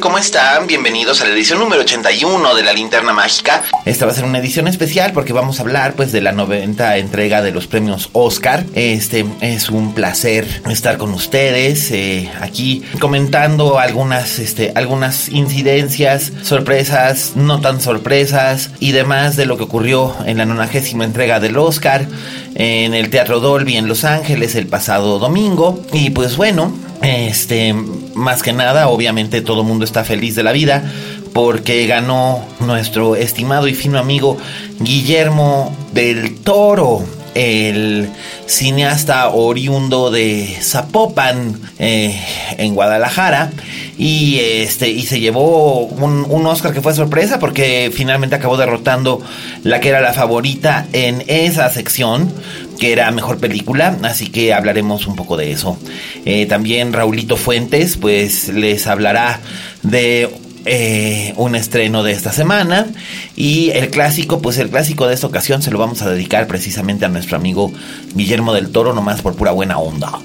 ¿Cómo 0.00 0.18
están? 0.18 0.66
Bienvenidos 0.66 1.20
a 1.20 1.26
la 1.26 1.34
edición 1.34 1.58
número 1.58 1.82
81 1.82 2.54
de 2.54 2.62
la 2.62 2.72
Linterna 2.72 3.12
Mágica. 3.12 3.62
Esta 3.84 4.06
va 4.06 4.12
a 4.12 4.14
ser 4.14 4.24
una 4.24 4.38
edición 4.38 4.66
especial 4.66 5.12
porque 5.12 5.32
vamos 5.32 5.58
a 5.58 5.62
hablar 5.62 5.94
pues 5.94 6.12
de 6.12 6.20
la 6.20 6.32
90 6.32 6.96
entrega 6.96 7.42
de 7.42 7.52
los 7.52 7.66
premios 7.66 8.08
Oscar. 8.12 8.64
Este 8.74 9.24
es 9.40 9.70
un 9.70 9.94
placer 9.94 10.62
estar 10.70 10.98
con 10.98 11.12
ustedes 11.12 11.90
eh, 11.90 12.30
aquí 12.40 12.82
comentando 13.00 13.78
algunas, 13.78 14.38
este, 14.38 14.72
algunas 14.74 15.28
incidencias, 15.28 16.32
sorpresas, 16.42 17.32
no 17.34 17.60
tan 17.60 17.80
sorpresas 17.80 18.70
y 18.80 18.92
demás 18.92 19.36
de 19.36 19.46
lo 19.46 19.56
que 19.56 19.64
ocurrió 19.64 20.16
en 20.26 20.38
la 20.38 20.46
90 20.46 21.04
entrega 21.04 21.38
del 21.38 21.58
Oscar 21.58 22.06
en 22.54 22.94
el 22.94 23.10
Teatro 23.10 23.40
Dolby 23.40 23.76
en 23.76 23.88
Los 23.88 24.04
Ángeles 24.04 24.54
el 24.54 24.66
pasado 24.66 25.18
domingo. 25.18 25.80
Y 25.92 26.10
pues 26.10 26.36
bueno, 26.36 26.72
este, 27.02 27.74
más 28.14 28.42
que 28.42 28.52
nada, 28.52 28.88
obviamente 28.88 29.40
todo 29.40 29.62
el 29.62 29.66
mundo 29.66 29.84
está 29.84 30.04
feliz 30.04 30.34
de 30.34 30.42
la 30.42 30.52
vida 30.52 30.84
porque 31.32 31.86
ganó 31.86 32.44
nuestro 32.60 33.16
estimado 33.16 33.68
y 33.68 33.74
fino 33.74 33.98
amigo 33.98 34.36
Guillermo 34.80 35.74
del 35.92 36.36
Toro, 36.40 37.04
el 37.34 38.10
cineasta 38.46 39.30
oriundo 39.30 40.10
de 40.10 40.58
Zapopan 40.60 41.58
eh, 41.78 42.20
en 42.58 42.74
Guadalajara. 42.74 43.50
Y 43.98 44.38
este 44.40 44.88
y 44.88 45.02
se 45.02 45.20
llevó 45.20 45.84
un, 45.84 46.26
un, 46.28 46.46
Oscar 46.46 46.72
que 46.72 46.80
fue 46.80 46.94
sorpresa 46.94 47.38
porque 47.38 47.90
finalmente 47.94 48.34
acabó 48.34 48.56
derrotando 48.56 49.20
la 49.62 49.80
que 49.80 49.90
era 49.90 50.00
la 50.00 50.12
favorita 50.12 50.86
en 50.92 51.22
esa 51.28 51.70
sección 51.70 52.32
que 52.82 52.90
era 52.90 53.08
mejor 53.12 53.38
película 53.38 53.96
así 54.02 54.26
que 54.26 54.52
hablaremos 54.52 55.06
un 55.06 55.14
poco 55.14 55.36
de 55.36 55.52
eso 55.52 55.78
eh, 56.24 56.46
también 56.46 56.92
Raulito 56.92 57.36
Fuentes 57.36 57.96
pues 57.96 58.48
les 58.48 58.88
hablará 58.88 59.38
de 59.84 60.28
eh, 60.64 61.32
un 61.36 61.54
estreno 61.54 62.02
de 62.02 62.10
esta 62.10 62.32
semana 62.32 62.88
y 63.36 63.70
el 63.70 63.90
clásico, 63.90 64.42
pues 64.42 64.58
el 64.58 64.68
clásico 64.68 65.06
de 65.06 65.14
esta 65.14 65.28
ocasión 65.28 65.62
se 65.62 65.70
lo 65.70 65.78
vamos 65.78 66.02
a 66.02 66.10
dedicar 66.10 66.48
precisamente 66.48 67.04
a 67.04 67.08
nuestro 67.08 67.36
amigo 67.36 67.72
Guillermo 68.14 68.52
del 68.52 68.70
Toro, 68.70 68.92
nomás 68.92 69.22
por 69.22 69.36
pura 69.36 69.52
buena 69.52 69.78
onda. 69.78 70.18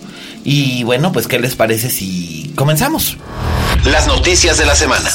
Y 0.44 0.84
bueno, 0.84 1.12
pues 1.12 1.28
¿qué 1.28 1.40
les 1.40 1.56
parece 1.56 1.92
si 1.92 2.54
comenzamos? 2.56 3.18
Las 3.86 4.08
noticias 4.08 4.58
de 4.58 4.66
la 4.66 4.76
semana. 4.76 5.10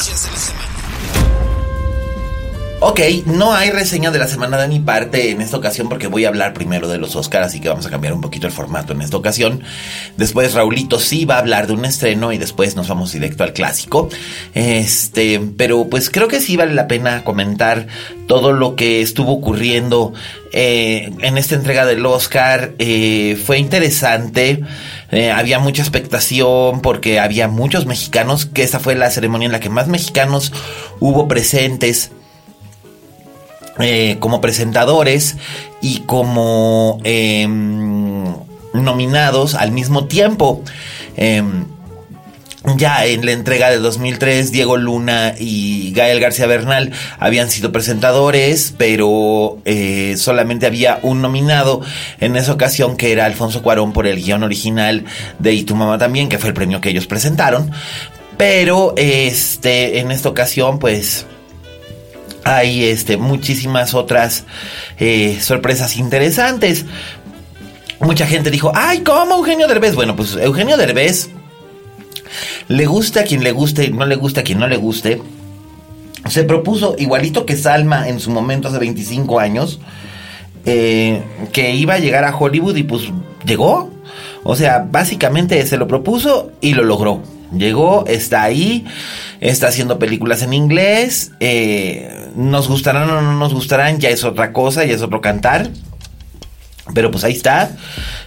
Ok, 2.85 2.99
no 3.27 3.55
hay 3.55 3.71
reseña 3.71 4.11
de 4.11 4.19
la 4.19 4.27
semana 4.27 4.61
de 4.61 4.67
mi 4.67 4.81
parte 4.81 5.31
en 5.31 5.41
esta 5.41 5.57
ocasión 5.57 5.89
porque 5.89 6.09
voy 6.09 6.25
a 6.25 6.29
hablar 6.29 6.53
primero 6.53 6.89
de 6.89 6.99
los 6.99 7.15
Oscars, 7.15 7.47
así 7.47 7.61
que 7.61 7.69
vamos 7.69 7.87
a 7.87 7.91
cambiar 7.91 8.13
un 8.13 8.21
poquito 8.21 8.49
el 8.49 8.53
formato 8.53 8.93
en 8.93 9.03
esta 9.03 9.17
ocasión. 9.17 9.63
Después 10.17 10.53
Raulito 10.53 10.99
sí 10.99 11.25
va 11.25 11.37
a 11.37 11.39
hablar 11.39 11.69
de 11.69 11.75
un 11.75 11.85
estreno 11.85 12.33
y 12.33 12.39
después 12.39 12.75
nos 12.75 12.89
vamos 12.89 13.13
directo 13.13 13.45
al 13.45 13.53
clásico. 13.53 14.09
Este, 14.55 15.41
pero 15.57 15.87
pues 15.89 16.11
creo 16.11 16.27
que 16.27 16.41
sí 16.41 16.57
vale 16.57 16.75
la 16.75 16.89
pena 16.89 17.23
comentar 17.23 17.87
todo 18.27 18.53
lo 18.53 18.75
que 18.75 19.01
estuvo 19.01 19.31
ocurriendo 19.31 20.13
eh, 20.53 21.13
en 21.21 21.39
esta 21.39 21.55
entrega 21.55 21.87
del 21.87 22.05
Oscar. 22.05 22.73
Eh, 22.81 23.41
fue 23.47 23.61
interesante. 23.61 24.61
Eh, 25.13 25.31
había 25.31 25.61
mucha 25.61 25.83
expectación 25.83 26.81
porque 26.83 27.21
había 27.21 27.47
muchos 27.47 27.87
mexicanos, 27.87 28.45
que 28.45 28.65
esa 28.65 28.81
fue 28.81 28.97
la 28.97 29.09
ceremonia 29.09 29.47
en 29.47 29.53
la 29.53 29.61
que 29.61 29.71
más 29.71 29.87
mexicanos 29.87 30.53
hubo 30.99 31.29
presentes. 31.29 32.11
Eh, 33.81 34.19
como 34.21 34.43
presentadores 34.43 35.37
y 35.81 36.01
como 36.01 37.01
eh, 37.05 37.47
nominados 38.75 39.55
al 39.55 39.73
mismo 39.73 40.05
tiempo. 40.07 40.63
Eh, 41.17 41.43
ya 42.77 43.07
en 43.07 43.27
la 43.27 43.33
entrega 43.33 43.71
de 43.71 43.79
2003, 43.79 44.53
Diego 44.53 44.77
Luna 44.77 45.35
y 45.39 45.93
Gael 45.93 46.21
García 46.21 46.47
Bernal 46.47 46.93
habían 47.19 47.51
sido 47.51 47.73
presentadores, 47.73 48.73
pero 48.79 49.59
eh, 49.65 50.15
solamente 50.17 50.67
había 50.67 51.01
un 51.03 51.23
nominado 51.23 51.81
en 52.21 52.37
esa 52.37 52.53
ocasión 52.53 52.97
que 52.97 53.11
era 53.11 53.27
Alfonso 53.27 53.63
Cuarón 53.63 53.93
por 53.93 54.07
el 54.07 54.23
guion 54.23 54.45
original 54.45 55.05
de 55.41 55.55
Y 55.55 55.65
tu 55.65 55.75
mamá 55.75 55.99
también, 55.99 56.29
que 56.29 56.39
fue 56.39 56.51
el 56.51 56.55
premio 56.55 56.81
que 56.81 56.91
ellos 56.91 57.07
presentaron. 57.07 57.71
Pero 58.37 58.95
este, 58.97 59.99
en 59.99 60.13
esta 60.13 60.29
ocasión, 60.29 60.79
pues 60.79 61.27
hay 62.45 62.85
este, 62.85 63.17
muchísimas 63.17 63.95
otras 63.95 64.45
eh, 64.99 65.39
sorpresas 65.41 65.97
interesantes. 65.97 66.85
Mucha 68.01 68.27
gente 68.27 68.51
dijo, 68.51 68.73
ay, 68.75 69.01
¿cómo 69.01 69.37
Eugenio 69.37 69.69
Derbez? 69.69 69.95
Bueno, 69.95 70.17
pues 70.17 70.37
Eugenio 70.37 70.77
Derbez 70.77 71.31
le 72.69 72.87
gusta 72.87 73.21
a 73.21 73.25
quien 73.25 73.45
le 73.45 73.53
guste, 73.53 73.91
no 73.91 74.07
le 74.07 74.17
gusta 74.17 74.41
a 74.41 74.45
quien 74.45 74.59
no 74.59 74.67
le 74.67 74.77
guste. 74.77 75.21
Se 76.29 76.45
propuso, 76.45 76.95
igualito 76.99 77.47
que 77.47 77.57
Salma 77.57 78.09
en 78.09 78.21
su 78.21 78.31
momento 78.31 78.69
hace 78.69 78.79
25 78.79 79.41
años, 79.41 79.81
eh, 80.65 81.23
que 81.53 81.75
iba 81.75 81.95
a 81.95 81.99
llegar 81.99 82.25
a 82.25 82.37
Hollywood 82.37 82.77
y 82.77 82.85
pues 82.85 83.05
llegó. 83.45 83.91
O 84.45 84.57
sea, 84.57 84.87
básicamente 84.91 85.65
se 85.67 85.77
lo 85.77 85.87
propuso 85.87 86.53
y 86.61 86.75
lo 86.75 86.85
logró. 86.85 87.23
Llegó, 87.57 88.05
está 88.07 88.43
ahí, 88.43 88.87
está 89.43 89.69
haciendo 89.69 89.99
películas 89.99 90.43
en 90.43 90.53
inglés. 90.53 91.33
Eh, 91.41 92.29
nos 92.37 92.69
gustarán 92.69 93.11
o 93.11 93.21
no 93.21 93.35
nos 93.35 93.53
gustarán, 93.53 93.99
ya 93.99 94.09
es 94.09 94.25
otra 94.25 94.53
cosa, 94.53 94.85
ya 94.85 94.95
es 94.95 95.03
otro 95.03 95.21
cantar. 95.21 95.69
Pero 96.95 97.11
pues 97.11 97.25
ahí 97.25 97.33
está. 97.33 97.71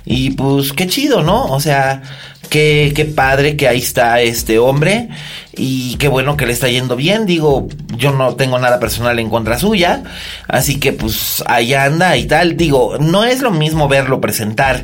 Y 0.06 0.32
pues 0.32 0.74
qué 0.74 0.88
chido, 0.88 1.24
¿no? 1.24 1.46
O 1.46 1.60
sea, 1.60 2.02
qué, 2.50 2.92
qué 2.96 3.06
padre 3.06 3.56
que 3.56 3.68
ahí 3.68 3.80
está 3.80 4.20
este 4.22 4.60
hombre. 4.60 5.10
Y 5.54 5.96
qué 5.96 6.10
bueno 6.10 6.36
que 6.36 6.46
le 6.46 6.54
está 6.54 6.68
yendo 6.68 6.96
bien. 6.96 7.26
Digo, 7.26 7.68
yo 7.98 8.12
no 8.12 8.36
tengo 8.36 8.60
nada 8.60 8.80
personal 8.80 9.18
en 9.20 9.30
contra 9.30 9.58
suya. 9.58 10.04
Así 10.48 10.80
que 10.80 10.92
pues 10.94 11.44
allá 11.48 11.86
anda 11.86 12.18
y 12.18 12.26
tal. 12.26 12.58
Digo, 12.58 12.98
no 13.00 13.24
es 13.24 13.42
lo 13.42 13.52
mismo 13.52 13.88
verlo 13.88 14.20
presentar 14.20 14.84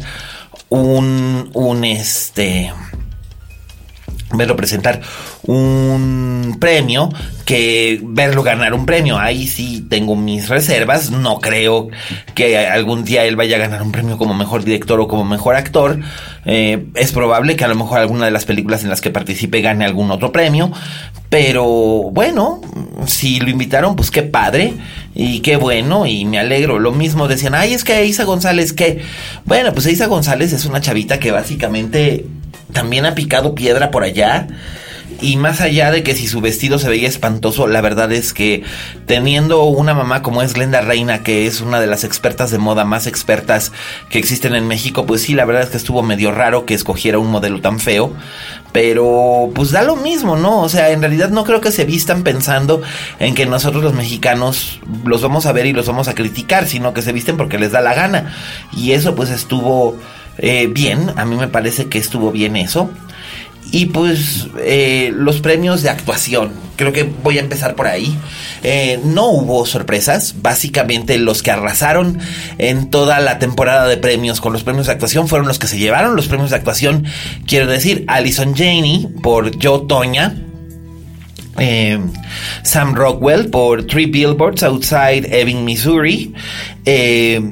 un, 0.70 1.50
un 1.54 1.84
este 1.84 2.72
verlo 4.34 4.56
presentar 4.56 5.02
un 5.44 6.58
premio 6.60 7.10
que 7.46 8.00
verlo 8.04 8.44
ganar 8.44 8.74
un 8.74 8.86
premio. 8.86 9.18
Ahí 9.18 9.48
sí 9.48 9.86
tengo 9.90 10.16
mis 10.16 10.50
reservas. 10.50 11.12
No 11.12 11.40
creo 11.40 11.90
que 12.34 12.58
algún 12.58 13.04
día 13.04 13.26
él 13.26 13.36
vaya 13.36 13.58
a 13.58 13.60
ganar 13.60 13.82
un 13.82 13.92
premio 13.92 14.18
como 14.18 14.34
mejor 14.34 14.64
director 14.64 15.00
o 15.00 15.08
como 15.08 15.26
mejor 15.26 15.56
actor. 15.56 16.00
Eh, 16.46 16.86
es 16.96 17.12
probable 17.12 17.56
que 17.56 17.66
a 17.66 17.68
lo 17.68 17.76
mejor 17.76 18.00
alguna 18.00 18.26
de 18.26 18.32
las 18.32 18.46
películas 18.46 18.84
en 18.84 18.90
las 18.90 19.02
que 19.02 19.10
participe 19.10 19.62
gane 19.62 19.86
algún 19.86 20.12
otro 20.12 20.32
premio. 20.32 20.72
Pero 21.30 21.66
bueno, 21.66 22.62
si 23.08 23.40
lo 23.40 23.50
invitaron, 23.50 23.96
pues 23.96 24.12
qué 24.12 24.22
padre. 24.22 24.74
Y 25.14 25.40
qué 25.40 25.56
bueno, 25.58 26.06
y 26.06 26.26
me 26.26 26.40
alegro. 26.40 26.80
Lo 26.80 26.92
mismo 26.92 27.28
decían, 27.28 27.56
ay, 27.56 27.74
es 27.74 27.84
que 27.84 28.06
Isa 28.06 28.24
González, 28.24 28.74
¿qué? 28.74 29.02
Bueno, 29.46 29.74
pues 29.74 29.86
Isa 29.88 30.08
González 30.08 30.54
es 30.54 30.66
una 30.66 30.82
chavita 30.82 31.20
que 31.20 31.32
básicamente 31.32 32.26
también 32.72 33.06
ha 33.06 33.16
picado 33.16 33.56
piedra 33.56 33.92
por 33.92 34.04
allá. 34.04 34.48
y 35.20 35.36
más 35.36 35.62
allá 35.62 35.92
de 35.92 36.04
que 36.04 36.16
si 36.16 36.26
su 36.28 36.42
vestido 36.42 36.80
se 36.80 36.90
veía 36.90 37.08
espantoso, 37.08 37.68
la 37.68 37.82
verdad 37.82 38.12
es 38.12 38.34
que 38.34 38.64
teniendo 39.06 39.66
una 39.66 39.94
mamá 39.94 40.22
como 40.22 40.42
es 40.42 40.54
Glenda 40.54 40.82
Reina, 40.82 41.22
que 41.22 41.46
es 41.46 41.62
una 41.62 41.80
de 41.80 41.86
las 41.86 42.04
expertas 42.04 42.50
de 42.50 42.58
moda 42.58 42.86
más 42.86 43.08
expertas 43.08 43.72
que 44.10 44.18
existen 44.18 44.56
en 44.56 44.68
México, 44.68 45.06
pues 45.06 45.22
sí, 45.22 45.34
la 45.34 45.46
verdad 45.46 45.64
es 45.64 45.70
que 45.70 45.78
estuvo 45.78 46.02
medio 46.02 46.32
raro 46.32 46.66
que 46.66 46.74
escogiera 46.74 47.20
un 47.20 47.30
modelo 47.30 47.62
tan 47.62 47.80
feo. 47.80 48.14
Pero 48.72 49.52
pues 49.54 49.72
da 49.72 49.84
lo 49.84 49.98
mismo, 49.98 50.38
¿no? 50.38 50.62
O 50.62 50.70
sea, 50.70 50.92
en 50.92 51.02
realidad 51.02 51.30
no 51.30 51.44
creo 51.44 51.60
que 51.60 51.72
se 51.72 51.84
vistan 51.84 52.24
pensando 52.24 52.82
en 53.20 53.36
que 53.36 53.46
nosotros 53.46 53.84
los 53.84 53.94
mexicanos 53.94 54.80
los 55.04 55.22
vamos 55.22 55.46
a 55.46 55.52
ver 55.52 55.66
y 55.66 55.74
los 55.74 55.88
vamos 55.88 56.08
a 56.08 56.16
criticar, 56.16 56.66
sino 56.68 56.94
que 56.94 57.02
se 57.02 57.12
visten 57.12 57.36
porque 57.36 57.60
les 57.60 57.74
da 57.74 57.82
la 57.82 57.94
gana. 57.94 58.34
Y 58.76 58.94
eso 58.94 59.14
pues 59.14 59.30
estuvo 59.30 59.98
eh, 60.38 60.68
bien, 60.68 61.12
a 61.16 61.26
mí 61.26 61.36
me 61.36 61.48
parece 61.48 61.88
que 61.88 61.98
estuvo 61.98 62.32
bien 62.32 62.56
eso. 62.56 62.90
Y 63.72 63.86
pues 63.86 64.48
eh, 64.60 65.14
los 65.16 65.40
premios 65.40 65.82
de 65.82 65.90
actuación, 65.90 66.52
creo 66.76 66.92
que 66.92 67.04
voy 67.04 67.38
a 67.38 67.42
empezar 67.42 67.76
por 67.76 67.88
ahí. 67.88 68.18
Eh, 68.64 69.00
no 69.06 69.30
hubo 69.30 69.66
sorpresas, 69.66 70.36
básicamente 70.42 71.18
los 71.18 71.42
que 71.42 71.52
arrasaron 71.52 72.20
en 72.58 72.90
toda 72.90 73.22
la 73.22 73.40
temporada 73.40 73.88
de 73.88 73.96
premios 73.96 74.42
con 74.42 74.52
los 74.52 74.64
premios 74.64 74.88
de 74.88 74.94
actuación 74.94 75.30
fueron 75.30 75.48
los 75.48 75.58
que 75.58 75.68
se 75.68 75.78
llevaron 75.78 76.18
los 76.18 76.28
premios 76.28 76.50
de 76.50 76.58
actuación. 76.58 77.06
Quiero 77.48 77.66
decir, 77.68 78.04
Alison 78.08 78.54
Janey 78.56 79.08
por 79.24 79.52
Joe 79.64 79.86
Toña, 79.88 80.36
eh, 81.58 82.00
Sam 82.64 82.96
Rockwell 82.96 83.50
por 83.50 83.86
Three 83.86 84.08
Billboards 84.08 84.64
Outside 84.64 85.28
Ebbing, 85.32 85.66
Missouri. 85.66 86.34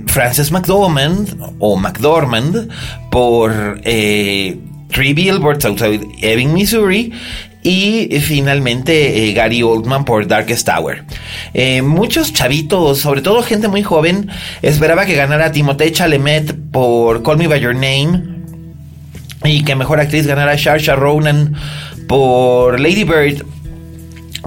Frances 0.07 0.51
McDormand 0.51 1.37
o 1.59 1.77
McDormand 1.77 2.69
por 3.11 3.79
Three 3.83 5.13
Billboards 5.13 5.65
Outside 5.65 6.07
Ebbing, 6.21 6.53
Missouri. 6.53 7.13
Y 7.61 8.19
finalmente 8.21 9.27
eh, 9.27 9.33
Gary 9.33 9.61
Oldman 9.63 10.05
por 10.05 10.27
Darkest 10.27 10.65
Tower. 10.65 11.03
Eh, 11.53 11.81
muchos 11.81 12.31
chavitos, 12.31 12.99
sobre 12.99 13.21
todo 13.21 13.43
gente 13.43 13.67
muy 13.67 13.83
joven, 13.83 14.29
esperaba 14.61 15.05
que 15.05 15.15
ganara 15.15 15.51
Timothée 15.51 15.91
Chalamet 15.91 16.55
por 16.71 17.21
Call 17.21 17.37
Me 17.37 17.47
By 17.47 17.59
Your 17.59 17.73
Name. 17.73 18.39
Y 19.43 19.63
que 19.63 19.75
mejor 19.75 19.99
actriz 19.99 20.25
ganara 20.25 20.57
Saoirse 20.57 20.95
Ronan 20.95 21.55
por 22.07 22.79
Lady 22.79 23.03
Bird. 23.03 23.45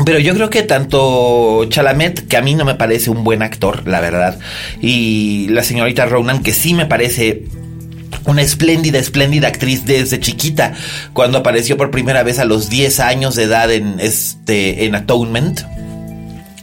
Pero 0.04 0.18
yo 0.18 0.34
creo 0.34 0.50
que 0.50 0.62
tanto 0.62 1.66
Chalamet, 1.68 2.26
que 2.26 2.36
a 2.36 2.42
mí 2.42 2.54
no 2.54 2.64
me 2.64 2.74
parece 2.74 3.10
un 3.10 3.24
buen 3.24 3.42
actor, 3.42 3.86
la 3.86 4.00
verdad, 4.00 4.38
y 4.80 5.48
la 5.50 5.62
señorita 5.62 6.06
Ronan, 6.06 6.42
que 6.42 6.52
sí 6.52 6.74
me 6.74 6.86
parece 6.86 7.44
una 8.24 8.42
espléndida, 8.42 8.98
espléndida 8.98 9.48
actriz 9.48 9.84
desde 9.84 10.20
chiquita, 10.20 10.74
cuando 11.12 11.38
apareció 11.38 11.76
por 11.76 11.90
primera 11.90 12.22
vez 12.22 12.38
a 12.38 12.44
los 12.44 12.70
10 12.70 13.00
años 13.00 13.34
de 13.34 13.44
edad 13.44 13.70
en, 13.70 14.00
este, 14.00 14.86
en 14.86 14.94
Atonement. 14.94 15.60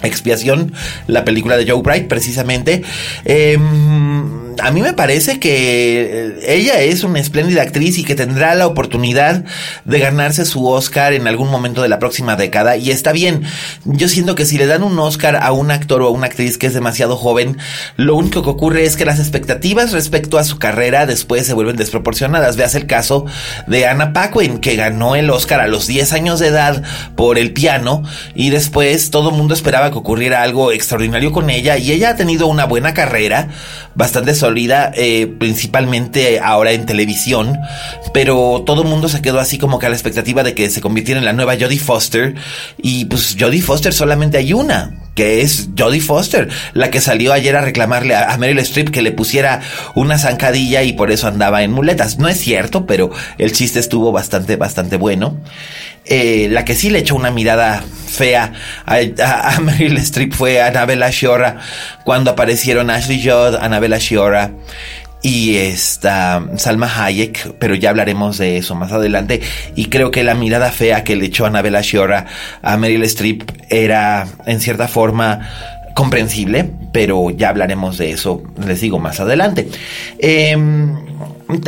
Expiación, 0.02 0.74
la 1.08 1.26
película 1.26 1.58
de 1.58 1.70
Joe 1.70 1.82
Bright, 1.82 2.08
precisamente. 2.08 2.84
Em, 3.26 4.49
a 4.62 4.72
mí 4.72 4.82
me 4.82 4.94
parece 4.94 5.40
que 5.40 6.40
ella 6.48 6.82
es 6.82 7.04
una 7.04 7.20
espléndida 7.20 7.62
actriz 7.62 7.98
y 7.98 8.04
que 8.04 8.16
tendrá 8.16 8.56
la 8.56 8.68
oportunidad 8.68 9.46
de 9.86 10.00
ganarse 10.00 10.46
su 10.46 10.68
Oscar 10.68 11.14
en 11.14 11.28
algún 11.28 11.50
momento 11.50 11.82
de 11.82 11.90
la 11.90 12.00
próxima 12.00 12.36
década. 12.36 12.78
Y 12.78 12.92
está 12.92 13.12
bien. 13.12 13.44
Yo 13.86 14.08
siento 14.08 14.36
que 14.36 14.46
si 14.46 14.58
le 14.58 14.68
dan 14.68 14.84
un 14.84 14.98
Oscar 15.00 15.38
a 15.42 15.52
un 15.52 15.72
actor 15.72 16.02
o 16.02 16.08
a 16.08 16.12
una 16.12 16.28
actriz 16.28 16.58
que 16.58 16.68
es 16.68 16.74
demasiado 16.74 17.16
joven, 17.16 17.58
lo 17.98 18.16
único 18.16 18.44
que 18.44 18.50
ocurre 18.50 18.84
es 18.84 18.98
que 18.98 19.06
las 19.06 19.20
expectativas 19.20 19.92
respecto 19.92 20.38
a 20.38 20.44
su 20.44 20.60
carrera 20.60 21.06
después 21.06 21.46
se 21.46 21.54
vuelven 21.54 21.76
desproporcionadas. 21.76 22.56
Veas 22.58 22.76
el 22.76 22.88
caso 22.88 23.26
de 23.68 23.88
Anna 23.88 24.14
Paquin, 24.14 24.60
que 24.60 24.76
ganó 24.76 25.16
el 25.16 25.30
Oscar 25.30 25.62
a 25.62 25.68
los 25.68 25.88
10 25.88 26.14
años 26.14 26.40
de 26.40 26.48
edad 26.48 26.84
por 27.16 27.38
el 27.38 27.54
piano 27.54 28.04
y 28.36 28.50
después 28.50 29.12
todo 29.12 29.30
el 29.30 29.36
mundo 29.36 29.54
esperaba 29.54 29.92
que 29.92 29.98
ocurriera 29.98 30.44
algo 30.44 30.72
extraordinario 30.72 31.32
con 31.32 31.50
ella 31.50 31.78
y 31.78 31.92
ella 31.92 32.12
ha 32.12 32.16
tenido 32.16 32.48
una 32.48 32.66
buena 32.66 32.94
carrera, 32.94 33.50
bastante 33.96 34.36
sólida, 34.36 34.49
eh, 34.58 35.28
principalmente 35.28 36.40
ahora 36.40 36.72
en 36.72 36.86
televisión, 36.86 37.58
pero 38.14 38.64
todo 38.66 38.82
el 38.82 38.88
mundo 38.88 39.10
se 39.10 39.22
quedó 39.22 39.40
así 39.40 39.58
como 39.58 39.80
que 39.80 39.86
a 39.86 39.90
la 39.90 39.96
expectativa 39.96 40.44
de 40.44 40.54
que 40.54 40.70
se 40.70 40.82
convirtiera 40.82 41.20
en 41.20 41.26
la 41.26 41.34
nueva 41.34 41.56
Jodie 41.60 41.80
Foster 41.80 42.36
y 42.82 43.06
pues 43.06 43.36
Jodie 43.40 43.62
Foster 43.62 43.94
solamente 43.94 44.38
hay 44.38 44.54
una 44.54 45.09
que 45.20 45.42
es 45.42 45.68
Jodie 45.78 46.00
Foster, 46.00 46.48
la 46.72 46.92
que 46.92 47.02
salió 47.02 47.34
ayer 47.34 47.54
a 47.58 47.60
reclamarle 47.60 48.16
a, 48.16 48.38
Meryl 48.38 48.60
Streep 48.60 48.90
que 48.90 49.02
le 49.02 49.12
pusiera 49.12 49.60
una 49.94 50.18
zancadilla 50.18 50.84
y 50.84 50.94
por 50.94 51.12
eso 51.12 51.28
andaba 51.28 51.62
en 51.62 51.74
muletas. 51.74 52.20
No 52.20 52.30
es 52.30 52.40
cierto, 52.40 52.86
pero 52.86 53.12
el 53.38 53.52
chiste 53.52 53.82
estuvo 53.82 54.14
bastante, 54.14 54.56
bastante 54.56 54.96
bueno. 54.96 55.36
Eh, 56.06 56.48
la 56.50 56.64
que 56.64 56.74
sí 56.74 56.90
le 56.90 57.00
echó 57.00 57.18
una 57.18 57.32
mirada 57.32 57.84
fea 58.08 58.54
a, 58.86 59.60
Meryl 59.60 59.98
Streep 59.98 60.34
fue 60.34 60.62
Annabella 60.62 61.12
Sciorra 61.12 61.58
cuando 62.06 62.32
aparecieron 62.32 62.90
Ashley 62.90 63.22
Judd, 63.22 63.56
Annabella 63.60 64.00
Sciorra 64.00 64.52
y 65.22 65.56
esta 65.58 66.44
Salma 66.56 66.88
Hayek, 66.88 67.56
pero 67.60 67.76
ya 67.76 67.90
hablaremos 67.90 68.38
de 68.38 68.58
eso 68.58 68.76
más 68.76 68.92
adelante. 68.92 69.42
Y 69.76 69.86
creo 69.86 70.12
que 70.12 70.24
la 70.24 70.36
mirada 70.36 70.72
fea 70.72 71.04
que 71.04 71.16
le 71.16 71.26
echó 71.26 71.46
Annabella 71.46 71.84
Sciorra 71.84 72.26
a 72.62 72.78
Meryl 72.78 73.04
Streep 73.04 73.44
era 73.70 74.28
en 74.46 74.60
cierta 74.62 74.88
forma 74.88 75.50
comprensible, 75.94 76.70
pero 76.94 77.30
ya 77.32 77.50
hablaremos 77.50 77.98
de 77.98 78.12
eso, 78.12 78.42
les 78.66 78.80
digo, 78.80 79.00
más 79.00 79.20
adelante. 79.20 79.68
Em, 80.20 80.96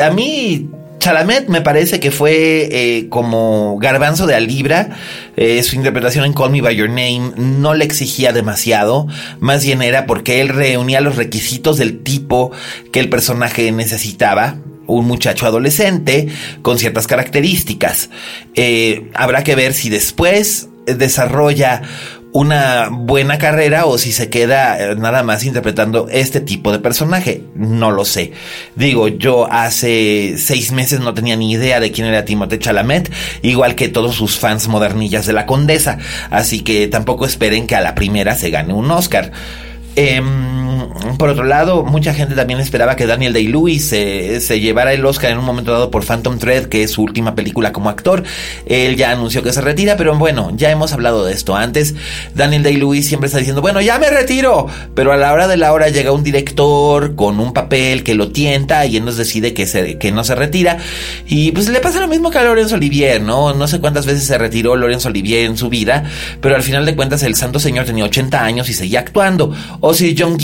a 0.01 0.09
mí 0.12 0.69
Chalamet 1.01 1.50
me 1.50 1.62
parece 1.62 2.00
que 2.00 2.12
fue 2.12 2.69
eh, 2.71 3.09
como 3.09 3.80
garbanzo 3.80 4.27
de 4.27 4.36
Alibra. 4.36 4.89
Eh, 5.36 5.63
su 5.63 5.75
interpretación 5.75 6.25
en 6.25 6.33
Call 6.33 6.51
Me 6.51 6.62
By 6.62 6.75
Your 6.75 6.89
Name 6.89 7.33
no 7.38 7.74
le 7.74 7.86
exigía 7.86 8.33
demasiado. 8.33 9.07
Más 9.39 9.65
bien 9.65 9.81
era 9.81 10.06
porque 10.06 10.42
él 10.42 10.50
reunía 10.50 11.01
los 11.01 11.15
requisitos 11.15 11.77
del 11.77 12.03
tipo 12.03 12.51
que 12.94 13.00
el 13.00 13.09
personaje 13.09 13.71
necesitaba 13.71 14.57
un 14.86 15.07
muchacho 15.07 15.48
adolescente 15.48 16.27
con 16.62 16.77
ciertas 16.77 17.07
características. 17.07 18.12
Eh, 18.53 19.09
habrá 19.15 19.44
que 19.44 19.56
ver 19.56 19.74
si 19.74 19.89
después 19.89 20.69
desarrolla 20.86 21.81
una 22.33 22.89
buena 22.89 23.37
carrera 23.37 23.85
o 23.85 23.97
si 23.97 24.11
se 24.11 24.29
queda 24.29 24.79
eh, 24.79 24.95
nada 24.95 25.23
más 25.23 25.43
interpretando 25.43 26.07
este 26.09 26.39
tipo 26.39 26.71
de 26.71 26.79
personaje. 26.79 27.43
No 27.55 27.91
lo 27.91 28.05
sé. 28.05 28.31
Digo, 28.75 29.07
yo 29.07 29.51
hace 29.51 30.35
seis 30.37 30.71
meses 30.71 30.99
no 30.99 31.13
tenía 31.13 31.35
ni 31.35 31.51
idea 31.51 31.79
de 31.79 31.91
quién 31.91 32.07
era 32.07 32.25
Timothée 32.25 32.59
Chalamet, 32.59 33.11
igual 33.41 33.75
que 33.75 33.89
todos 33.89 34.15
sus 34.15 34.37
fans 34.39 34.67
modernillas 34.67 35.25
de 35.25 35.33
la 35.33 35.45
Condesa. 35.45 35.97
Así 36.29 36.61
que 36.61 36.87
tampoco 36.87 37.25
esperen 37.25 37.67
que 37.67 37.75
a 37.75 37.81
la 37.81 37.95
primera 37.95 38.35
se 38.35 38.49
gane 38.49 38.73
un 38.73 38.89
Oscar. 38.91 39.31
Em, 39.97 40.70
por 41.17 41.29
otro 41.29 41.43
lado, 41.43 41.83
mucha 41.83 42.13
gente 42.13 42.35
también 42.35 42.59
esperaba 42.59 42.95
que 42.95 43.05
Daniel 43.05 43.33
Day-Lewis 43.33 43.87
se, 43.87 44.59
llevara 44.59 44.93
el 44.93 45.05
Oscar 45.05 45.31
en 45.31 45.37
un 45.37 45.45
momento 45.45 45.71
dado 45.71 45.91
por 45.91 46.03
Phantom 46.03 46.37
Thread, 46.37 46.65
que 46.65 46.83
es 46.83 46.91
su 46.91 47.01
última 47.01 47.35
película 47.35 47.71
como 47.71 47.89
actor. 47.89 48.23
Él 48.65 48.95
ya 48.95 49.11
anunció 49.11 49.43
que 49.43 49.53
se 49.53 49.61
retira, 49.61 49.97
pero 49.97 50.15
bueno, 50.17 50.51
ya 50.55 50.69
hemos 50.71 50.93
hablado 50.93 51.25
de 51.25 51.33
esto 51.33 51.55
antes. 51.55 51.95
Daniel 52.35 52.63
Day-Lewis 52.63 53.07
siempre 53.07 53.27
está 53.27 53.39
diciendo, 53.39 53.61
bueno, 53.61 53.81
ya 53.81 53.99
me 53.99 54.09
retiro, 54.09 54.67
pero 54.95 55.11
a 55.11 55.17
la 55.17 55.33
hora 55.33 55.47
de 55.47 55.57
la 55.57 55.73
hora 55.73 55.89
llega 55.89 56.11
un 56.11 56.23
director 56.23 57.15
con 57.15 57.39
un 57.39 57.53
papel 57.53 58.03
que 58.03 58.15
lo 58.15 58.31
tienta 58.31 58.85
y 58.85 58.97
él 58.97 59.05
nos 59.05 59.17
decide 59.17 59.53
que, 59.53 60.11
no 60.11 60.23
se 60.23 60.35
retira. 60.35 60.77
Y 61.27 61.51
pues 61.51 61.69
le 61.69 61.79
pasa 61.79 62.00
lo 62.00 62.07
mismo 62.07 62.31
que 62.31 62.38
a 62.38 62.43
Lorenzo 62.43 62.75
Olivier, 62.75 63.21
¿no? 63.21 63.53
No 63.53 63.67
sé 63.67 63.79
cuántas 63.79 64.05
veces 64.05 64.23
se 64.23 64.38
retiró 64.38 64.75
Lorenzo 64.75 65.09
Olivier 65.09 65.45
en 65.45 65.57
su 65.57 65.69
vida, 65.69 66.03
pero 66.41 66.55
al 66.55 66.63
final 66.63 66.85
de 66.85 66.95
cuentas 66.95 67.23
el 67.23 67.35
santo 67.35 67.59
señor 67.59 67.85
tenía 67.85 68.05
80 68.05 68.43
años 68.43 68.69
y 68.69 68.73
seguía 68.73 69.00
actuando 69.00 69.53
o 69.79 69.93
si 69.93 70.15
John 70.17 70.38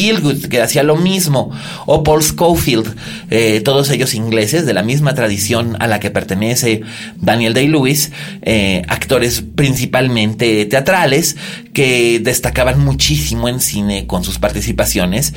Que 0.50 0.62
hacía 0.62 0.84
lo 0.84 0.96
mismo, 0.96 1.52
o 1.86 2.04
Paul 2.04 2.22
Schofield, 2.22 2.96
eh, 3.30 3.62
todos 3.62 3.90
ellos 3.90 4.14
ingleses 4.14 4.66
de 4.66 4.74
la 4.74 4.84
misma 4.84 5.14
tradición 5.14 5.76
a 5.80 5.88
la 5.88 6.00
que 6.00 6.12
pertenece 6.12 6.82
Daniel 7.16 7.54
Day-Lewis, 7.54 8.12
eh, 8.42 8.84
actores 8.88 9.44
principalmente 9.56 10.66
teatrales 10.66 11.38
que 11.74 12.20
destacaban 12.20 12.84
muchísimo 12.84 13.50
en 13.50 13.60
cine 13.60 14.08
con 14.08 14.24
sus 14.24 14.40
participaciones. 14.40 15.34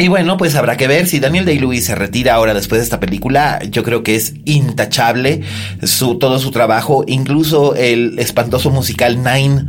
Y 0.00 0.06
bueno, 0.06 0.36
pues 0.36 0.54
habrá 0.54 0.76
que 0.76 0.86
ver 0.86 1.08
si 1.08 1.18
Daniel 1.18 1.44
Day-Lewis 1.44 1.86
se 1.86 1.96
retira 1.96 2.34
ahora 2.34 2.54
después 2.54 2.80
de 2.80 2.84
esta 2.84 3.00
película. 3.00 3.60
Yo 3.68 3.82
creo 3.82 4.04
que 4.04 4.14
es 4.14 4.34
intachable 4.44 5.42
su, 5.82 6.18
todo 6.18 6.38
su 6.38 6.52
trabajo, 6.52 7.04
incluso 7.08 7.74
el 7.74 8.16
espantoso 8.20 8.70
musical 8.70 9.16
Nine 9.24 9.66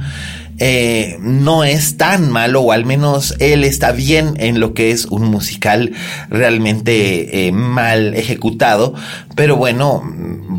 eh, 0.60 1.18
no 1.22 1.64
es 1.64 1.98
tan 1.98 2.32
malo, 2.32 2.62
o 2.62 2.72
al 2.72 2.86
menos 2.86 3.36
él 3.40 3.64
está 3.64 3.92
bien 3.92 4.34
en 4.38 4.60
lo 4.60 4.74
que 4.74 4.92
es 4.92 5.06
un 5.06 5.26
musical 5.26 5.94
realmente 6.30 7.48
eh, 7.48 7.52
mal 7.52 8.14
ejecutado. 8.16 8.94
Pero 9.36 9.56
bueno, 9.56 10.04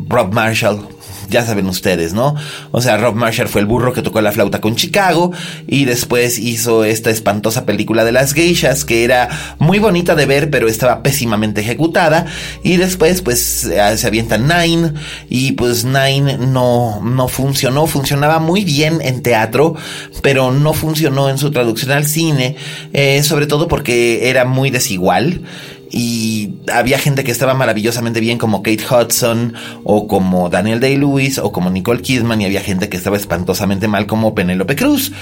Rob 0.08 0.32
Marshall 0.32 0.88
ya 1.30 1.44
saben 1.44 1.66
ustedes, 1.66 2.12
¿no? 2.12 2.34
O 2.70 2.80
sea, 2.80 2.96
Rob 2.96 3.14
Marshall 3.14 3.48
fue 3.48 3.60
el 3.60 3.66
burro 3.66 3.92
que 3.92 4.02
tocó 4.02 4.20
la 4.20 4.32
flauta 4.32 4.60
con 4.60 4.76
Chicago 4.76 5.32
y 5.66 5.84
después 5.84 6.38
hizo 6.38 6.84
esta 6.84 7.10
espantosa 7.10 7.64
película 7.64 8.04
de 8.04 8.12
las 8.12 8.32
geishas 8.32 8.84
que 8.84 9.04
era 9.04 9.28
muy 9.58 9.78
bonita 9.78 10.14
de 10.14 10.26
ver, 10.26 10.50
pero 10.50 10.68
estaba 10.68 11.02
pésimamente 11.02 11.60
ejecutada. 11.60 12.26
Y 12.62 12.76
después, 12.76 13.22
pues, 13.22 13.64
eh, 13.64 13.96
se 13.96 14.06
avienta 14.06 14.38
Nine 14.38 14.92
y 15.28 15.52
pues 15.52 15.84
Nine 15.84 16.38
no, 16.38 17.00
no 17.02 17.28
funcionó, 17.28 17.86
funcionaba 17.86 18.38
muy 18.38 18.64
bien 18.64 19.00
en 19.02 19.22
teatro, 19.22 19.76
pero 20.22 20.52
no 20.52 20.72
funcionó 20.72 21.30
en 21.30 21.38
su 21.38 21.50
traducción 21.50 21.92
al 21.92 22.06
cine, 22.06 22.56
eh, 22.92 23.22
sobre 23.22 23.46
todo 23.46 23.68
porque 23.68 24.28
era 24.28 24.44
muy 24.44 24.70
desigual 24.70 25.42
y 25.90 26.60
había 26.72 26.98
gente 26.98 27.24
que 27.24 27.32
estaba 27.32 27.54
maravillosamente 27.54 28.20
bien 28.20 28.38
como 28.38 28.62
Kate 28.62 28.84
Hudson 28.84 29.54
o 29.82 30.06
como 30.06 30.48
Daniel 30.48 30.80
Day-Lewis 30.80 31.38
o 31.38 31.50
como 31.50 31.70
Nicole 31.70 32.00
Kidman 32.02 32.40
y 32.40 32.44
había 32.44 32.60
gente 32.60 32.88
que 32.88 32.96
estaba 32.96 33.16
espantosamente 33.16 33.88
mal 33.88 34.06
como 34.06 34.34
Penélope 34.34 34.76
Cruz. 34.76 35.12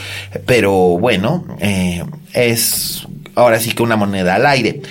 Pero 0.47 0.73
bueno, 0.99 1.45
eh, 1.61 2.05
es 2.35 3.07
ahora 3.35 3.61
sí 3.61 3.73
que 3.73 3.83
una 3.83 3.97
moneda 3.97 4.35
al 4.35 4.47
aire. 4.47 4.83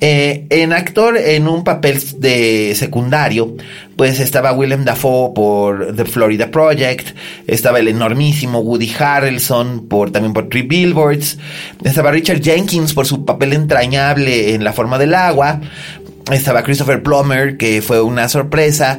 Eh, 0.00 0.46
en 0.50 0.74
actor 0.74 1.16
en 1.16 1.48
un 1.48 1.64
papel 1.64 1.98
de 2.18 2.74
secundario, 2.74 3.56
pues 3.96 4.20
estaba 4.20 4.52
Willem 4.52 4.84
Dafoe 4.84 5.32
por 5.34 5.96
The 5.96 6.04
Florida 6.04 6.50
Project, 6.50 7.16
estaba 7.46 7.78
el 7.78 7.88
enormísimo 7.88 8.60
Woody 8.60 8.92
Harrelson 8.98 9.88
por 9.88 10.10
también 10.10 10.34
por 10.34 10.50
Three 10.50 10.62
Billboards, 10.62 11.38
estaba 11.82 12.10
Richard 12.10 12.42
Jenkins 12.42 12.92
por 12.92 13.06
su 13.06 13.24
papel 13.24 13.54
entrañable 13.54 14.54
en 14.54 14.64
La 14.64 14.74
forma 14.74 14.98
del 14.98 15.14
agua, 15.14 15.62
estaba 16.30 16.62
Christopher 16.62 17.02
Plummer, 17.02 17.56
que 17.56 17.80
fue 17.80 18.02
una 18.02 18.28
sorpresa. 18.28 18.98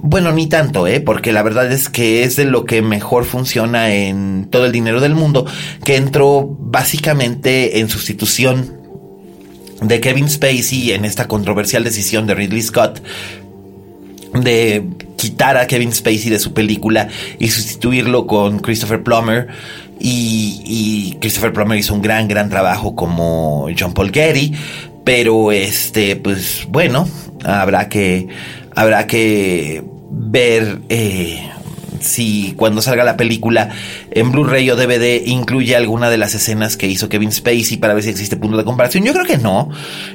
Bueno, 0.00 0.32
ni 0.32 0.48
tanto, 0.48 0.88
¿eh? 0.88 1.00
Porque 1.00 1.32
la 1.32 1.42
verdad 1.42 1.70
es 1.70 1.88
que 1.88 2.24
es 2.24 2.34
de 2.34 2.46
lo 2.46 2.64
que 2.64 2.82
mejor 2.82 3.26
funciona 3.26 3.94
en 3.94 4.48
todo 4.50 4.66
el 4.66 4.72
dinero 4.72 5.00
del 5.00 5.14
mundo, 5.14 5.46
que 5.84 5.96
entró 5.96 6.56
básicamente 6.58 7.78
en 7.78 7.88
sustitución 7.88 8.81
de 9.82 10.00
Kevin 10.00 10.28
Spacey 10.28 10.92
en 10.92 11.04
esta 11.04 11.28
controversial 11.28 11.84
decisión 11.84 12.26
de 12.26 12.34
Ridley 12.34 12.62
Scott 12.62 13.02
de 14.34 14.84
quitar 15.16 15.56
a 15.56 15.66
Kevin 15.66 15.92
Spacey 15.92 16.30
de 16.30 16.38
su 16.38 16.52
película 16.52 17.08
y 17.38 17.48
sustituirlo 17.48 18.26
con 18.26 18.58
Christopher 18.60 19.02
Plummer. 19.02 19.48
Y, 20.00 21.16
Christopher 21.20 21.52
Plummer 21.52 21.78
hizo 21.78 21.94
un 21.94 22.02
gran, 22.02 22.26
gran 22.26 22.50
trabajo 22.50 22.96
como 22.96 23.68
John 23.78 23.94
Paul 23.94 24.10
Getty. 24.10 24.52
Pero 25.04 25.52
este, 25.52 26.16
pues 26.16 26.66
bueno, 26.68 27.08
habrá 27.44 27.88
que, 27.88 28.28
habrá 28.74 29.06
que 29.06 29.84
ver 30.10 30.80
eh, 30.88 31.51
si 32.02 32.54
cuando 32.56 32.82
salga 32.82 33.04
la 33.04 33.16
película 33.16 33.70
en 34.10 34.32
Blu-ray 34.32 34.70
o 34.70 34.76
DVD 34.76 35.22
incluye 35.26 35.76
alguna 35.76 36.10
de 36.10 36.18
las 36.18 36.34
escenas 36.34 36.76
que 36.76 36.86
hizo 36.86 37.08
Kevin 37.08 37.32
Spacey 37.32 37.76
para 37.78 37.94
ver 37.94 38.02
si 38.02 38.10
existe 38.10 38.36
punto 38.36 38.56
de 38.56 38.64
comparación. 38.64 39.04
Yo 39.04 39.12
creo 39.12 39.24
que 39.24 39.38
no. 39.38 39.70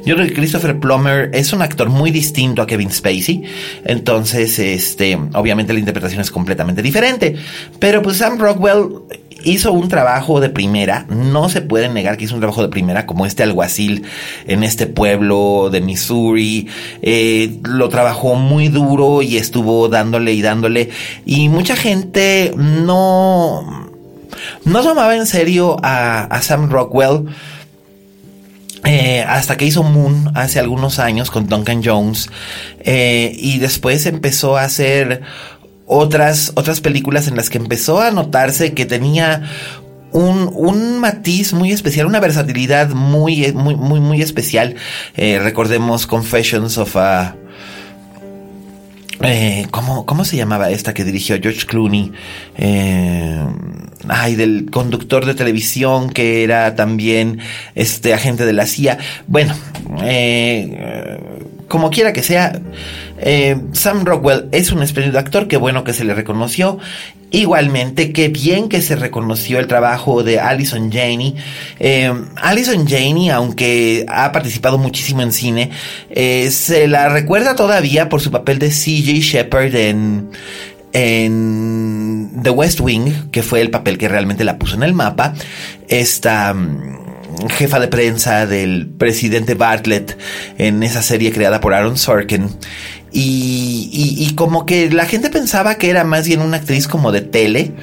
Yo 0.05 0.15
creo 0.15 0.27
que 0.27 0.33
Christopher 0.33 0.79
Plummer 0.79 1.29
es 1.33 1.53
un 1.53 1.61
actor 1.61 1.89
muy 1.89 2.11
distinto 2.11 2.61
a 2.61 2.67
Kevin 2.67 2.91
Spacey. 2.91 3.43
Entonces, 3.85 4.59
este, 4.59 5.17
obviamente 5.33 5.73
la 5.73 5.79
interpretación 5.79 6.21
es 6.21 6.31
completamente 6.31 6.81
diferente. 6.81 7.35
Pero 7.79 8.01
pues 8.01 8.17
Sam 8.17 8.37
Rockwell 8.39 8.89
hizo 9.51 9.71
un 9.71 9.87
trabajo 9.87 10.39
de 10.39 10.49
primera, 10.49 11.05
no 11.09 11.49
se 11.49 11.61
puede 11.61 11.89
negar 11.89 12.17
que 12.17 12.25
hizo 12.25 12.35
un 12.35 12.41
trabajo 12.41 12.61
de 12.61 12.69
primera 12.69 13.05
como 13.05 13.25
este 13.25 13.43
alguacil 13.43 14.03
en 14.45 14.63
este 14.63 14.87
pueblo 14.87 15.69
de 15.71 15.81
Missouri, 15.81 16.67
eh, 17.01 17.59
lo 17.63 17.89
trabajó 17.89 18.35
muy 18.35 18.67
duro 18.67 19.21
y 19.21 19.37
estuvo 19.37 19.87
dándole 19.89 20.33
y 20.33 20.41
dándole 20.41 20.89
y 21.25 21.49
mucha 21.49 21.75
gente 21.75 22.53
no, 22.57 23.89
no 24.65 24.83
tomaba 24.83 25.15
en 25.15 25.25
serio 25.25 25.77
a, 25.81 26.39
Sam 26.41 26.69
Rockwell. 26.69 27.25
Eh, 28.83 29.25
hasta 29.27 29.57
que 29.57 29.65
hizo 29.65 29.83
Moon 29.83 30.31
hace 30.35 30.59
algunos 30.59 30.99
años 30.99 31.29
con 31.29 31.49
Duncan 31.49 31.81
Jones 31.83 32.29
eh, 32.79 33.35
y 33.35 33.57
después 33.57 34.05
empezó 34.05 34.55
a 34.55 34.63
hacer 34.63 35.23
otras, 35.87 36.51
otras 36.55 36.81
películas 36.81 37.27
en 37.27 37.35
las 37.35 37.49
que 37.49 37.57
empezó 37.57 38.01
a 38.01 38.11
notarse 38.11 38.73
que 38.73 38.85
tenía 38.85 39.49
un, 40.11 40.51
un, 40.53 40.99
matiz 40.99 41.53
muy 41.53 41.71
especial, 41.71 42.05
una 42.05 42.19
versatilidad 42.19 42.89
muy, 42.89 43.51
muy, 43.53 43.75
muy, 43.75 43.99
muy 43.99 44.21
especial. 44.21 44.75
Eh, 45.15 45.39
recordemos 45.41 46.05
Confessions 46.05 46.77
of 46.77 46.95
a... 46.97 47.35
Eh, 49.21 49.65
¿cómo, 49.71 50.05
¿Cómo 50.05 50.25
se 50.25 50.37
llamaba 50.37 50.69
esta 50.69 50.93
que 50.93 51.03
dirigió 51.03 51.39
George 51.41 51.65
Clooney? 51.65 52.11
Eh, 52.57 53.43
ay, 54.07 54.35
del 54.35 54.69
conductor 54.69 55.25
de 55.25 55.33
televisión 55.33 56.09
que 56.11 56.43
era 56.43 56.75
también 56.75 57.39
este 57.73 58.13
agente 58.13 58.45
de 58.45 58.53
la 58.53 58.67
CIA. 58.67 58.99
Bueno, 59.25 59.55
como 61.67 61.89
quiera 61.89 62.13
que 62.13 62.23
sea, 62.23 62.59
eh, 63.19 63.57
Sam 63.73 64.05
Rockwell 64.05 64.47
es 64.51 64.71
un 64.71 64.83
espléndido 64.83 65.19
actor, 65.19 65.47
qué 65.47 65.57
bueno 65.57 65.83
que 65.83 65.93
se 65.93 66.05
le 66.05 66.13
reconoció. 66.13 66.79
Igualmente, 67.29 68.13
qué 68.13 68.29
bien 68.29 68.69
que 68.69 68.81
se 68.81 68.95
reconoció 68.95 69.59
el 69.59 69.67
trabajo 69.67 70.23
de 70.23 70.39
Alison 70.39 70.89
Janey. 70.89 71.35
Eh, 71.77 72.13
Alison 72.37 72.87
Janey, 72.87 73.29
aunque 73.29 74.05
ha 74.07 74.31
participado 74.31 74.77
muchísimo 74.77 75.21
en 75.21 75.33
cine, 75.33 75.71
eh, 76.09 76.49
se 76.51 76.87
la 76.87 77.09
recuerda 77.09 77.55
todavía 77.55 78.07
por 78.07 78.21
su 78.21 78.31
papel 78.31 78.59
de 78.59 78.69
CJ 78.69 79.19
Shepard 79.19 79.75
en, 79.75 80.29
en 80.93 82.31
The 82.41 82.49
West 82.49 82.79
Wing, 82.79 83.29
que 83.29 83.43
fue 83.43 83.59
el 83.59 83.71
papel 83.71 83.97
que 83.97 84.07
realmente 84.07 84.45
la 84.45 84.57
puso 84.57 84.75
en 84.75 84.83
el 84.83 84.93
mapa. 84.93 85.33
Esta 85.89 86.53
mm, 86.53 87.06
jefa 87.49 87.79
de 87.79 87.87
prensa 87.87 88.45
del 88.45 88.87
presidente 88.87 89.53
Bartlett 89.53 90.17
en 90.57 90.83
esa 90.83 91.01
serie 91.01 91.31
creada 91.31 91.61
por 91.61 91.73
Aaron 91.73 91.97
Sorkin. 91.97 92.49
Y, 93.11 94.33
como 94.35 94.65
que 94.65 94.91
la 94.91 95.05
gente 95.05 95.29
pensaba 95.29 95.75
que 95.75 95.89
era 95.89 96.03
más 96.03 96.27
bien 96.27 96.41
una 96.41 96.57
actriz 96.57 96.87
como 96.87 97.11
de 97.11 97.21
tele, 97.21 97.73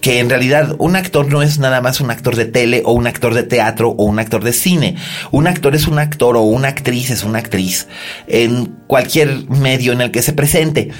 que 0.00 0.20
en 0.20 0.30
realidad 0.30 0.76
un 0.78 0.94
actor 0.94 1.26
no 1.26 1.42
es 1.42 1.58
nada 1.58 1.80
más 1.80 2.00
un 2.00 2.10
actor 2.10 2.36
de 2.36 2.44
tele 2.44 2.82
o 2.84 2.92
un 2.92 3.08
actor 3.08 3.34
de 3.34 3.42
teatro 3.42 3.90
o 3.90 4.04
un 4.04 4.18
actor 4.20 4.44
de 4.44 4.52
cine. 4.52 4.96
Un 5.32 5.48
actor 5.48 5.74
es 5.74 5.88
un 5.88 5.98
actor 5.98 6.36
o 6.36 6.42
una 6.42 6.68
actriz 6.68 7.10
es 7.10 7.24
una 7.24 7.40
actriz 7.40 7.88
en 8.28 8.66
cualquier 8.86 9.48
medio 9.48 9.92
en 9.92 10.00
el 10.00 10.10
que 10.12 10.22
se 10.22 10.32
presente. 10.32 10.90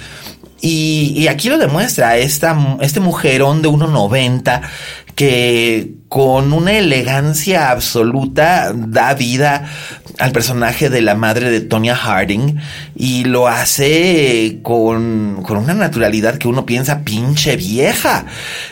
Y, 0.61 1.29
aquí 1.29 1.49
lo 1.49 1.59
demuestra 1.59 2.17
esta, 2.17 2.59
este 2.81 2.99
mujerón 2.99 3.63
de 3.63 3.69
1,90 3.69 4.63
que 5.19 5.95
con 6.09 6.53
una 6.53 6.79
elegancia 6.79 7.73
absoluta 7.73 8.73
da 8.73 9.15
vida 9.15 9.69
al 10.19 10.31
personaje 10.31 10.91
de 10.91 11.01
la 11.01 11.17
madre 11.17 11.51
de 11.51 11.61
Tonya 11.61 11.97
Harding 11.97 12.61
y 12.95 13.25
lo 13.25 13.49
hace 13.49 14.61
con, 14.63 15.45
una 15.45 15.75
naturalidad 15.75 16.39
que 16.39 16.47
uno 16.47 16.65
piensa 16.65 17.01
pinche 17.01 17.57
vieja. 17.57 18.27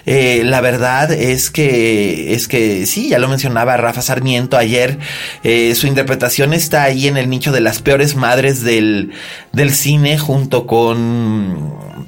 Eh, 0.07 0.43
la 0.45 0.61
verdad 0.61 1.11
es 1.11 1.51
que, 1.51 2.33
es 2.35 2.47
que 2.47 2.87
sí, 2.87 3.09
ya 3.09 3.19
lo 3.19 3.27
mencionaba 3.27 3.77
Rafa 3.77 4.01
Sarmiento 4.01 4.57
ayer, 4.57 5.01
eh, 5.43 5.75
su 5.75 5.89
interpretación 5.89 6.55
está 6.55 6.85
ahí 6.85 7.09
en 7.09 7.17
el 7.17 7.29
nicho 7.29 7.51
de 7.51 7.61
las 7.61 7.83
peores 7.83 8.15
madres 8.15 8.63
del, 8.63 9.11
del 9.53 9.75
cine 9.75 10.17
junto 10.17 10.69
con 10.69 12.06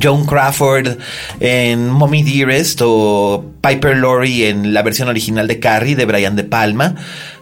Joan 0.00 0.24
Crawford 0.24 0.98
en 1.40 1.90
Mommy 1.90 2.22
Dearest 2.22 2.80
o 2.82 3.44
Piper 3.60 3.96
Laurie 3.96 4.48
en 4.48 4.72
la 4.72 4.82
versión 4.82 5.08
original 5.08 5.46
de 5.48 5.60
Carrie 5.60 5.96
de 5.96 6.04
Brian 6.04 6.36
De 6.36 6.44
Palma. 6.44 6.94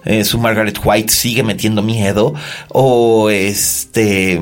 Eh, 0.05 0.25
su 0.25 0.39
Margaret 0.39 0.79
White 0.83 1.13
sigue 1.13 1.43
metiendo 1.43 1.83
miedo. 1.83 2.35
O 2.69 3.31
este 3.31 4.41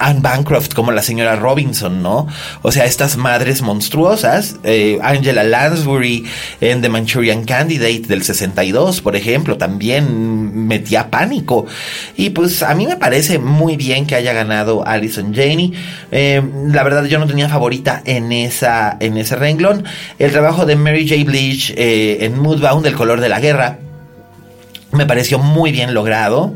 Anne 0.00 0.20
Bancroft 0.20 0.74
como 0.74 0.92
la 0.92 1.02
señora 1.02 1.36
Robinson, 1.36 2.02
¿no? 2.02 2.26
O 2.62 2.72
sea, 2.72 2.84
estas 2.84 3.16
madres 3.16 3.62
monstruosas, 3.62 4.56
eh, 4.64 4.98
Angela 5.02 5.44
Lansbury 5.44 6.24
en 6.60 6.82
The 6.82 6.88
Manchurian 6.88 7.44
Candidate 7.44 8.02
del 8.06 8.22
62, 8.22 9.00
por 9.00 9.16
ejemplo, 9.16 9.56
también 9.56 10.66
metía 10.66 11.10
pánico. 11.10 11.66
Y 12.16 12.30
pues 12.30 12.62
a 12.62 12.74
mí 12.74 12.86
me 12.86 12.96
parece 12.96 13.38
muy 13.38 13.76
bien 13.76 14.06
que 14.06 14.14
haya 14.14 14.32
ganado 14.32 14.86
Alison 14.86 15.34
Janey. 15.34 15.72
Eh, 16.10 16.42
la 16.72 16.82
verdad 16.82 17.04
yo 17.04 17.18
no 17.18 17.26
tenía 17.26 17.48
favorita 17.48 18.02
en 18.04 18.32
esa 18.32 18.96
en 19.00 19.16
ese 19.16 19.36
renglón. 19.36 19.84
El 20.18 20.32
trabajo 20.32 20.66
de 20.66 20.76
Mary 20.76 21.08
J. 21.08 21.24
Blige 21.24 21.74
eh, 21.76 22.24
en 22.24 22.38
Moodbound, 22.38 22.86
El 22.86 22.94
color 22.94 23.20
de 23.20 23.28
la 23.28 23.40
guerra, 23.40 23.78
me 24.92 25.06
pareció 25.06 25.38
muy 25.38 25.72
bien 25.72 25.94
logrado. 25.94 26.54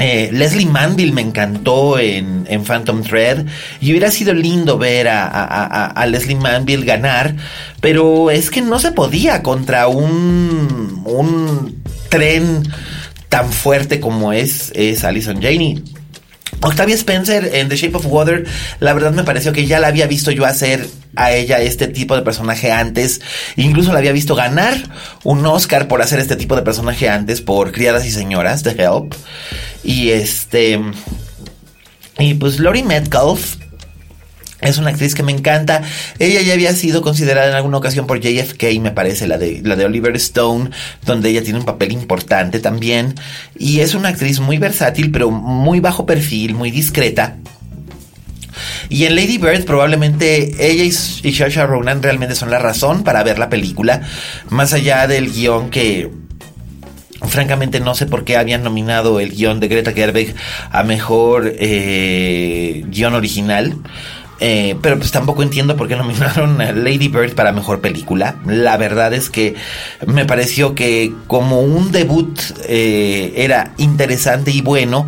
Eh, 0.00 0.30
Leslie 0.32 0.64
Manville 0.64 1.12
me 1.12 1.20
encantó 1.20 1.98
en, 1.98 2.46
Phantom 2.64 3.02
Thread 3.02 3.44
y 3.82 3.90
hubiera 3.90 4.10
sido 4.10 4.32
lindo 4.32 4.78
ver 4.78 5.08
a, 5.08 6.06
Leslie 6.08 6.36
Manville 6.36 6.86
ganar, 6.86 7.36
pero 7.80 8.30
es 8.30 8.50
que 8.50 8.62
no 8.62 8.78
se 8.78 8.92
podía 8.92 9.42
contra 9.42 9.88
un, 9.88 11.82
tren 12.08 12.62
tan 13.28 13.52
fuerte 13.52 14.00
como 14.00 14.32
es, 14.32 14.72
es 14.74 15.04
Alison 15.04 15.40
Janey. 15.40 15.84
Octavia 16.62 16.94
Spencer 16.94 17.50
en 17.54 17.68
The 17.68 17.76
Shape 17.76 17.96
of 17.96 18.06
Water, 18.06 18.46
la 18.80 18.92
verdad 18.92 19.12
me 19.12 19.24
pareció 19.24 19.52
que 19.52 19.66
ya 19.66 19.80
la 19.80 19.88
había 19.88 20.06
visto 20.06 20.30
yo 20.30 20.44
hacer 20.46 20.86
a 21.16 21.32
ella 21.32 21.60
este 21.60 21.88
tipo 21.88 22.16
de 22.16 22.22
personaje 22.22 22.72
antes. 22.72 23.20
Incluso 23.56 23.92
la 23.92 23.98
había 23.98 24.12
visto 24.12 24.34
ganar 24.34 24.76
un 25.24 25.44
Oscar 25.46 25.88
por 25.88 26.02
hacer 26.02 26.18
este 26.20 26.36
tipo 26.36 26.56
de 26.56 26.62
personaje 26.62 27.08
antes 27.08 27.40
por 27.40 27.72
Criadas 27.72 28.04
y 28.04 28.10
Señoras, 28.10 28.62
The 28.62 28.70
Help. 28.70 29.14
Y 29.84 30.10
este... 30.10 30.80
Y 32.18 32.34
pues 32.34 32.58
Lori 32.58 32.82
Metcalf 32.82 33.56
es 34.60 34.76
una 34.76 34.90
actriz 34.90 35.14
que 35.14 35.22
me 35.22 35.32
encanta. 35.32 35.82
Ella 36.18 36.42
ya 36.42 36.52
había 36.52 36.74
sido 36.74 37.02
considerada 37.02 37.48
en 37.48 37.54
alguna 37.54 37.78
ocasión 37.78 38.06
por 38.06 38.20
JFK, 38.20 38.78
me 38.80 38.90
parece, 38.90 39.26
la 39.26 39.38
de, 39.38 39.62
la 39.64 39.76
de 39.76 39.86
Oliver 39.86 40.14
Stone, 40.16 40.70
donde 41.06 41.30
ella 41.30 41.42
tiene 41.42 41.58
un 41.58 41.64
papel 41.64 41.92
importante 41.92 42.60
también. 42.60 43.14
Y 43.58 43.80
es 43.80 43.94
una 43.94 44.10
actriz 44.10 44.38
muy 44.40 44.58
versátil, 44.58 45.10
pero 45.10 45.30
muy 45.30 45.80
bajo 45.80 46.04
perfil, 46.04 46.54
muy 46.54 46.70
discreta. 46.70 47.36
Y 48.90 49.04
en 49.04 49.16
Lady 49.16 49.38
Bird 49.38 49.64
probablemente 49.64 50.54
ella 50.58 50.84
y, 50.84 50.92
Saoirse 50.92 51.64
Ronan 51.64 52.02
realmente 52.02 52.34
son 52.34 52.50
la 52.50 52.58
razón 52.58 53.04
para 53.04 53.22
ver 53.22 53.38
la 53.38 53.48
película, 53.48 54.02
más 54.50 54.72
allá 54.72 55.06
del 55.06 55.32
guion 55.32 55.70
que 55.70 56.10
francamente 57.28 57.80
no 57.80 57.94
sé 57.94 58.06
por 58.06 58.24
qué 58.24 58.36
habían 58.36 58.62
nominado 58.62 59.20
el 59.20 59.30
guion 59.30 59.60
de 59.60 59.68
Greta 59.68 59.92
Gerwig 59.92 60.34
a 60.70 60.82
mejor 60.82 61.52
eh, 61.58 62.84
guion 62.88 63.14
original. 63.14 63.76
Eh, 64.42 64.76
pero 64.80 64.96
pues 64.96 65.10
tampoco 65.10 65.42
entiendo 65.42 65.76
por 65.76 65.86
qué 65.86 65.96
nominaron 65.96 66.60
a 66.62 66.72
Lady 66.72 67.08
Bird 67.08 67.34
para 67.34 67.52
mejor 67.52 67.80
película. 67.80 68.36
La 68.46 68.78
verdad 68.78 69.12
es 69.12 69.28
que 69.28 69.54
me 70.06 70.24
pareció 70.24 70.74
que 70.74 71.12
como 71.26 71.60
un 71.60 71.92
debut 71.92 72.40
eh, 72.66 73.34
era 73.36 73.74
interesante 73.76 74.50
y 74.50 74.62
bueno, 74.62 75.06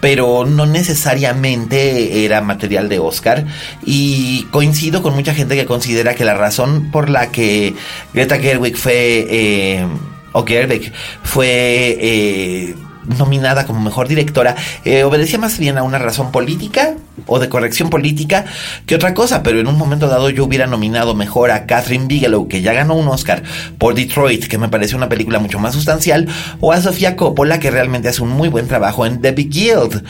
pero 0.00 0.44
no 0.44 0.66
necesariamente 0.66 2.26
era 2.26 2.42
material 2.42 2.90
de 2.90 2.98
Oscar. 2.98 3.46
Y 3.86 4.42
coincido 4.50 5.02
con 5.02 5.14
mucha 5.14 5.34
gente 5.34 5.56
que 5.56 5.64
considera 5.64 6.14
que 6.14 6.26
la 6.26 6.34
razón 6.34 6.90
por 6.90 7.08
la 7.08 7.32
que 7.32 7.74
Greta 8.12 8.38
Gerwig 8.38 8.76
fue... 8.76 9.26
Eh, 9.30 9.86
o 10.34 10.44
Gerwig 10.44 10.92
fue 11.22 12.74
nominada 13.18 13.66
como 13.66 13.80
mejor 13.80 14.08
directora 14.08 14.56
eh, 14.84 15.04
obedecía 15.04 15.38
más 15.38 15.58
bien 15.58 15.78
a 15.78 15.82
una 15.82 15.98
razón 15.98 16.32
política 16.32 16.94
o 17.26 17.38
de 17.38 17.48
corrección 17.48 17.90
política 17.90 18.44
que 18.86 18.94
otra 18.94 19.14
cosa, 19.14 19.42
pero 19.42 19.60
en 19.60 19.66
un 19.66 19.78
momento 19.78 20.08
dado 20.08 20.30
yo 20.30 20.44
hubiera 20.44 20.66
nominado 20.66 21.14
mejor 21.14 21.50
a 21.50 21.66
Catherine 21.66 22.06
Bigelow, 22.06 22.48
que 22.48 22.60
ya 22.60 22.72
ganó 22.72 22.94
un 22.94 23.08
Oscar 23.08 23.42
por 23.78 23.94
Detroit, 23.94 24.46
que 24.46 24.58
me 24.58 24.68
parece 24.68 24.96
una 24.96 25.08
película 25.08 25.38
mucho 25.38 25.58
más 25.58 25.74
sustancial, 25.74 26.28
o 26.60 26.72
a 26.72 26.80
Sofía 26.80 27.16
Coppola, 27.16 27.60
que 27.60 27.70
realmente 27.70 28.08
hace 28.08 28.22
un 28.22 28.30
muy 28.30 28.48
buen 28.48 28.68
trabajo 28.68 29.06
en 29.06 29.20
The 29.20 29.32
Big 29.32 29.50
Guild. 29.50 30.04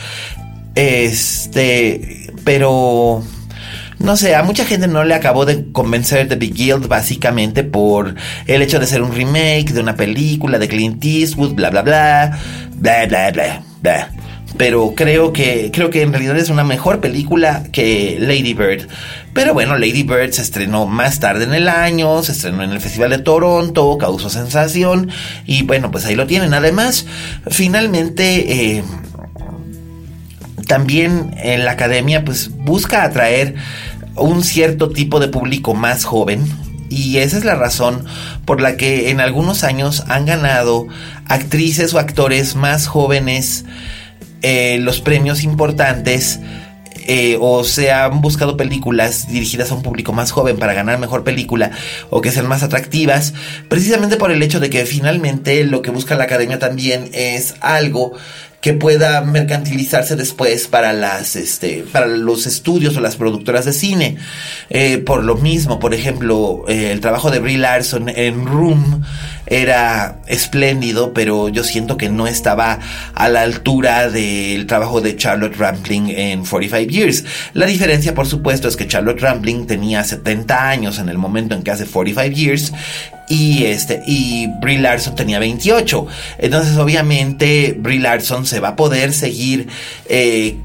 Este, 0.75 2.33
pero 2.43 3.23
no 3.99 4.17
sé, 4.17 4.35
a 4.35 4.43
mucha 4.43 4.65
gente 4.65 4.87
no 4.87 5.03
le 5.03 5.13
acabó 5.13 5.45
de 5.45 5.71
convencer 5.71 6.27
The 6.27 6.35
Big 6.35 6.53
Guild 6.53 6.87
básicamente 6.87 7.63
por 7.63 8.15
el 8.45 8.61
hecho 8.61 8.79
de 8.79 8.87
ser 8.87 9.01
un 9.01 9.13
remake 9.13 9.71
de 9.71 9.79
una 9.79 9.95
película 9.95 10.59
de 10.59 10.67
Clint 10.67 11.03
Eastwood, 11.03 11.53
bla 11.53 11.69
bla 11.69 11.81
bla, 11.81 12.39
bla 12.75 13.05
bla 13.05 13.31
bla, 13.31 13.63
bla. 13.81 14.11
Pero 14.57 14.93
creo 14.95 15.33
que, 15.33 15.69
creo 15.73 15.89
que 15.89 16.01
en 16.01 16.13
realidad 16.13 16.37
es 16.37 16.49
una 16.49 16.63
mejor 16.63 17.01
película 17.01 17.63
que 17.71 18.17
Lady 18.19 18.53
Bird. 18.53 18.87
Pero 19.33 19.53
bueno, 19.53 19.77
Lady 19.77 20.03
Bird 20.03 20.31
se 20.31 20.41
estrenó 20.41 20.85
más 20.85 21.19
tarde 21.19 21.43
en 21.43 21.53
el 21.53 21.67
año, 21.67 22.23
se 22.23 22.31
estrenó 22.31 22.63
en 22.63 22.71
el 22.71 22.79
Festival 22.79 23.09
de 23.09 23.17
Toronto, 23.17 23.97
causó 23.97 24.29
sensación 24.29 25.09
y 25.45 25.63
bueno, 25.63 25.91
pues 25.91 26.05
ahí 26.05 26.15
lo 26.15 26.27
tienen. 26.27 26.53
Además, 26.53 27.05
finalmente... 27.49 28.77
Eh, 28.77 28.83
también 30.67 31.35
en 31.37 31.65
la 31.65 31.71
academia 31.71 32.25
pues 32.25 32.49
busca 32.55 33.03
atraer 33.03 33.55
un 34.15 34.43
cierto 34.43 34.89
tipo 34.89 35.19
de 35.19 35.27
público 35.27 35.73
más 35.73 36.05
joven. 36.05 36.45
Y 36.89 37.17
esa 37.17 37.37
es 37.37 37.45
la 37.45 37.55
razón 37.55 38.05
por 38.45 38.61
la 38.61 38.77
que 38.77 39.09
en 39.09 39.19
algunos 39.19 39.63
años 39.63 40.03
han 40.07 40.25
ganado 40.25 40.87
actrices 41.27 41.93
o 41.93 41.99
actores 41.99 42.55
más 42.55 42.87
jóvenes 42.87 43.65
eh, 44.41 44.77
los 44.79 45.01
premios 45.01 45.43
importantes 45.43 46.39
eh, 47.07 47.37
o 47.39 47.63
se 47.63 47.91
han 47.91 48.21
buscado 48.21 48.57
películas 48.57 49.27
dirigidas 49.27 49.71
a 49.71 49.75
un 49.75 49.81
público 49.81 50.13
más 50.13 50.31
joven 50.31 50.57
para 50.57 50.73
ganar 50.73 50.99
mejor 50.99 51.23
película 51.23 51.71
o 52.09 52.21
que 52.21 52.31
sean 52.31 52.47
más 52.47 52.63
atractivas, 52.63 53.33
precisamente 53.69 54.17
por 54.17 54.31
el 54.31 54.41
hecho 54.41 54.59
de 54.59 54.69
que 54.69 54.85
finalmente 54.85 55.63
lo 55.63 55.81
que 55.81 55.91
busca 55.91 56.15
la 56.15 56.25
academia 56.25 56.59
también 56.59 57.09
es 57.13 57.55
algo 57.59 58.13
que 58.65 58.73
pueda 58.73 59.21
mercantilizarse 59.21 60.15
después 60.15 60.67
para 60.67 60.91
las 60.91 61.35
este 61.35 61.85
para 61.91 62.07
los 62.07 62.47
estudios 62.47 62.97
o 62.97 62.99
las 62.99 63.15
productoras 63.15 63.63
de 63.65 63.73
cine. 63.73 64.17
Eh, 64.71 64.97
por 64.97 65.23
lo 65.23 65.35
mismo 65.35 65.77
por 65.77 65.93
ejemplo 65.93 66.65
eh, 66.67 66.91
el 66.91 66.99
trabajo 66.99 67.29
de 67.29 67.37
Brie 67.37 67.59
Larson 67.59 68.09
en 68.09 68.47
Room 68.47 69.03
era 69.45 70.17
espléndido 70.25 71.13
pero 71.13 71.47
yo 71.49 71.63
siento 71.63 71.95
que 71.95 72.09
no 72.09 72.25
estaba 72.25 72.79
a 73.13 73.29
la 73.29 73.43
altura 73.43 74.09
del 74.09 74.65
trabajo 74.65 74.99
de 74.99 75.15
Charlotte 75.15 75.55
Rampling 75.55 76.09
en 76.09 76.43
45 76.43 76.91
Years. 76.91 77.23
La 77.53 77.67
diferencia 77.67 78.15
por 78.15 78.25
supuesto 78.25 78.67
es 78.67 78.75
que 78.75 78.87
Charlotte 78.87 79.21
Rampling 79.21 79.67
tenía 79.67 80.03
70 80.03 80.69
años 80.69 80.97
en 80.97 81.09
el 81.09 81.19
momento 81.19 81.53
en 81.53 81.61
que 81.61 81.69
hace 81.69 81.85
45 81.85 82.35
Years 82.35 82.73
y 83.29 83.65
este 83.65 84.03
y 84.05 84.47
Brie 84.61 84.79
Larson 84.79 85.15
tenía 85.15 85.39
28 85.39 86.07
entonces 86.37 86.77
obviamente 86.77 87.75
Brie 87.77 87.99
Larson 87.99 88.45
se 88.45 88.59
va 88.59 88.69
a 88.69 88.75
poder 88.75 89.13
seguir 89.13 89.67
eh, 90.07 90.57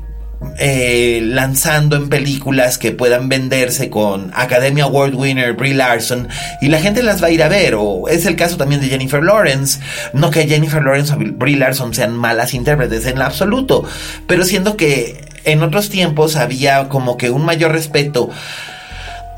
eh, 0.59 1.21
lanzando 1.23 1.97
en 1.97 2.09
películas 2.09 2.79
que 2.79 2.93
puedan 2.93 3.29
venderse 3.29 3.91
con 3.91 4.31
Academy 4.35 4.81
Award 4.81 5.15
winner 5.15 5.53
Brie 5.53 5.75
Larson 5.75 6.29
y 6.63 6.69
la 6.69 6.81
gente 6.81 7.03
las 7.03 7.23
va 7.23 7.27
a 7.27 7.31
ir 7.31 7.43
a 7.43 7.49
ver 7.49 7.75
o 7.77 8.09
es 8.09 8.25
el 8.25 8.37
caso 8.37 8.57
también 8.57 8.81
de 8.81 8.89
Jennifer 8.89 9.23
Lawrence. 9.23 9.81
No 10.15 10.31
que 10.31 10.49
Jennifer 10.49 10.83
Lawrence 10.83 11.13
o 11.13 11.19
Brie 11.19 11.57
Larson 11.57 11.93
sean 11.93 12.17
malas 12.17 12.55
intérpretes 12.55 13.05
en 13.05 13.21
absoluto 13.21 13.85
pero 14.27 14.45
siendo 14.45 14.79
que 14.79 15.29
en 15.45 15.63
otros 15.63 15.91
tiempos 15.91 16.37
había 16.37 16.89
como 16.89 17.19
que 17.19 17.31
un 17.31 17.45
mayor 17.45 17.73
respeto 17.73 18.31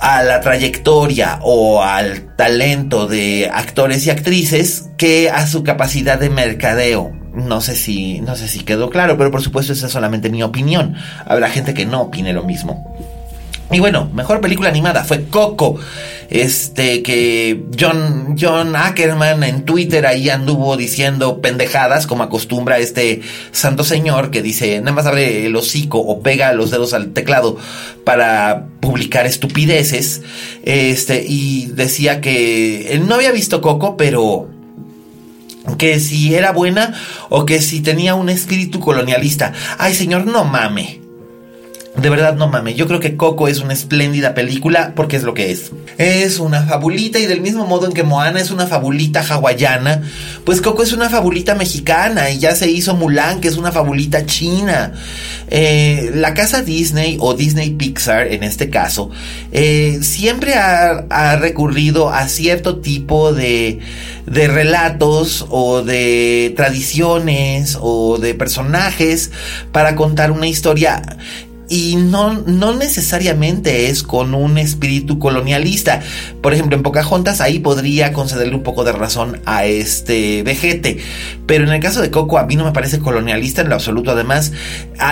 a 0.03 0.25
la 0.25 0.41
trayectoria 0.41 1.38
o 1.43 1.81
al 1.81 2.35
talento 2.35 3.07
de 3.07 3.49
actores 3.53 4.05
y 4.05 4.11
actrices 4.11 4.91
que 4.99 5.31
a 5.31 5.47
su 5.47 5.62
capacidad 5.62 6.19
de 6.19 6.29
mercadeo. 6.29 7.12
No 7.33 7.61
sé 7.61 7.77
si, 7.77 8.21
no 8.21 8.35
sé 8.35 8.49
si 8.49 8.65
quedó 8.65 8.91
claro, 8.91 9.17
pero 9.17 9.31
por 9.31 9.43
supuesto 9.43 9.73
esa 9.73 9.87
es 9.87 9.93
solamente 9.93 10.29
mi 10.29 10.43
opinión. 10.43 10.97
Habrá 11.25 11.49
gente 11.51 11.73
que 11.73 11.87
no 11.87 12.03
opine 12.03 12.33
lo 12.33 12.43
mismo. 12.43 12.97
Y 13.72 13.80
bueno, 13.80 14.11
mejor 14.12 14.42
película 14.42 14.68
animada 14.68 15.02
fue 15.02 15.24
Coco. 15.24 15.78
Este 16.28 17.02
que 17.02 17.64
John, 17.78 18.37
John 18.40 18.76
Ackerman 18.76 19.42
en 19.44 19.64
Twitter 19.64 20.06
ahí 20.06 20.28
anduvo 20.28 20.76
diciendo 20.76 21.40
pendejadas, 21.40 22.06
como 22.06 22.22
acostumbra 22.22 22.78
este 22.78 23.22
santo 23.50 23.82
señor 23.85 24.30
que 24.30 24.42
dice, 24.42 24.78
nada 24.80 24.92
más 24.92 25.06
abre 25.06 25.46
el 25.46 25.56
hocico 25.56 25.98
o 25.98 26.20
pega 26.20 26.52
los 26.52 26.70
dedos 26.70 26.92
al 26.92 27.12
teclado 27.12 27.56
para 28.04 28.66
publicar 28.80 29.26
estupideces. 29.26 30.22
Este, 30.64 31.24
y 31.26 31.66
decía 31.66 32.20
que 32.20 32.92
él 32.92 33.06
no 33.06 33.14
había 33.14 33.32
visto 33.32 33.62
Coco, 33.62 33.96
pero 33.96 34.48
que 35.78 35.98
si 36.00 36.35
era 36.35 36.52
buena 36.52 36.94
o 37.30 37.46
que 37.46 37.62
si 37.62 37.80
tenía 37.80 38.14
un 38.14 38.28
espíritu 38.28 38.80
colonialista. 38.80 39.52
Ay, 39.78 39.94
señor, 39.94 40.26
no 40.26 40.44
mame. 40.44 41.02
De 41.96 42.09
verdad, 42.09 42.37
no 42.37 42.48
mames. 42.48 42.74
Yo 42.76 42.88
creo 42.88 43.00
que 43.00 43.18
Coco 43.18 43.48
es 43.48 43.61
una 43.61 43.74
espléndida 43.74 44.33
película 44.35 44.94
porque 44.96 45.16
es 45.16 45.24
lo 45.24 45.35
que 45.35 45.50
es. 45.50 45.72
Es 45.98 46.38
una 46.38 46.62
fabulita 46.62 47.18
y 47.18 47.26
del 47.26 47.42
mismo 47.42 47.66
modo 47.66 47.87
en 47.87 47.92
que 47.92 48.02
Moana 48.02 48.40
es 48.40 48.50
una 48.50 48.66
fabulita 48.66 49.20
hawaiana, 49.20 50.02
pues 50.44 50.62
Coco 50.62 50.83
es 50.83 50.94
una 50.94 51.11
fabulita 51.11 51.55
mexicana 51.55 52.31
y 52.31 52.38
ya 52.38 52.57
se 52.57 52.70
hizo 52.70 52.96
Mulan, 52.96 53.42
que 53.42 53.48
es 53.48 53.59
una 53.59 53.72
fabulita 53.72 54.24
china. 54.24 54.94
Eh, 55.48 56.12
la 56.14 56.33
casa 56.33 56.62
Disney 56.62 57.18
o 57.20 57.35
Disney 57.35 57.70
Pixar 57.72 58.28
en 58.28 58.42
este 58.42 58.70
caso, 58.70 59.11
eh, 59.52 59.98
siempre 60.00 60.55
ha, 60.55 61.05
ha, 61.11 61.37
recurrido 61.37 62.09
a 62.09 62.26
cierto 62.26 62.78
tipo 62.78 63.35
de, 63.35 63.81
de 64.24 64.48
relatos 64.48 65.44
o 65.50 65.83
de 65.83 66.55
tradiciones 66.57 67.76
o 67.78 68.16
de 68.16 68.33
personajes 68.35 69.31
para 69.72 69.94
contar 69.94 70.33
una 70.33 70.46
historia 70.46 71.02
y 71.72 71.96
no, 71.96 72.35
no 72.35 72.74
necesariamente 72.74 73.88
es 73.88 74.02
con 74.02 74.35
un 74.35 74.58
espíritu 74.58 75.18
colonialista. 75.18 76.02
Por 76.42 76.52
ejemplo, 76.52 76.76
en 76.76 76.82
Pocahontas 76.82 77.40
ahí 77.40 77.61
podría 77.61 78.12
concederle 78.12 78.54
un 78.54 78.62
poco 78.62 78.85
de 78.85 78.92
razón 78.92 79.40
a 79.46 79.64
este 79.64 80.42
vejete. 80.42 80.98
Pero 81.46 81.64
en 81.64 81.72
el 81.72 81.80
caso 81.80 82.02
de 82.02 82.11
Coco 82.11 82.37
a 82.37 82.44
mí 82.44 82.56
no 82.56 82.64
me 82.64 82.72
parece 82.72 82.98
colonialista 82.98 83.62
en 83.62 83.70
lo 83.70 83.76
absoluto. 83.76 84.11
Además, 84.11 84.52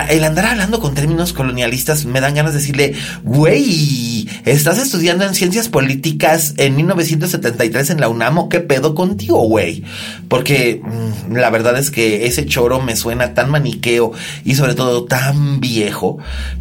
el 0.09 0.23
andar 0.23 0.45
hablando 0.45 0.79
con 0.79 0.93
términos 0.93 1.33
colonialistas 1.33 2.05
me 2.05 2.21
dan 2.21 2.35
ganas 2.35 2.53
de 2.53 2.59
decirle, 2.59 2.93
güey, 3.23 4.29
estás 4.45 4.77
estudiando 4.77 5.25
en 5.25 5.33
ciencias 5.33 5.67
políticas 5.67 6.53
en 6.57 6.75
1973 6.75 7.89
en 7.89 8.01
la 8.01 8.07
UNAM, 8.07 8.49
¿qué 8.49 8.59
pedo 8.59 8.93
contigo, 8.93 9.41
güey? 9.47 9.83
Porque 10.27 10.79
mm, 10.83 11.35
la 11.35 11.49
verdad 11.49 11.75
es 11.79 11.89
que 11.89 12.27
ese 12.27 12.45
choro 12.45 12.79
me 12.79 12.95
suena 12.95 13.33
tan 13.33 13.49
maniqueo 13.49 14.11
y 14.45 14.53
sobre 14.53 14.75
todo 14.75 15.05
tan 15.05 15.59
viejo 15.59 16.19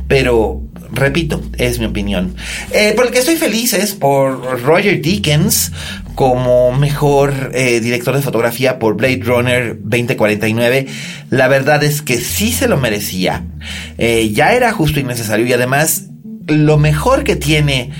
pero 0.08 0.62
repito, 0.92 1.42
es 1.56 1.78
mi 1.78 1.86
opinión. 1.86 2.34
Eh, 2.72 2.92
por 2.96 3.06
el 3.06 3.12
que 3.12 3.20
estoy 3.20 3.36
feliz 3.36 3.72
es 3.72 3.94
por 3.94 4.60
Roger 4.62 5.00
Dickens 5.00 5.72
como 6.14 6.72
mejor 6.72 7.52
eh, 7.54 7.80
director 7.80 8.14
de 8.14 8.22
fotografía 8.22 8.78
por 8.78 8.96
Blade 8.96 9.20
Runner 9.24 9.78
2049. 9.80 10.86
La 11.30 11.48
verdad 11.48 11.82
es 11.84 12.02
que 12.02 12.18
sí 12.18 12.52
se 12.52 12.68
lo 12.68 12.76
merecía. 12.76 13.44
Eh, 13.98 14.30
ya 14.32 14.54
era 14.54 14.72
justo 14.72 15.00
y 15.00 15.04
necesario 15.04 15.46
y 15.46 15.52
además 15.52 16.06
lo 16.46 16.78
mejor 16.78 17.24
que 17.24 17.36
tiene 17.36 17.90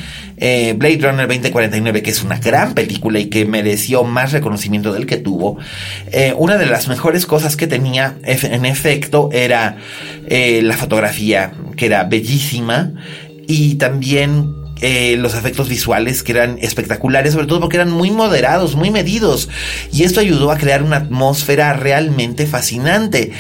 eh, 0.41 0.73
Blade 0.77 0.99
Runner 1.03 1.29
2049, 1.29 2.03
que 2.03 2.11
es 2.11 2.23
una 2.23 2.39
gran 2.39 2.73
película 2.75 3.19
y 3.19 3.27
que 3.27 3.45
mereció 3.45 4.05
más 4.05 4.33
reconocimiento 4.33 4.93
del 4.93 5.07
que 5.07 5.19
tuvo, 5.19 5.59
eh, 6.13 6.35
una 6.37 6.57
de 6.57 6.65
las 6.65 6.89
mejores 6.89 7.27
cosas 7.27 7.57
que 7.57 7.67
tenía, 7.67 8.17
en 8.25 8.65
efecto, 8.65 9.29
era 9.33 9.77
eh, 10.27 10.63
la 10.63 10.77
fotografía, 10.79 11.53
que 11.77 11.87
era 11.87 12.05
bellísima, 12.05 12.95
y 13.47 13.75
también 13.75 14.57
los 15.19 15.35
efectos 15.35 15.69
visuales 15.69 16.23
que 16.23 16.33
eran 16.33 16.57
espectaculares, 16.59 17.35
sobre 17.35 17.47
todo 17.47 17.61
porque 17.61 17.77
eran 17.77 17.91
muy 17.91 18.11
moderados, 18.11 18.77
muy 18.77 18.91
medidos. 18.91 19.51
Y 19.93 20.05
esto 20.05 20.21
ayudó 20.21 20.51
a 20.51 20.57
crear 20.57 20.83
una 20.83 20.97
atmósfera 20.97 21.75
realmente 21.75 22.47
fascinante 22.47 23.33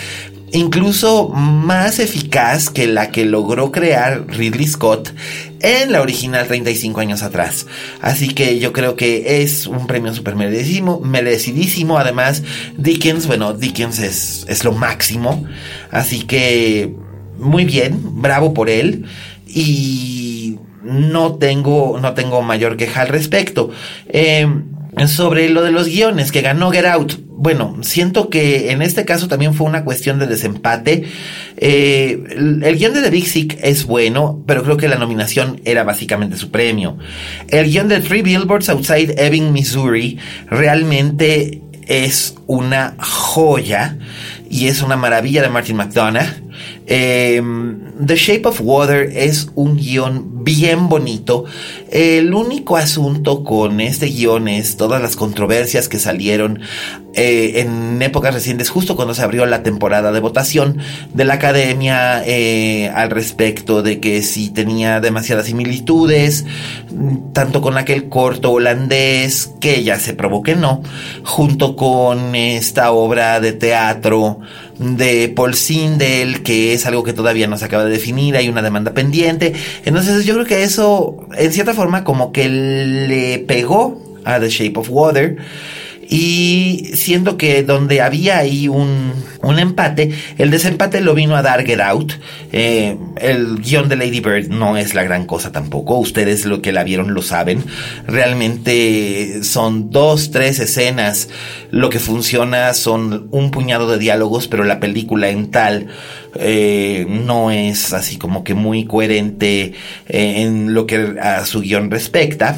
incluso 0.52 1.28
más 1.28 1.98
eficaz 1.98 2.70
que 2.70 2.86
la 2.86 3.10
que 3.10 3.24
logró 3.24 3.70
crear 3.70 4.26
Ridley 4.28 4.66
Scott 4.66 5.12
en 5.60 5.92
la 5.92 6.00
original 6.00 6.46
35 6.46 7.00
años 7.00 7.22
atrás. 7.22 7.66
Así 8.00 8.28
que 8.28 8.58
yo 8.58 8.72
creo 8.72 8.96
que 8.96 9.42
es 9.42 9.66
un 9.66 9.86
premio 9.86 10.12
súper 10.14 10.36
merecidísimo, 10.36 11.00
merecidísimo. 11.00 11.98
Además, 11.98 12.42
Dickens, 12.76 13.26
bueno, 13.26 13.52
Dickens 13.52 13.98
es, 13.98 14.46
es 14.48 14.64
lo 14.64 14.72
máximo. 14.72 15.44
Así 15.90 16.22
que 16.22 16.94
muy 17.38 17.64
bien, 17.64 17.98
bravo 18.20 18.54
por 18.54 18.70
él. 18.70 19.06
Y 19.46 20.58
no 20.82 21.34
tengo, 21.34 21.98
no 22.00 22.14
tengo 22.14 22.42
mayor 22.42 22.76
queja 22.76 23.02
al 23.02 23.08
respecto. 23.08 23.70
Eh, 24.08 24.46
sobre 25.06 25.48
lo 25.48 25.62
de 25.62 25.72
los 25.72 25.88
guiones 25.88 26.32
que 26.32 26.42
ganó 26.42 26.70
Get 26.70 26.86
Out. 26.86 27.20
Bueno, 27.28 27.78
siento 27.82 28.28
que 28.28 28.70
en 28.70 28.82
este 28.82 29.04
caso 29.04 29.28
también 29.28 29.54
fue 29.54 29.66
una 29.66 29.84
cuestión 29.84 30.18
de 30.18 30.26
desempate. 30.26 31.04
Eh, 31.56 32.22
el, 32.30 32.76
guion 32.76 32.92
de 32.92 33.02
The 33.02 33.10
Big 33.10 33.26
Sick 33.26 33.58
es 33.62 33.86
bueno, 33.86 34.42
pero 34.46 34.62
creo 34.62 34.76
que 34.76 34.88
la 34.88 34.96
nominación 34.96 35.60
era 35.64 35.84
básicamente 35.84 36.36
su 36.36 36.50
premio. 36.50 36.98
El 37.48 37.70
guion 37.70 37.88
de 37.88 38.00
Three 38.00 38.22
Billboards 38.22 38.68
Outside 38.68 39.14
Ebbing, 39.16 39.52
Missouri, 39.52 40.18
realmente 40.48 41.62
es 41.86 42.34
una 42.46 42.94
joya 42.98 43.96
y 44.50 44.66
es 44.66 44.82
una 44.82 44.96
maravilla 44.96 45.42
de 45.42 45.48
Martin 45.48 45.76
McDonough. 45.76 46.49
Em, 46.92 47.92
The 48.04 48.16
Shape 48.16 48.48
of 48.48 48.60
Water 48.64 49.12
es 49.14 49.48
un 49.54 49.76
guion 49.76 50.42
bien 50.42 50.88
bonito. 50.88 51.44
El 51.88 52.34
único 52.34 52.76
asunto 52.76 53.44
con 53.44 53.80
este 53.80 54.06
guion 54.06 54.48
es 54.48 54.76
todas 54.76 55.00
las 55.00 55.14
controversias 55.14 55.88
que 55.88 56.00
salieron 56.00 56.58
eh, 57.14 57.60
en 57.60 58.02
épocas 58.02 58.34
recientes, 58.34 58.70
justo 58.70 58.96
cuando 58.96 59.14
se 59.14 59.22
abrió 59.22 59.46
la 59.46 59.62
temporada 59.62 60.10
de 60.10 60.18
votación 60.18 60.78
de 61.14 61.24
la 61.24 61.34
academia 61.34 62.24
eh, 62.26 62.88
al 62.88 63.10
respecto 63.10 63.82
de 63.82 64.00
que 64.00 64.22
si 64.22 64.50
tenía 64.50 64.98
demasiadas 64.98 65.46
similitudes, 65.46 66.44
tanto 67.32 67.62
con 67.62 67.78
aquel 67.78 68.08
corto 68.08 68.50
holandés, 68.50 69.52
que 69.60 69.84
ya 69.84 70.00
se 70.00 70.14
probó 70.14 70.42
que 70.42 70.56
no, 70.56 70.82
junto 71.22 71.76
con 71.76 72.34
esta 72.34 72.90
obra 72.90 73.38
de 73.38 73.52
teatro 73.52 74.40
de 74.80 75.28
Paul 75.28 75.54
Sindel, 75.54 76.42
que 76.42 76.72
es 76.72 76.86
algo 76.86 77.04
que 77.04 77.12
todavía 77.12 77.46
no 77.46 77.58
se 77.58 77.66
acaba 77.66 77.84
de 77.84 77.90
definir, 77.90 78.36
hay 78.36 78.48
una 78.48 78.62
demanda 78.62 78.94
pendiente. 78.94 79.52
Entonces 79.84 80.24
yo 80.24 80.34
creo 80.34 80.46
que 80.46 80.62
eso, 80.62 81.26
en 81.36 81.52
cierta 81.52 81.74
forma, 81.74 82.02
como 82.02 82.32
que 82.32 82.48
le 82.48 83.38
pegó 83.40 84.00
a 84.24 84.40
The 84.40 84.48
Shape 84.48 84.80
of 84.80 84.88
Water. 84.90 85.36
Y 86.12 86.90
siendo 86.94 87.36
que 87.36 87.62
donde 87.62 88.00
había 88.00 88.38
ahí 88.38 88.66
un, 88.66 89.12
un 89.42 89.58
empate, 89.60 90.10
el 90.38 90.50
desempate 90.50 91.00
lo 91.00 91.14
vino 91.14 91.36
a 91.36 91.42
dar 91.42 91.64
Get 91.64 91.80
Out. 91.80 92.14
Eh, 92.50 92.98
el 93.16 93.60
guion 93.60 93.88
de 93.88 93.94
Lady 93.94 94.18
Bird 94.18 94.48
no 94.48 94.76
es 94.76 94.94
la 94.94 95.04
gran 95.04 95.24
cosa 95.24 95.52
tampoco. 95.52 95.98
Ustedes 95.98 96.46
lo 96.46 96.62
que 96.62 96.72
la 96.72 96.82
vieron 96.82 97.14
lo 97.14 97.22
saben. 97.22 97.62
Realmente 98.08 99.44
son 99.44 99.92
dos, 99.92 100.32
tres 100.32 100.58
escenas. 100.58 101.28
Lo 101.70 101.90
que 101.90 102.00
funciona 102.00 102.74
son 102.74 103.28
un 103.30 103.52
puñado 103.52 103.88
de 103.88 103.98
diálogos, 103.98 104.48
pero 104.48 104.64
la 104.64 104.80
película 104.80 105.28
en 105.28 105.52
tal 105.52 105.86
eh, 106.34 107.06
no 107.08 107.52
es 107.52 107.92
así 107.92 108.18
como 108.18 108.42
que 108.42 108.54
muy 108.54 108.84
coherente 108.84 109.74
eh, 110.08 110.42
en 110.42 110.74
lo 110.74 110.88
que 110.88 111.16
a 111.22 111.46
su 111.46 111.60
guion 111.60 111.88
respecta. 111.88 112.56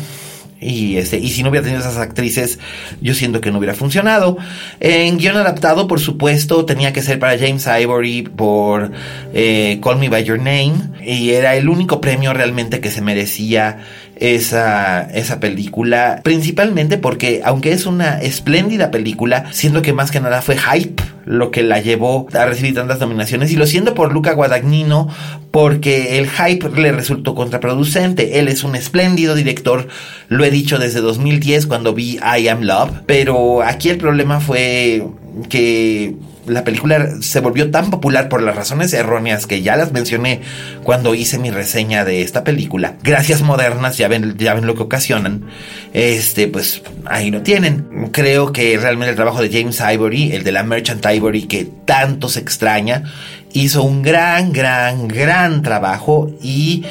Y, 0.62 0.96
este, 0.96 1.18
y 1.18 1.28
si 1.28 1.42
no 1.42 1.50
hubiera 1.50 1.64
tenido 1.64 1.80
esas 1.80 1.98
actrices, 1.98 2.58
yo 3.00 3.14
siento 3.14 3.40
que 3.40 3.50
no 3.50 3.58
hubiera 3.58 3.74
funcionado. 3.74 4.36
En 4.80 5.18
guion 5.18 5.36
adaptado, 5.36 5.88
por 5.88 6.00
supuesto, 6.00 6.64
tenía 6.64 6.92
que 6.92 7.02
ser 7.02 7.18
para 7.18 7.38
James 7.38 7.66
Ivory 7.66 8.22
por 8.22 8.92
eh, 9.34 9.80
Call 9.82 9.98
Me 9.98 10.08
By 10.08 10.24
Your 10.24 10.38
Name. 10.38 10.74
Y 11.04 11.30
era 11.30 11.56
el 11.56 11.68
único 11.68 12.00
premio 12.00 12.32
realmente 12.32 12.80
que 12.80 12.90
se 12.90 13.00
merecía 13.00 13.80
esa, 14.22 15.02
esa 15.02 15.40
película, 15.40 16.20
principalmente 16.22 16.96
porque 16.96 17.40
aunque 17.44 17.72
es 17.72 17.86
una 17.86 18.20
espléndida 18.20 18.92
película, 18.92 19.46
siendo 19.50 19.82
que 19.82 19.92
más 19.92 20.12
que 20.12 20.20
nada 20.20 20.42
fue 20.42 20.56
hype 20.56 21.02
lo 21.24 21.50
que 21.50 21.64
la 21.64 21.80
llevó 21.80 22.28
a 22.32 22.44
recibir 22.44 22.74
tantas 22.74 23.00
nominaciones 23.00 23.50
y 23.50 23.56
lo 23.56 23.66
siento 23.66 23.94
por 23.94 24.12
Luca 24.12 24.32
Guadagnino 24.34 25.08
porque 25.50 26.18
el 26.18 26.28
hype 26.30 26.68
le 26.68 26.92
resultó 26.92 27.34
contraproducente. 27.34 28.38
Él 28.38 28.46
es 28.46 28.62
un 28.62 28.76
espléndido 28.76 29.34
director, 29.34 29.88
lo 30.28 30.44
he 30.44 30.50
dicho 30.50 30.78
desde 30.78 31.00
2010 31.00 31.66
cuando 31.66 31.92
vi 31.92 32.18
I 32.18 32.46
Am 32.46 32.62
Love, 32.62 33.02
pero 33.06 33.62
aquí 33.62 33.90
el 33.90 33.98
problema 33.98 34.38
fue 34.38 35.04
que 35.48 36.14
la 36.46 36.64
película 36.64 37.20
se 37.20 37.40
volvió 37.40 37.70
tan 37.70 37.90
popular 37.90 38.28
por 38.28 38.42
las 38.42 38.56
razones 38.56 38.92
erróneas 38.92 39.46
que 39.46 39.62
ya 39.62 39.76
las 39.76 39.92
mencioné 39.92 40.40
cuando 40.82 41.14
hice 41.14 41.38
mi 41.38 41.50
reseña 41.50 42.04
de 42.04 42.22
esta 42.22 42.44
película. 42.44 42.96
Gracias 43.02 43.42
modernas, 43.42 43.96
ya 43.98 44.08
ven, 44.08 44.36
ya 44.38 44.54
ven 44.54 44.66
lo 44.66 44.74
que 44.74 44.82
ocasionan. 44.82 45.44
Este, 45.92 46.48
pues 46.48 46.82
ahí 47.06 47.30
lo 47.30 47.42
tienen. 47.42 48.10
Creo 48.12 48.52
que 48.52 48.76
realmente 48.78 49.10
el 49.10 49.16
trabajo 49.16 49.42
de 49.42 49.50
James 49.50 49.80
Ivory, 49.80 50.32
el 50.32 50.42
de 50.42 50.52
la 50.52 50.62
Merchant 50.62 51.04
Ivory, 51.04 51.44
que 51.44 51.68
tanto 51.84 52.28
se 52.28 52.40
extraña, 52.40 53.04
hizo 53.52 53.82
un 53.82 54.02
gran, 54.02 54.52
gran, 54.52 55.08
gran 55.08 55.62
trabajo 55.62 56.30
y 56.42 56.84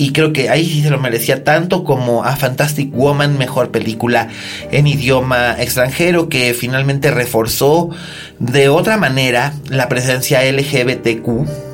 y 0.00 0.12
creo 0.12 0.32
que 0.32 0.48
ahí 0.48 0.64
sí 0.64 0.82
se 0.82 0.88
lo 0.88 0.98
merecía 0.98 1.44
tanto 1.44 1.84
como 1.84 2.24
a 2.24 2.34
Fantastic 2.34 2.90
Woman, 2.90 3.36
mejor 3.36 3.70
película 3.70 4.28
en 4.70 4.86
idioma 4.86 5.56
extranjero, 5.60 6.30
que 6.30 6.54
finalmente 6.54 7.10
reforzó 7.10 7.90
de 8.38 8.70
otra 8.70 8.96
manera 8.96 9.52
la 9.68 9.90
presencia 9.90 10.40
LGBTQ 10.50 11.28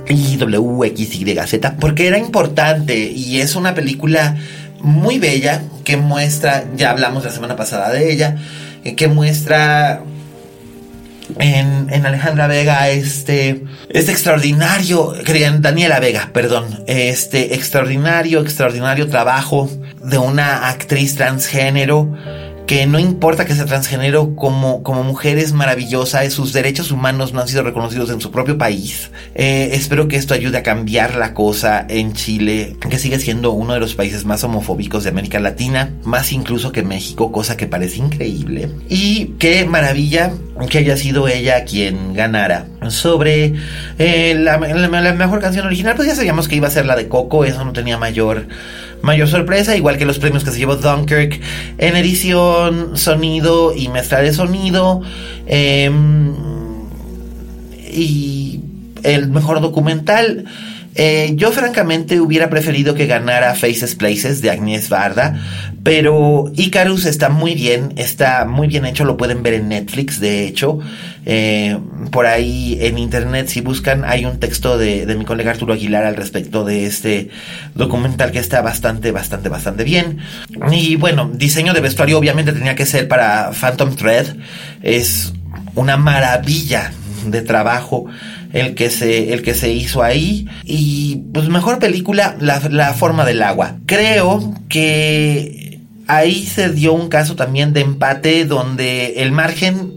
y 0.08 0.42
WXYZ, 0.42 1.70
porque 1.78 2.08
era 2.08 2.18
importante 2.18 2.98
y 2.98 3.38
es 3.38 3.54
una 3.54 3.74
película 3.74 4.36
muy 4.80 5.20
bella 5.20 5.62
que 5.84 5.96
muestra, 5.96 6.64
ya 6.76 6.90
hablamos 6.90 7.24
la 7.24 7.30
semana 7.30 7.54
pasada 7.54 7.92
de 7.92 8.10
ella, 8.10 8.38
que 8.96 9.06
muestra 9.06 10.02
en, 11.38 11.88
en, 11.90 12.06
Alejandra 12.06 12.46
Vega 12.46 12.88
este, 12.88 13.64
este 13.88 14.12
extraordinario, 14.12 15.14
Daniela 15.60 16.00
Vega, 16.00 16.30
perdón, 16.32 16.84
este 16.86 17.54
extraordinario, 17.54 18.40
extraordinario 18.40 19.08
trabajo 19.08 19.70
de 20.02 20.18
una 20.18 20.68
actriz 20.68 21.16
transgénero 21.16 22.12
que 22.66 22.86
no 22.86 22.98
importa 22.98 23.44
que 23.44 23.54
sea 23.54 23.64
transgénero, 23.64 24.34
como, 24.34 24.82
como 24.82 25.04
mujer 25.04 25.38
es 25.38 25.52
maravillosa, 25.52 26.28
sus 26.30 26.52
derechos 26.52 26.90
humanos 26.90 27.32
no 27.32 27.40
han 27.40 27.48
sido 27.48 27.62
reconocidos 27.62 28.10
en 28.10 28.20
su 28.20 28.30
propio 28.30 28.58
país. 28.58 29.10
Eh, 29.34 29.70
espero 29.72 30.08
que 30.08 30.16
esto 30.16 30.34
ayude 30.34 30.58
a 30.58 30.62
cambiar 30.62 31.14
la 31.14 31.32
cosa 31.32 31.86
en 31.88 32.12
Chile, 32.12 32.76
que 32.80 32.98
sigue 32.98 33.18
siendo 33.18 33.52
uno 33.52 33.74
de 33.74 33.80
los 33.80 33.94
países 33.94 34.24
más 34.24 34.42
homofóbicos 34.44 35.04
de 35.04 35.10
América 35.10 35.38
Latina, 35.40 35.94
más 36.04 36.32
incluso 36.32 36.72
que 36.72 36.82
México, 36.82 37.32
cosa 37.32 37.56
que 37.56 37.66
parece 37.66 37.98
increíble. 37.98 38.70
Y 38.88 39.34
qué 39.38 39.64
maravilla 39.64 40.32
que 40.68 40.78
haya 40.78 40.96
sido 40.96 41.28
ella 41.28 41.64
quien 41.64 42.14
ganara 42.14 42.66
sobre 42.90 43.54
eh, 43.98 44.34
la, 44.38 44.58
mejor 44.58 45.40
canción 45.40 45.66
original, 45.66 45.94
pues 45.96 46.08
ya 46.08 46.14
sabíamos 46.14 46.48
que 46.48 46.56
iba 46.56 46.68
a 46.68 46.70
ser 46.70 46.86
la 46.86 46.96
de 46.96 47.08
Coco, 47.08 47.44
eso 47.44 47.64
no 47.64 47.72
tenía 47.72 47.98
mayor, 47.98 48.46
mayor 49.02 49.28
sorpresa, 49.28 49.76
igual 49.76 49.98
que 49.98 50.06
los 50.06 50.18
premios 50.18 50.44
que 50.44 50.50
se 50.50 50.58
llevó 50.58 50.76
Dunkirk 50.76 51.40
en 51.78 51.96
edición, 51.96 52.96
sonido 52.96 53.74
y 53.74 53.88
mezcla 53.88 54.20
de 54.20 54.32
sonido, 54.32 55.02
em, 55.46 56.34
y 57.90 58.60
el 59.02 59.28
mejor 59.28 59.60
documental. 59.60 60.44
Eh, 60.98 61.32
yo 61.34 61.52
francamente 61.52 62.20
hubiera 62.20 62.48
preferido 62.48 62.94
que 62.94 63.06
ganara 63.06 63.54
Faces 63.54 63.94
Places 63.94 64.40
de 64.40 64.50
Agnes 64.50 64.88
Barda, 64.88 65.42
pero 65.82 66.50
Icarus 66.56 67.04
está 67.04 67.28
muy 67.28 67.54
bien, 67.54 67.92
está 67.96 68.46
muy 68.46 68.66
bien 68.66 68.86
hecho, 68.86 69.04
lo 69.04 69.18
pueden 69.18 69.42
ver 69.42 69.54
en 69.54 69.68
Netflix, 69.68 70.20
de 70.20 70.46
hecho. 70.46 70.78
Eh, 71.26 71.78
por 72.10 72.26
ahí 72.26 72.78
en 72.80 72.98
internet, 72.98 73.48
si 73.48 73.60
buscan, 73.60 74.04
hay 74.04 74.24
un 74.24 74.40
texto 74.40 74.78
de, 74.78 75.06
mi 75.16 75.26
colega 75.26 75.50
Arturo 75.50 75.74
Aguilar 75.74 76.06
al 76.06 76.16
respecto 76.16 76.64
de 76.64 76.86
este 76.86 77.28
documental 77.74 78.32
que 78.32 78.38
está 78.38 78.62
bastante, 78.62 79.10
bastante, 79.10 79.50
bastante 79.50 79.84
bien. 79.84 80.18
Y 80.70 80.96
bueno, 80.96 81.30
diseño 81.32 81.74
de 81.74 81.80
vestuario 81.80 82.16
obviamente 82.16 82.52
tenía 82.52 82.74
que 82.74 82.86
ser 82.86 83.06
para 83.06 83.50
Phantom 83.52 83.94
Thread. 83.94 84.36
Es 84.82 85.32
una 85.74 85.98
maravilla 85.98 86.92
de 87.26 87.42
trabajo 87.42 88.06
el 88.56 88.74
que 88.74 88.90
se, 88.90 89.32
el 89.32 89.42
que 89.42 89.54
se 89.54 89.72
hizo 89.72 90.02
ahí. 90.02 90.48
Y 90.64 91.22
pues 91.32 91.48
mejor 91.48 91.78
película, 91.78 92.36
la, 92.40 92.60
la 92.70 92.94
forma 92.94 93.24
del 93.24 93.42
agua. 93.42 93.76
Creo 93.86 94.54
que 94.68 95.80
ahí 96.06 96.46
se 96.46 96.70
dio 96.70 96.92
un 96.92 97.08
caso 97.08 97.36
también 97.36 97.72
de 97.72 97.80
empate 97.80 98.44
donde 98.44 99.22
el 99.22 99.32
margen 99.32 99.92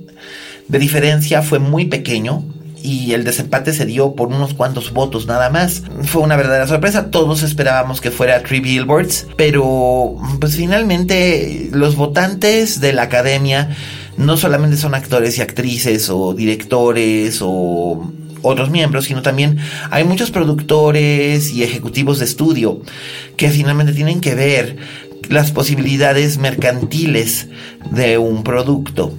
de 0.67 0.80
diferencia 0.80 1.41
fue 1.41 1.60
muy 1.60 1.86
pequeño 1.86 2.43
y 2.82 3.13
el 3.13 3.24
desempate 3.24 3.74
se 3.74 3.86
dio 3.86 4.15
por 4.15 4.30
unos 4.30 4.54
cuantos 4.54 4.93
votos 4.93 5.28
nada 5.28 5.50
más. 5.50 5.84
Fue 6.04 6.22
una 6.22 6.36
verdadera 6.38 6.67
sorpresa, 6.67 7.12
todos 7.12 7.43
esperábamos 7.43 8.02
que 8.02 8.12
fuera 8.12 8.41
Three 8.43 8.62
Billboards, 8.62 9.28
pero 9.36 10.15
pues 10.39 10.56
finalmente 10.56 11.69
los 11.72 11.95
votantes 11.95 12.80
de 12.80 12.93
la 12.93 13.04
academia 13.04 13.76
no 14.17 14.38
solamente 14.38 14.78
son 14.78 14.95
actores 14.95 15.38
y 15.38 15.41
actrices 15.41 16.10
o 16.10 16.34
directores 16.34 17.39
o 17.41 18.12
otros 18.41 18.69
miembros, 18.69 19.06
sino 19.06 19.21
también 19.21 19.58
hay 19.91 20.04
muchos 20.04 20.32
productores 20.32 21.52
y 21.52 21.63
ejecutivos 21.63 22.19
de 22.19 22.25
estudio 22.25 22.82
que 23.38 23.49
finalmente 23.49 23.93
tienen 23.93 24.21
que 24.21 24.36
ver 24.36 24.78
las 25.30 25.52
posibilidades 25.52 26.38
mercantiles 26.38 27.47
de 27.91 28.17
un 28.17 28.43
producto. 28.43 29.13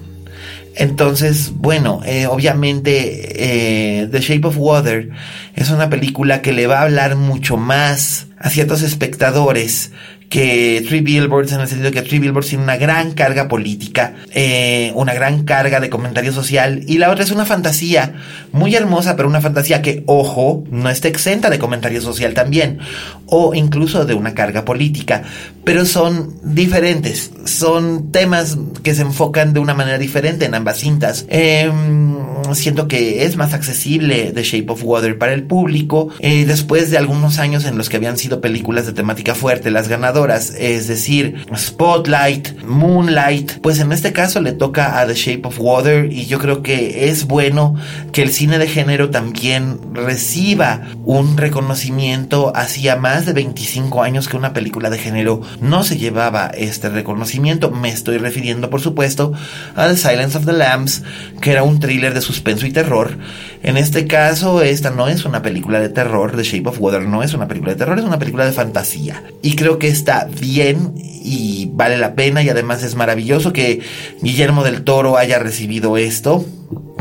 Entonces, 0.75 1.51
bueno, 1.55 2.01
eh, 2.05 2.27
obviamente 2.27 4.01
eh, 4.01 4.07
The 4.07 4.21
Shape 4.21 4.47
of 4.47 4.55
Water 4.57 5.09
es 5.55 5.69
una 5.69 5.89
película 5.89 6.41
que 6.41 6.53
le 6.53 6.67
va 6.67 6.79
a 6.79 6.83
hablar 6.83 7.15
mucho 7.15 7.57
más 7.57 8.27
a 8.37 8.49
ciertos 8.49 8.81
espectadores 8.81 9.91
que 10.31 10.81
Three 10.87 11.01
Billboards, 11.01 11.51
en 11.51 11.59
el 11.59 11.67
sentido 11.67 11.91
que 11.91 12.01
Three 12.03 12.19
Billboards 12.19 12.47
tiene 12.47 12.63
una 12.63 12.77
gran 12.77 13.11
carga 13.11 13.49
política, 13.49 14.15
eh, 14.33 14.93
una 14.95 15.13
gran 15.13 15.43
carga 15.43 15.81
de 15.81 15.89
comentario 15.89 16.31
social, 16.31 16.85
y 16.87 16.99
la 16.99 17.11
otra 17.11 17.25
es 17.25 17.31
una 17.31 17.43
fantasía 17.43 18.13
muy 18.53 18.73
hermosa, 18.73 19.17
pero 19.17 19.27
una 19.27 19.41
fantasía 19.41 19.81
que, 19.81 20.03
ojo, 20.05 20.63
no 20.71 20.89
está 20.89 21.09
exenta 21.09 21.49
de 21.49 21.59
comentario 21.59 21.99
social 21.99 22.33
también, 22.33 22.79
o 23.25 23.53
incluso 23.53 24.05
de 24.05 24.13
una 24.13 24.33
carga 24.33 24.63
política, 24.63 25.23
pero 25.65 25.85
son 25.85 26.33
diferentes, 26.41 27.31
son 27.43 28.13
temas 28.13 28.57
que 28.83 28.95
se 28.95 29.01
enfocan 29.01 29.51
de 29.51 29.59
una 29.59 29.73
manera 29.73 29.97
diferente 29.97 30.45
en 30.45 30.55
ambas 30.55 30.77
cintas. 30.77 31.25
Em, 31.27 32.15
siento 32.53 32.87
que 32.87 33.25
es 33.25 33.35
más 33.37 33.53
accesible 33.53 34.31
The 34.31 34.43
Shape 34.43 34.71
of 34.71 34.83
Water 34.83 35.17
para 35.17 35.33
el 35.33 35.43
público, 35.43 36.09
eh, 36.19 36.45
después 36.45 36.91
de 36.91 36.97
algunos 36.97 37.39
años 37.39 37.65
en 37.65 37.77
los 37.77 37.89
que 37.89 37.97
habían 37.97 38.17
sido 38.17 38.41
películas 38.41 38.85
de 38.85 38.93
temática 38.93 39.35
fuerte, 39.35 39.71
las 39.71 39.87
ganadoras, 39.87 40.53
es 40.57 40.87
decir, 40.87 41.45
Spotlight, 41.55 42.63
Moonlight, 42.63 43.59
pues 43.61 43.79
en 43.79 43.91
este 43.91 44.13
caso 44.13 44.41
le 44.41 44.51
toca 44.51 44.99
a 44.99 45.07
The 45.07 45.13
Shape 45.13 45.47
of 45.47 45.59
Water 45.59 46.11
y 46.11 46.25
yo 46.25 46.39
creo 46.39 46.61
que 46.61 47.09
es 47.09 47.25
bueno 47.25 47.75
que 48.11 48.21
el 48.21 48.31
cine 48.31 48.57
de 48.57 48.67
género 48.67 49.09
también 49.09 49.79
reciba 49.93 50.81
un 51.03 51.37
reconocimiento 51.37 52.51
hacía 52.55 52.95
más 52.95 53.25
de 53.25 53.33
25 53.33 54.03
años 54.03 54.27
que 54.27 54.37
una 54.37 54.53
película 54.53 54.89
de 54.89 54.97
género 54.97 55.41
no 55.59 55.83
se 55.83 55.97
llevaba 55.97 56.47
este 56.47 56.89
reconocimiento. 56.89 57.71
Me 57.71 57.89
estoy 57.89 58.17
refiriendo, 58.17 58.69
por 58.69 58.81
supuesto, 58.81 59.33
a 59.75 59.87
The 59.87 59.97
Silence 59.97 60.37
of 60.37 60.45
the 60.45 60.53
Lambs, 60.53 61.03
que 61.41 61.51
era 61.51 61.63
un 61.63 61.79
thriller 61.79 62.13
de 62.13 62.21
suspenso 62.31 62.65
y 62.65 62.71
terror. 62.71 63.17
En 63.61 63.75
este 63.75 64.07
caso, 64.07 64.61
esta 64.61 64.89
no 64.89 65.07
es 65.09 65.25
una 65.25 65.41
película 65.41 65.81
de 65.81 65.89
terror, 65.89 66.35
The 66.35 66.43
Shape 66.43 66.69
of 66.69 66.79
Water 66.79 67.01
no 67.01 67.23
es 67.23 67.33
una 67.33 67.47
película 67.47 67.73
de 67.73 67.77
terror, 67.77 67.99
es 67.99 68.05
una 68.05 68.19
película 68.19 68.45
de 68.45 68.53
fantasía. 68.53 69.23
Y 69.41 69.55
creo 69.55 69.79
que 69.79 69.89
esta 69.89 70.29
bien 70.39 70.93
y 70.95 71.69
vale 71.73 71.97
la 71.97 72.15
pena 72.15 72.41
y 72.41 72.49
además 72.49 72.83
es 72.83 72.95
maravilloso 72.95 73.51
que 73.51 73.81
Guillermo 74.21 74.63
del 74.63 74.83
Toro 74.83 75.17
haya 75.17 75.39
recibido 75.39 75.97
esto. 75.97 76.45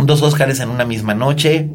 Dos 0.02 0.22
Óscares 0.22 0.58
en 0.60 0.70
una 0.70 0.84
misma 0.84 1.14
noche. 1.14 1.70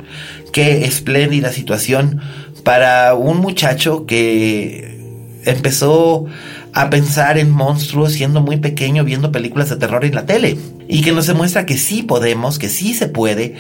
Qué 0.52 0.86
espléndida 0.86 1.52
situación 1.52 2.22
para 2.63 3.13
un 3.15 3.38
muchacho 3.38 4.06
que 4.06 5.00
empezó 5.46 6.26
a 6.74 6.89
pensar 6.89 7.38
en 7.38 7.52
monstruos 7.52 8.13
siendo 8.13 8.41
muy 8.41 8.58
pequeño 8.58 9.06
viendo 9.06 9.32
películas 9.32 9.70
de 9.70 9.78
terror 9.78 10.04
en 10.04 10.15
la 10.15 10.26
tele 10.26 10.58
y 10.88 11.02
que 11.02 11.12
nos 11.12 11.28
demuestra 11.28 11.65
que 11.65 11.78
sí 11.78 12.04
podemos, 12.04 12.60
que 12.60 12.69
sí 12.69 12.93
se 12.93 13.08
puede. 13.08 13.56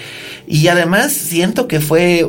Y 0.47 0.67
además 0.67 1.13
siento 1.13 1.67
que 1.67 1.79
fue 1.79 2.27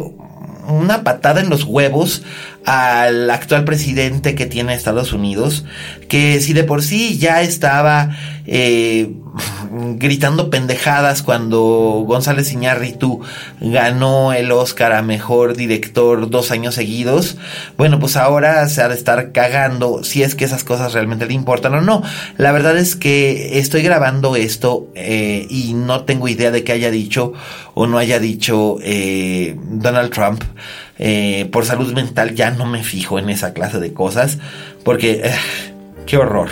una 0.69 1.05
patada 1.05 1.41
en 1.41 1.49
los 1.49 1.65
huevos 1.65 2.23
al 2.67 3.31
actual 3.31 3.65
presidente 3.65 4.35
que 4.35 4.45
tiene 4.45 4.75
Estados 4.75 5.13
Unidos, 5.13 5.65
que 6.09 6.41
si 6.41 6.53
de 6.53 6.65
por 6.65 6.83
sí 6.83 7.17
ya 7.17 7.41
estaba 7.41 8.17
eh, 8.45 9.13
gritando 9.71 10.51
pendejadas 10.51 11.23
cuando 11.23 12.05
González 12.07 12.53
Iñárritu 12.53 13.21
ganó 13.61 14.33
el 14.33 14.51
Oscar 14.51 14.93
a 14.95 15.03
Mejor 15.03 15.57
Director 15.57 16.29
dos 16.29 16.51
años 16.51 16.75
seguidos, 16.75 17.37
bueno, 17.77 18.01
pues 18.01 18.17
ahora 18.17 18.69
se 18.69 18.83
ha 18.83 18.89
de 18.89 18.97
estar 18.97 19.31
cagando 19.31 20.03
si 20.03 20.25
es 20.25 20.35
que 20.35 20.45
esas 20.45 20.65
cosas 20.65 20.93
realmente 20.93 21.27
le 21.27 21.35
importan 21.35 21.75
o 21.75 21.81
no. 21.81 22.03
La 22.37 22.51
verdad 22.51 22.77
es 22.77 22.97
que 22.97 23.61
estoy 23.61 23.83
grabando 23.83 24.35
esto 24.35 24.89
eh, 24.97 25.47
y 25.49 25.75
no 25.75 26.03
tengo 26.03 26.27
idea 26.27 26.51
de 26.51 26.65
qué 26.65 26.73
haya 26.73 26.91
dicho 26.91 27.33
o 27.75 27.87
no 27.87 27.99
haya 27.99 28.19
dicho 28.19 28.79
eh, 28.83 29.57
Donald 29.71 30.11
Trump. 30.11 30.43
Eh, 30.99 31.49
por 31.53 31.67
salud 31.67 31.93
mental 31.93 32.35
ya 32.35 32.51
no 32.51 32.67
me 32.67 32.83
fijo 32.83 33.19
en 33.19 33.29
esa 33.29 33.53
clase 33.53 33.81
de 33.81 33.93
cosas 33.93 34.39
porque 34.85 35.21
eh, 35.25 35.35
qué 36.07 36.17
horror. 36.17 36.49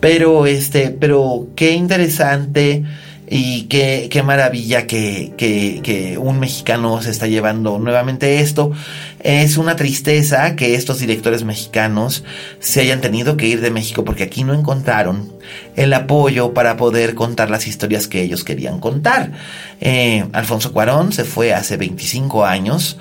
Pero 0.00 0.46
este, 0.46 0.90
pero 0.90 1.48
qué 1.56 1.72
interesante 1.72 2.84
y 3.28 3.62
qué, 3.64 4.08
qué 4.10 4.22
maravilla 4.22 4.86
que, 4.86 5.32
que, 5.36 6.16
un 6.18 6.38
mexicano 6.38 7.02
se 7.02 7.10
está 7.10 7.26
llevando 7.26 7.78
nuevamente 7.78 8.40
esto. 8.40 8.72
Es 9.20 9.56
una 9.56 9.74
tristeza 9.74 10.54
que 10.54 10.74
estos 10.74 11.00
directores 11.00 11.42
mexicanos 11.42 12.24
se 12.60 12.80
hayan 12.80 13.00
tenido 13.00 13.36
que 13.36 13.48
ir 13.48 13.60
de 13.60 13.70
México 13.70 14.04
porque 14.04 14.22
aquí 14.22 14.44
no 14.44 14.54
encontraron 14.54 15.32
el 15.74 15.92
apoyo 15.92 16.54
para 16.54 16.76
poder 16.76 17.14
contar 17.14 17.50
las 17.50 17.66
historias 17.66 18.06
que 18.06 18.22
ellos 18.22 18.44
querían 18.44 18.78
contar. 18.78 19.32
Eh, 19.80 20.24
Alfonso 20.32 20.72
Cuarón 20.72 21.12
se 21.12 21.24
fue 21.24 21.52
hace 21.52 21.76
25 21.76 22.44
años 22.44 22.98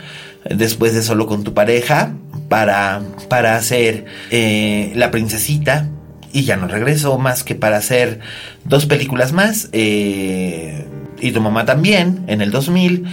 después 0.49 0.93
de 0.93 1.01
Solo 1.01 1.27
con 1.27 1.43
tu 1.43 1.53
pareja 1.53 2.13
para, 2.49 3.01
para 3.29 3.55
hacer 3.55 4.05
eh, 4.31 4.91
La 4.95 5.11
princesita 5.11 5.89
y 6.31 6.43
ya 6.43 6.57
no 6.57 6.67
regresó 6.67 7.17
más 7.17 7.43
que 7.43 7.55
para 7.55 7.77
hacer 7.77 8.19
dos 8.65 8.85
películas 8.85 9.31
más 9.31 9.69
eh, 9.71 10.85
y 11.19 11.31
tu 11.31 11.41
mamá 11.41 11.65
también 11.65 12.25
en 12.27 12.41
el 12.41 12.51
2000 12.51 13.05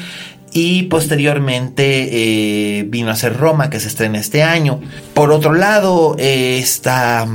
y 0.54 0.82
posteriormente 0.84 2.08
eh, 2.80 2.82
vino 2.84 3.08
a 3.08 3.12
hacer 3.12 3.36
Roma 3.36 3.70
que 3.70 3.80
se 3.80 3.88
estrena 3.88 4.18
este 4.18 4.42
año. 4.42 4.80
Por 5.14 5.30
otro 5.32 5.54
lado 5.54 6.16
está 6.18 7.26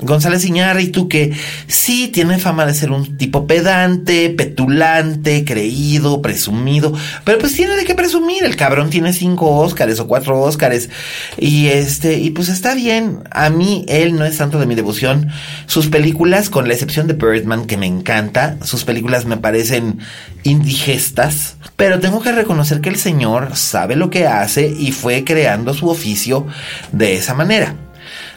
González 0.00 0.44
Iñárritu, 0.44 1.08
que 1.08 1.32
sí 1.66 2.08
tiene 2.08 2.38
fama 2.38 2.66
de 2.66 2.74
ser 2.74 2.90
un 2.90 3.16
tipo 3.16 3.46
pedante, 3.46 4.30
petulante, 4.30 5.44
creído, 5.44 6.20
presumido, 6.20 6.92
pero 7.24 7.38
pues 7.38 7.54
tiene 7.54 7.76
de 7.76 7.84
qué 7.84 7.94
presumir, 7.94 8.44
el 8.44 8.56
cabrón 8.56 8.90
tiene 8.90 9.12
cinco 9.12 9.56
Óscares 9.56 9.98
o 10.00 10.06
cuatro 10.06 10.40
Óscares, 10.40 10.90
y 11.38 11.68
este, 11.68 12.18
y 12.18 12.30
pues 12.30 12.48
está 12.48 12.74
bien, 12.74 13.20
a 13.30 13.48
mí 13.50 13.84
él 13.88 14.16
no 14.16 14.24
es 14.24 14.36
tanto 14.36 14.58
de 14.58 14.66
mi 14.66 14.74
devoción, 14.74 15.28
sus 15.66 15.88
películas, 15.88 16.50
con 16.50 16.68
la 16.68 16.74
excepción 16.74 17.06
de 17.06 17.14
Birdman, 17.14 17.66
que 17.66 17.76
me 17.76 17.86
encanta, 17.86 18.56
sus 18.62 18.84
películas 18.84 19.24
me 19.24 19.36
parecen 19.36 19.98
indigestas, 20.42 21.56
pero 21.76 22.00
tengo 22.00 22.20
que 22.20 22.32
reconocer 22.32 22.80
que 22.80 22.88
el 22.88 22.96
señor 22.96 23.56
sabe 23.56 23.96
lo 23.96 24.10
que 24.10 24.26
hace 24.26 24.68
y 24.68 24.92
fue 24.92 25.24
creando 25.24 25.74
su 25.74 25.88
oficio 25.88 26.46
de 26.92 27.16
esa 27.16 27.34
manera. 27.34 27.85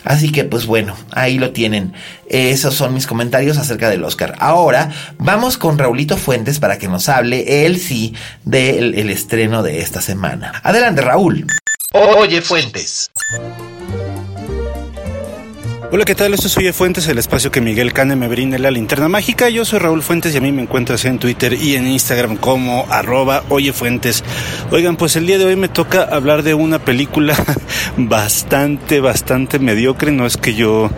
Así 0.03 0.31
que 0.31 0.43
pues 0.43 0.65
bueno, 0.65 0.95
ahí 1.11 1.37
lo 1.37 1.51
tienen. 1.51 1.93
Esos 2.27 2.75
son 2.75 2.93
mis 2.93 3.07
comentarios 3.07 3.57
acerca 3.57 3.89
del 3.89 4.03
Oscar. 4.03 4.35
Ahora 4.39 4.91
vamos 5.17 5.57
con 5.57 5.77
Raulito 5.77 6.17
Fuentes 6.17 6.59
para 6.59 6.77
que 6.77 6.87
nos 6.87 7.09
hable, 7.09 7.65
él 7.65 7.79
sí, 7.79 8.13
del 8.43 8.95
el 8.95 9.09
estreno 9.09 9.63
de 9.63 9.81
esta 9.81 10.01
semana. 10.01 10.61
Adelante 10.63 11.01
Raúl. 11.01 11.47
Oye 11.91 12.41
Fuentes. 12.41 13.09
Hola, 15.91 16.05
¿qué 16.05 16.13
tal? 16.13 16.35
Esto 16.35 16.45
es 16.45 16.55
Oye 16.55 16.71
Fuentes, 16.71 17.07
el 17.07 17.17
espacio 17.17 17.49
que 17.49 17.61
Miguel 17.61 17.93
Cane 17.93 18.15
me 18.15 18.27
brinda 18.27 18.59
la 18.59 18.69
linterna 18.69 19.09
mágica. 19.09 19.49
Yo 19.49 19.65
soy 19.65 19.79
Raúl 19.79 20.03
Fuentes 20.03 20.35
y 20.35 20.37
a 20.37 20.41
mí 20.41 20.51
me 20.51 20.61
encuentras 20.61 21.03
en 21.05 21.17
Twitter 21.17 21.53
y 21.53 21.77
en 21.77 21.87
Instagram 21.87 22.37
como 22.37 22.85
arroba 22.91 23.41
Oye 23.49 23.73
Fuentes. 23.73 24.23
Oigan, 24.69 24.97
pues 24.97 25.15
el 25.15 25.25
día 25.25 25.39
de 25.39 25.45
hoy 25.45 25.55
me 25.55 25.67
toca 25.67 26.03
hablar 26.03 26.43
de 26.43 26.53
una 26.53 26.77
película 26.77 27.35
bastante, 27.97 28.99
bastante 28.99 29.57
mediocre. 29.57 30.11
No 30.11 30.27
es 30.27 30.37
que 30.37 30.53
yo 30.53 30.91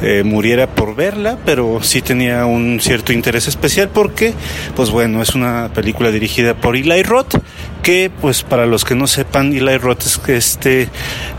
eh, 0.00 0.22
muriera 0.24 0.66
por 0.66 0.96
verla, 0.96 1.36
pero 1.44 1.80
sí 1.82 2.00
tenía 2.00 2.46
un 2.46 2.80
cierto 2.80 3.12
interés 3.12 3.48
especial 3.48 3.90
porque, 3.90 4.32
pues 4.74 4.88
bueno, 4.88 5.20
es 5.20 5.34
una 5.34 5.70
película 5.74 6.10
dirigida 6.10 6.54
por 6.54 6.74
Eli 6.74 7.02
Roth 7.02 7.34
que 7.82 8.10
pues 8.20 8.42
para 8.42 8.66
los 8.66 8.84
que 8.84 8.94
no 8.94 9.06
sepan, 9.06 9.52
Eli 9.54 9.78
Roth 9.78 10.02
es 10.02 10.20
este 10.28 10.88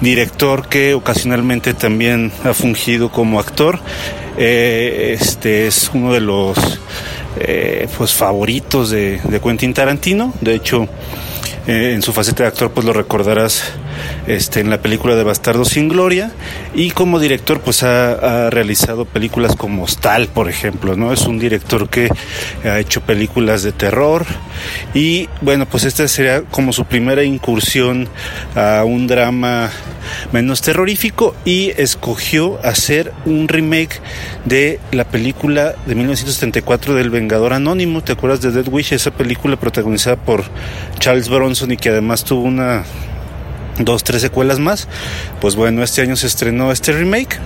director 0.02 0.67
que 0.67 0.93
ocasionalmente 0.93 1.74
también 1.74 2.32
ha 2.43 2.54
fungido 2.54 2.99
como 3.08 3.40
actor. 3.40 3.80
Eh, 4.38 5.16
este 5.18 5.68
es 5.68 5.90
uno 5.94 6.12
de 6.12 6.20
los 6.20 6.58
eh, 7.40 7.88
pues 7.98 8.14
favoritos 8.14 8.90
de, 8.90 9.22
de 9.24 9.40
Quentin 9.40 9.74
Tarantino. 9.74 10.34
De 10.42 10.56
hecho, 10.56 10.90
eh, 11.68 11.94
en 11.94 12.02
su 12.02 12.12
faceta 12.12 12.44
de 12.44 12.50
actor 12.50 12.72
pues 12.72 12.86
lo 12.86 12.92
recordarás 12.92 13.64
este, 14.28 14.60
en 14.60 14.69
la 14.69 14.82
película 14.82 15.15
de 15.15 15.24
Bastardo 15.24 15.65
sin 15.65 15.89
Gloria 15.89 16.32
y 16.74 16.91
como 16.91 17.19
director 17.19 17.62
pues 17.62 17.84
ha, 17.84 18.50
realizado 18.50 19.06
películas 19.06 19.56
como 19.56 19.88
Stal 19.88 20.28
por 20.28 20.50
ejemplo 20.50 20.95
no 20.95 21.12
es 21.13 21.22
un 21.22 21.39
director 21.39 21.89
que 21.89 22.10
ha 22.63 22.80
hecho 22.80 23.02
películas 23.02 23.63
de 23.63 23.72
terror 23.72 24.26
y 24.93 25.30
bueno 25.41 25.65
pues 25.65 25.84
esta 25.84 26.08
sería 26.08 26.41
como 26.43 26.74
su 26.74 26.86
primera 26.86 27.24
incursión 27.24 28.08
a 28.56 28.84
un 28.86 29.08
drama 29.08 29.69
menos 30.32 30.62
terrorífico 30.62 31.36
y 31.45 31.72
escogió 31.78 32.60
hacer 32.65 33.13
un 33.26 33.48
remake 33.48 34.02
de 34.45 34.80
la 34.91 35.04
película 35.06 35.76
de 35.86 35.95
1974 35.95 36.95
del 36.95 37.10
Vengador 37.10 37.54
Anónimo. 37.54 38.02
¿Te 38.02 38.13
acuerdas 38.13 38.41
de 38.41 38.52
Dead 38.52 38.67
Wish? 38.67 38.93
Esa 38.93 39.12
película 39.12 39.58
protagonizada 39.58 40.15
por 40.17 40.43
Charles 41.00 41.30
Bronson 41.30 41.72
y 41.72 41.78
que 41.78 41.89
además 41.89 42.24
tuvo 42.24 42.43
una 42.43 42.84
dos, 43.80 44.04
tres 44.04 44.22
secuelas 44.22 44.60
más. 44.60 44.88
Pues 45.42 45.56
bueno, 45.56 45.84
este 45.84 46.02
año 46.02 46.15
se 46.15 46.28
estrenó 46.28 46.72
este 46.72 46.92
remake 46.92 47.39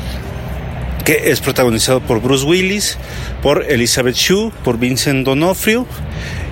que 1.06 1.32
es 1.32 1.42
protagonizado 1.42 2.00
por 2.00 2.22
Bruce 2.22 2.46
Willis, 2.46 2.98
por 3.42 3.70
Elizabeth 3.70 4.16
Shue, 4.16 4.52
por 4.64 4.80
Vincent 4.80 5.26
Donofrio 5.26 5.86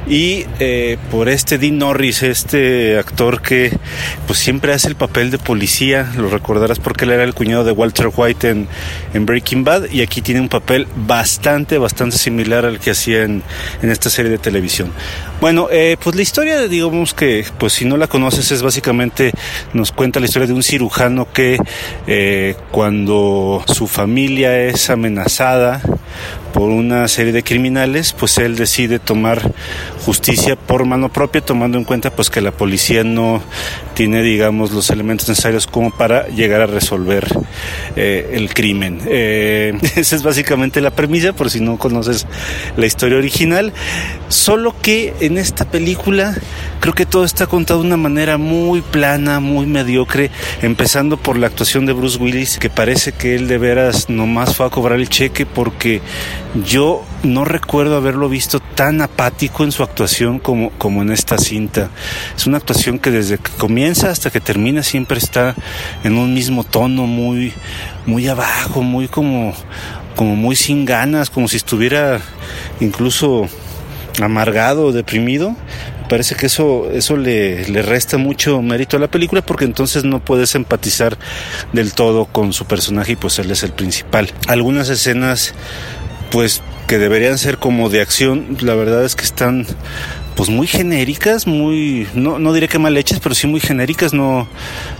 y 0.07 0.45
eh, 0.59 0.97
por 1.09 1.29
este 1.29 1.57
Dean 1.57 1.77
Norris, 1.77 2.23
este 2.23 2.97
actor 2.97 3.41
que 3.41 3.71
pues 4.27 4.39
siempre 4.39 4.73
hace 4.73 4.87
el 4.87 4.95
papel 4.95 5.31
de 5.31 5.37
policía, 5.37 6.11
lo 6.17 6.29
recordarás 6.29 6.79
porque 6.79 7.05
él 7.05 7.11
era 7.11 7.23
el 7.23 7.33
cuñado 7.33 7.63
de 7.63 7.71
Walter 7.71 8.09
White 8.13 8.49
en, 8.49 8.67
en 9.13 9.25
Breaking 9.25 9.63
Bad 9.63 9.91
y 9.91 10.01
aquí 10.01 10.21
tiene 10.21 10.41
un 10.41 10.49
papel 10.49 10.87
bastante, 10.95 11.77
bastante 11.77 12.17
similar 12.17 12.65
al 12.65 12.79
que 12.79 12.91
hacía 12.91 13.23
en, 13.23 13.43
en 13.81 13.89
esta 13.89 14.09
serie 14.09 14.31
de 14.31 14.37
televisión. 14.37 14.91
Bueno, 15.39 15.67
eh, 15.71 15.97
pues 16.01 16.15
la 16.15 16.21
historia, 16.21 16.67
digamos 16.67 17.13
que, 17.13 17.45
pues 17.57 17.73
si 17.73 17.85
no 17.85 17.97
la 17.97 18.07
conoces, 18.07 18.51
es 18.51 18.61
básicamente, 18.61 19.31
nos 19.73 19.91
cuenta 19.91 20.19
la 20.19 20.27
historia 20.27 20.47
de 20.47 20.53
un 20.53 20.61
cirujano 20.61 21.31
que 21.31 21.57
eh, 22.05 22.55
cuando 22.71 23.63
su 23.65 23.87
familia 23.87 24.59
es 24.59 24.89
amenazada 24.89 25.81
por 26.53 26.69
una 26.69 27.07
serie 27.07 27.33
de 27.33 27.43
criminales, 27.43 28.13
pues 28.13 28.37
él 28.37 28.55
decide 28.55 28.99
tomar 28.99 29.51
justicia 30.05 30.55
por 30.55 30.85
mano 30.85 31.09
propia, 31.09 31.41
tomando 31.41 31.77
en 31.77 31.83
cuenta 31.83 32.11
pues 32.11 32.29
que 32.29 32.41
la 32.41 32.51
policía 32.51 33.03
no 33.03 33.41
tiene, 33.93 34.23
digamos, 34.23 34.71
los 34.71 34.89
elementos 34.89 35.29
necesarios 35.29 35.67
como 35.67 35.91
para 35.91 36.27
llegar 36.27 36.61
a 36.61 36.65
resolver 36.65 37.27
eh, 37.95 38.31
el 38.33 38.53
crimen. 38.53 38.99
Eh, 39.05 39.77
esa 39.95 40.15
es 40.15 40.23
básicamente 40.23 40.81
la 40.81 40.91
premisa, 40.91 41.33
por 41.33 41.49
si 41.49 41.59
no 41.59 41.77
conoces 41.77 42.25
la 42.77 42.85
historia 42.85 43.17
original. 43.17 43.73
Solo 44.29 44.75
que 44.81 45.13
en 45.19 45.37
esta 45.37 45.65
película 45.65 46.35
creo 46.79 46.93
que 46.93 47.05
todo 47.05 47.25
está 47.25 47.47
contado 47.47 47.81
de 47.81 47.87
una 47.87 47.97
manera 47.97 48.37
muy 48.37 48.81
plana, 48.81 49.39
muy 49.39 49.65
mediocre, 49.65 50.31
empezando 50.61 51.17
por 51.17 51.37
la 51.37 51.47
actuación 51.47 51.85
de 51.85 51.93
Bruce 51.93 52.17
Willis, 52.17 52.57
que 52.57 52.69
parece 52.69 53.11
que 53.11 53.35
él 53.35 53.47
de 53.47 53.57
veras 53.57 54.09
nomás 54.09 54.55
fue 54.55 54.65
a 54.65 54.69
cobrar 54.69 54.99
el 54.99 55.09
cheque 55.09 55.45
porque 55.45 56.01
yo 56.53 57.03
no 57.23 57.45
recuerdo 57.45 57.95
haberlo 57.95 58.27
visto 58.27 58.59
tan 58.59 59.01
apático 59.01 59.63
en 59.63 59.71
su 59.71 59.83
actuación 59.83 60.39
como, 60.39 60.71
como 60.71 61.01
en 61.01 61.11
esta 61.11 61.37
cinta. 61.37 61.89
Es 62.35 62.45
una 62.45 62.57
actuación 62.57 62.99
que 62.99 63.11
desde 63.11 63.37
que 63.37 63.51
comienza 63.51 64.09
hasta 64.09 64.31
que 64.31 64.41
termina 64.41 64.83
siempre 64.83 65.17
está 65.17 65.55
en 66.03 66.17
un 66.17 66.33
mismo 66.33 66.63
tono, 66.63 67.07
muy, 67.07 67.53
muy 68.05 68.27
abajo, 68.27 68.81
muy 68.81 69.07
como, 69.07 69.53
como 70.15 70.35
muy 70.35 70.55
sin 70.55 70.85
ganas, 70.85 71.29
como 71.29 71.47
si 71.47 71.57
estuviera 71.57 72.19
incluso 72.81 73.47
amargado, 74.21 74.91
deprimido, 74.91 75.55
parece 76.09 76.35
que 76.35 76.47
eso, 76.47 76.89
eso 76.91 77.15
le, 77.15 77.65
le, 77.69 77.81
resta 77.81 78.17
mucho 78.17 78.61
mérito 78.61 78.97
a 78.97 78.99
la 78.99 79.07
película 79.07 79.41
porque 79.41 79.63
entonces 79.63 80.03
no 80.03 80.19
puedes 80.19 80.53
empatizar 80.55 81.17
del 81.71 81.93
todo 81.93 82.25
con 82.25 82.51
su 82.51 82.65
personaje 82.65 83.13
y 83.13 83.15
pues 83.15 83.39
él 83.39 83.49
es 83.51 83.63
el 83.63 83.71
principal. 83.71 84.29
Algunas 84.47 84.89
escenas 84.89 85.53
pues 86.31 86.61
que 86.87 86.97
deberían 86.97 87.37
ser 87.37 87.57
como 87.57 87.89
de 87.89 88.01
acción, 88.01 88.57
la 88.61 88.75
verdad 88.75 89.03
es 89.05 89.15
que 89.15 89.23
están 89.23 89.65
pues 90.35 90.49
muy 90.49 90.65
genéricas, 90.65 91.45
muy, 91.45 92.07
no, 92.13 92.39
no 92.39 92.53
diré 92.53 92.67
que 92.67 92.79
mal 92.79 92.97
hechas, 92.97 93.19
pero 93.19 93.35
sí 93.35 93.47
muy 93.47 93.59
genéricas, 93.59 94.13
no, 94.13 94.47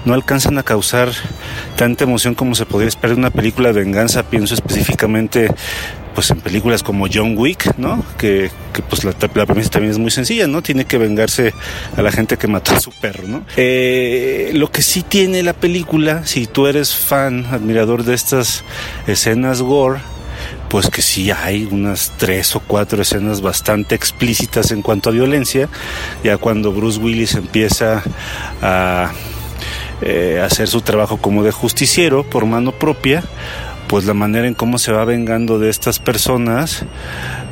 no 0.06 0.14
alcanzan 0.14 0.58
a 0.58 0.64
causar 0.64 1.10
tanta 1.78 2.04
emoción 2.04 2.36
como 2.36 2.54
se 2.54 2.66
podría 2.66 2.90
esperar 2.90 3.16
de 3.16 3.20
una 3.20 3.32
película 3.32 3.74
de 3.74 3.82
venganza, 3.82 4.24
pienso 4.24 4.54
específicamente 4.54 5.48
pues 6.14 6.30
en 6.30 6.42
películas 6.42 6.84
como 6.84 7.08
John 7.12 7.38
Wick, 7.38 7.78
¿no? 7.78 8.04
Que, 8.18 8.52
que 8.74 8.82
pues 8.82 9.04
la, 9.04 9.16
la, 9.34 9.46
premisa 9.46 9.70
también 9.70 9.92
es 9.92 9.98
muy 9.98 10.12
sencilla, 10.12 10.46
¿no? 10.46 10.62
Tiene 10.62 10.86
que 10.86 10.98
vengarse 10.98 11.54
a 11.96 12.02
la 12.02 12.12
gente 12.12 12.38
que 12.38 12.48
mató 12.48 12.74
a 12.74 12.80
su 12.80 12.92
perro, 12.92 13.24
¿no? 13.28 13.46
Eh, 13.56 14.52
lo 14.54 14.70
que 14.72 14.82
sí 14.82 15.04
tiene 15.04 15.42
la 15.42 15.54
película, 15.54 16.26
si 16.26 16.48
tú 16.48 16.68
eres 16.68 16.94
fan, 16.94 17.46
admirador 17.46 18.04
de 18.04 18.14
estas 18.14 18.64
escenas 19.08 19.62
gore, 19.62 20.02
pues 20.72 20.90
que 20.90 21.02
sí 21.02 21.30
hay 21.32 21.68
unas 21.70 22.14
tres 22.18 22.56
o 22.56 22.62
cuatro 22.62 23.02
escenas 23.02 23.42
bastante 23.42 23.94
explícitas 23.94 24.72
en 24.72 24.82
cuanto 24.82 25.10
a 25.10 25.12
violencia, 25.12 25.68
ya 26.24 26.38
cuando 26.38 26.72
Bruce 26.72 26.98
Willis 26.98 27.36
empieza 27.36 28.02
a 28.62 29.12
eh, 30.02 30.42
hacer 30.42 30.70
su 30.70 30.80
trabajo 30.80 31.18
como 31.18 31.44
de 31.44 31.52
justiciero 31.52 32.24
por 32.24 32.46
mano 32.46 32.72
propia, 32.72 33.22
pues 33.90 34.06
la 34.06 34.14
manera 34.14 34.48
en 34.48 34.54
cómo 34.54 34.78
se 34.78 34.94
va 34.94 35.04
vengando 35.04 35.60
de 35.60 35.70
estas 35.70 36.00
personas, 36.00 36.86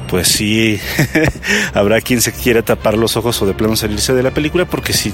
pues 0.08 0.30
sí, 0.30 0.80
habrá 1.74 2.00
quien 2.00 2.22
se 2.22 2.32
quiera 2.32 2.62
tapar 2.62 2.98
los 2.98 3.18
ojos 3.18 3.42
o 3.42 3.46
de 3.46 3.54
plano 3.54 3.76
salirse 3.76 4.14
de 4.14 4.24
la 4.24 4.32
película, 4.32 4.64
porque 4.64 4.94
sí, 4.94 5.14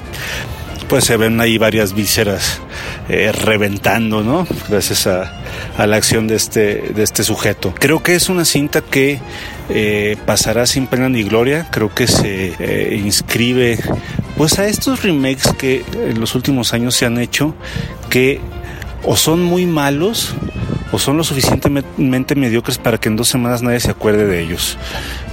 pues 0.87 1.05
se 1.05 1.17
ven 1.17 1.39
ahí 1.41 1.57
varias 1.57 1.93
vísceras 1.93 2.61
eh, 3.09 3.31
reventando, 3.31 4.23
¿no? 4.23 4.47
Gracias 4.69 5.07
a, 5.07 5.33
a, 5.77 5.87
la 5.87 5.97
acción 5.97 6.27
de 6.27 6.35
este, 6.35 6.93
de 6.95 7.03
este 7.03 7.23
sujeto. 7.23 7.73
Creo 7.77 8.03
que 8.03 8.15
es 8.15 8.29
una 8.29 8.45
cinta 8.45 8.81
que 8.81 9.19
eh, 9.69 10.17
pasará 10.25 10.65
sin 10.65 10.87
pena 10.87 11.09
ni 11.09 11.23
gloria, 11.23 11.67
creo 11.71 11.93
que 11.93 12.07
se 12.07 12.53
eh, 12.59 12.95
inscribe 13.03 13.79
pues 14.37 14.59
a 14.59 14.67
estos 14.67 15.03
remakes 15.03 15.53
que 15.57 15.83
en 15.93 16.19
los 16.19 16.35
últimos 16.35 16.73
años 16.73 16.95
se 16.95 17.05
han 17.05 17.19
hecho, 17.19 17.55
que 18.09 18.39
o 19.03 19.15
son 19.15 19.41
muy 19.41 19.65
malos 19.65 20.35
o 20.91 20.99
son 20.99 21.17
lo 21.17 21.23
suficientemente 21.23 22.35
mediocres 22.35 22.77
para 22.77 22.97
que 22.97 23.09
en 23.09 23.15
dos 23.15 23.27
semanas 23.27 23.61
nadie 23.61 23.79
se 23.79 23.91
acuerde 23.91 24.25
de 24.25 24.41
ellos. 24.41 24.77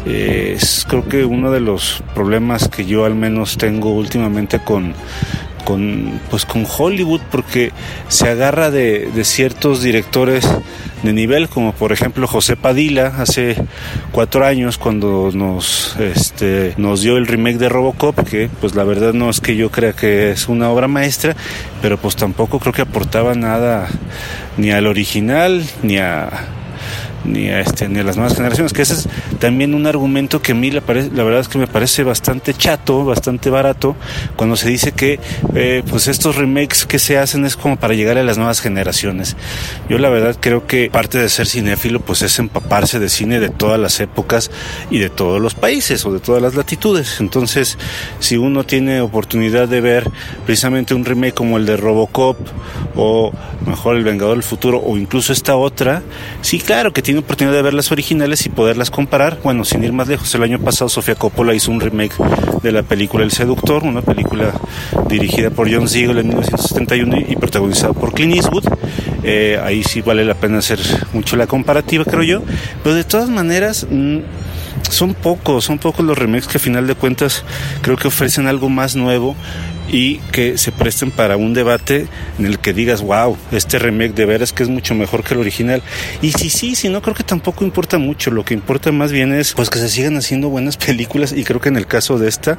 Es 0.07 0.85
creo 0.89 1.09
que 1.09 1.25
uno 1.25 1.51
de 1.51 1.61
los 1.61 2.03
problemas 2.15 2.69
que 2.69 2.85
yo 2.85 3.05
al 3.05 3.15
menos 3.15 3.57
tengo 3.57 3.93
últimamente 3.93 4.59
con 4.59 4.95
con 5.65 6.21
pues 6.31 6.45
con 6.45 6.67
Hollywood 6.67 7.21
porque 7.31 7.73
se 8.09 8.29
agarra 8.29 8.71
de, 8.71 9.11
de, 9.15 9.25
ciertos 9.25 9.83
directores 9.83 10.45
de 11.03 11.13
nivel 11.13 11.49
como 11.49 11.73
por 11.73 11.93
ejemplo 11.93 12.27
José 12.27 12.57
Padilla 12.57 13.13
hace 13.19 13.57
cuatro 14.13 14.45
años 14.45 14.79
cuando 14.79 15.31
nos 15.33 15.97
este 15.99 16.75
nos 16.77 17.01
dio 17.03 17.17
el 17.17 17.27
remake 17.27 17.59
de 17.59 17.69
Robocop 17.69 18.29
que 18.29 18.51
pues 18.61 18.75
la 18.75 18.85
verdad 18.85 19.13
no 19.13 19.31
es 19.31 19.41
que 19.41 19.57
yo 19.57 19.71
crea 19.71 19.93
que 19.93 20.33
es 20.33 20.49
una 20.49 20.71
obra 20.71 20.89
maestra 20.89 21.37
pero 21.81 21.99
pues 21.99 22.17
tampoco 22.17 22.59
creo 22.59 22.73
que 22.73 22.83
aportaba 22.83 23.35
nada 23.35 23.89
ni 24.57 24.71
al 24.71 24.87
original 24.87 25.65
ni 25.83 25.99
a 25.99 26.29
ni 27.25 27.49
a, 27.49 27.61
este, 27.61 27.89
ni 27.89 28.01
a 28.01 28.05
las 28.05 28.17
nuevas 28.17 28.35
generaciones, 28.35 28.73
que 28.73 28.83
ese 28.83 28.95
es 28.95 29.09
también 29.39 29.75
un 29.75 29.87
argumento 29.87 30.43
que 30.43 30.53
a 30.53 30.55
mí 30.55 30.71
la, 30.71 30.81
verdad 30.81 31.41
es 31.41 31.49
que 31.49 31.59
me 31.59 31.67
parece 31.67 32.03
bastante 32.05 32.55
chato, 32.55 33.05
bastante 33.05 33.51
barato, 33.51 33.97
cuando 34.37 34.57
se 34.57 34.69
dice 34.69 34.93
que 34.93 35.21
eh, 35.55 35.83
pues 35.89 36.09
estos 36.09 36.37
remakes 36.37 36.87
que 36.87 36.99
se 36.99 37.19
hacen 37.19 37.45
es 37.45 37.57
como 37.57 37.77
para 37.77 37.95
llegar 37.95 38.19
a 38.19 38.23
las 38.23 38.39
nuevas 38.39 38.61
generaciones. 38.61 39.37
Yo 39.89 39.99
la 39.99 40.09
verdad 40.09 40.37
creo 40.39 40.67
que 40.67 40.91
parte 40.91 41.19
de 41.19 41.29
ser 41.29 41.47
cinéfilo 41.47 42.01
pues 42.01 42.23
es 42.23 42.39
empaparse 42.39 42.99
de 42.99 43.09
cine 43.09 43.41
de 43.41 43.49
todas 43.49 43.79
las 43.79 44.01
épocas 44.01 44.51
y 44.91 44.99
de 44.99 45.11
todos 45.11 45.41
los 45.41 45.55
países 45.55 46.05
o 46.07 46.13
de 46.13 46.21
todas 46.21 46.43
las 46.43 46.55
latitudes. 46.55 47.21
Entonces, 47.21 47.79
si 48.19 48.37
uno 48.37 48.65
tiene 48.65 49.01
oportunidad 49.01 49.69
de 49.69 49.81
ver 49.81 50.11
precisamente 50.45 50.95
un 50.95 51.05
remake 51.05 51.35
como 51.35 51.57
el 51.57 51.67
de 51.67 51.77
Robocop 51.77 52.37
o 52.97 53.33
mejor 53.67 53.97
El 53.97 54.05
Vengador 54.05 54.35
del 54.35 54.43
Futuro 54.43 54.79
o 54.79 54.97
incluso 54.97 55.33
esta 55.33 55.57
otra, 55.57 56.03
sí, 56.41 56.59
claro 56.59 56.93
que 56.93 57.03
tiene 57.03 57.12
oportunidad 57.21 57.57
de 57.57 57.63
ver 57.63 57.75
las 57.75 57.93
originales 57.93 58.47
y 58.47 58.49
poderlas 58.49 58.91
comparar. 58.91 59.39
Bueno, 59.43 59.65
sin 59.65 59.85
ir 59.85 59.93
más 59.93 60.09
lejos, 60.09 60.35
el 60.35 60.43
año 60.43 60.59
pasado 60.59 60.89
Sofía 60.89 61.15
Coppola 61.15 61.55
hizo 61.55 61.71
un 61.71 61.81
remake 61.81 62.15
de 62.63 62.73
la 62.73 62.83
película 62.83 63.25
El 63.25 63.31
Seductor, 63.31 63.85
una 63.85 64.03
película 64.03 64.53
dirigida 65.09 65.51
por 65.51 65.73
John 65.73 65.89
Siegel 65.89 66.19
en 66.19 66.29
1971 66.29 67.17
y 67.29 67.37
protagonizada 67.37 67.93
por 67.93 68.13
Clint 68.13 68.37
Eastwood. 68.37 68.65
Eh, 69.23 69.61
ahí 69.63 69.83
sí 69.85 70.01
vale 70.01 70.25
la 70.25 70.35
pena 70.35 70.59
hacer 70.59 70.81
mucho 71.13 71.37
la 71.37 71.47
comparativa, 71.47 72.05
creo 72.05 72.23
yo. 72.23 72.43
Pero 72.83 72.95
de 72.95 73.05
todas 73.05 73.29
maneras, 73.29 73.87
mm, 73.89 74.19
son 74.91 75.15
pocos, 75.15 75.65
son 75.65 75.79
pocos 75.79 76.05
los 76.05 76.19
remakes 76.19 76.47
que 76.47 76.59
a 76.59 76.61
final 76.61 76.87
de 76.87 76.95
cuentas 76.95 77.45
creo 77.83 77.97
que 77.97 78.09
ofrecen 78.09 78.47
algo 78.47 78.69
más 78.69 78.97
nuevo 78.97 79.37
y 79.93 80.17
que 80.33 80.57
se 80.57 80.73
presten 80.73 81.11
para 81.11 81.37
un 81.37 81.53
debate 81.53 82.09
en 82.39 82.47
el 82.47 82.59
que 82.59 82.73
digas, 82.73 83.03
wow, 83.03 83.37
este 83.53 83.79
remake 83.79 84.15
de 84.15 84.25
veras 84.25 84.53
que 84.53 84.63
es 84.63 84.71
mucho 84.71 84.95
mejor 84.95 85.23
que 85.23 85.35
el 85.35 85.41
original. 85.41 85.83
Y 86.23 86.33
si 86.33 86.49
sí, 86.49 86.75
si 86.75 86.89
no, 86.89 87.03
creo 87.03 87.15
que 87.15 87.23
tampoco 87.23 87.63
importa 87.63 87.99
mucho. 87.99 88.31
Lo 88.31 88.45
que 88.45 88.55
importa 88.55 88.91
más 88.91 89.13
bien 89.13 89.33
es 89.35 89.53
pues 89.53 89.69
que 89.69 89.79
se 89.79 89.91
sigan 89.91 90.17
haciendo 90.17 90.49
buenas 90.49 90.77
películas 90.79 91.33
y 91.33 91.45
creo 91.45 91.61
que 91.61 91.69
en 91.69 91.77
el 91.77 91.87
caso 91.87 92.19
de 92.19 92.29
esta, 92.29 92.59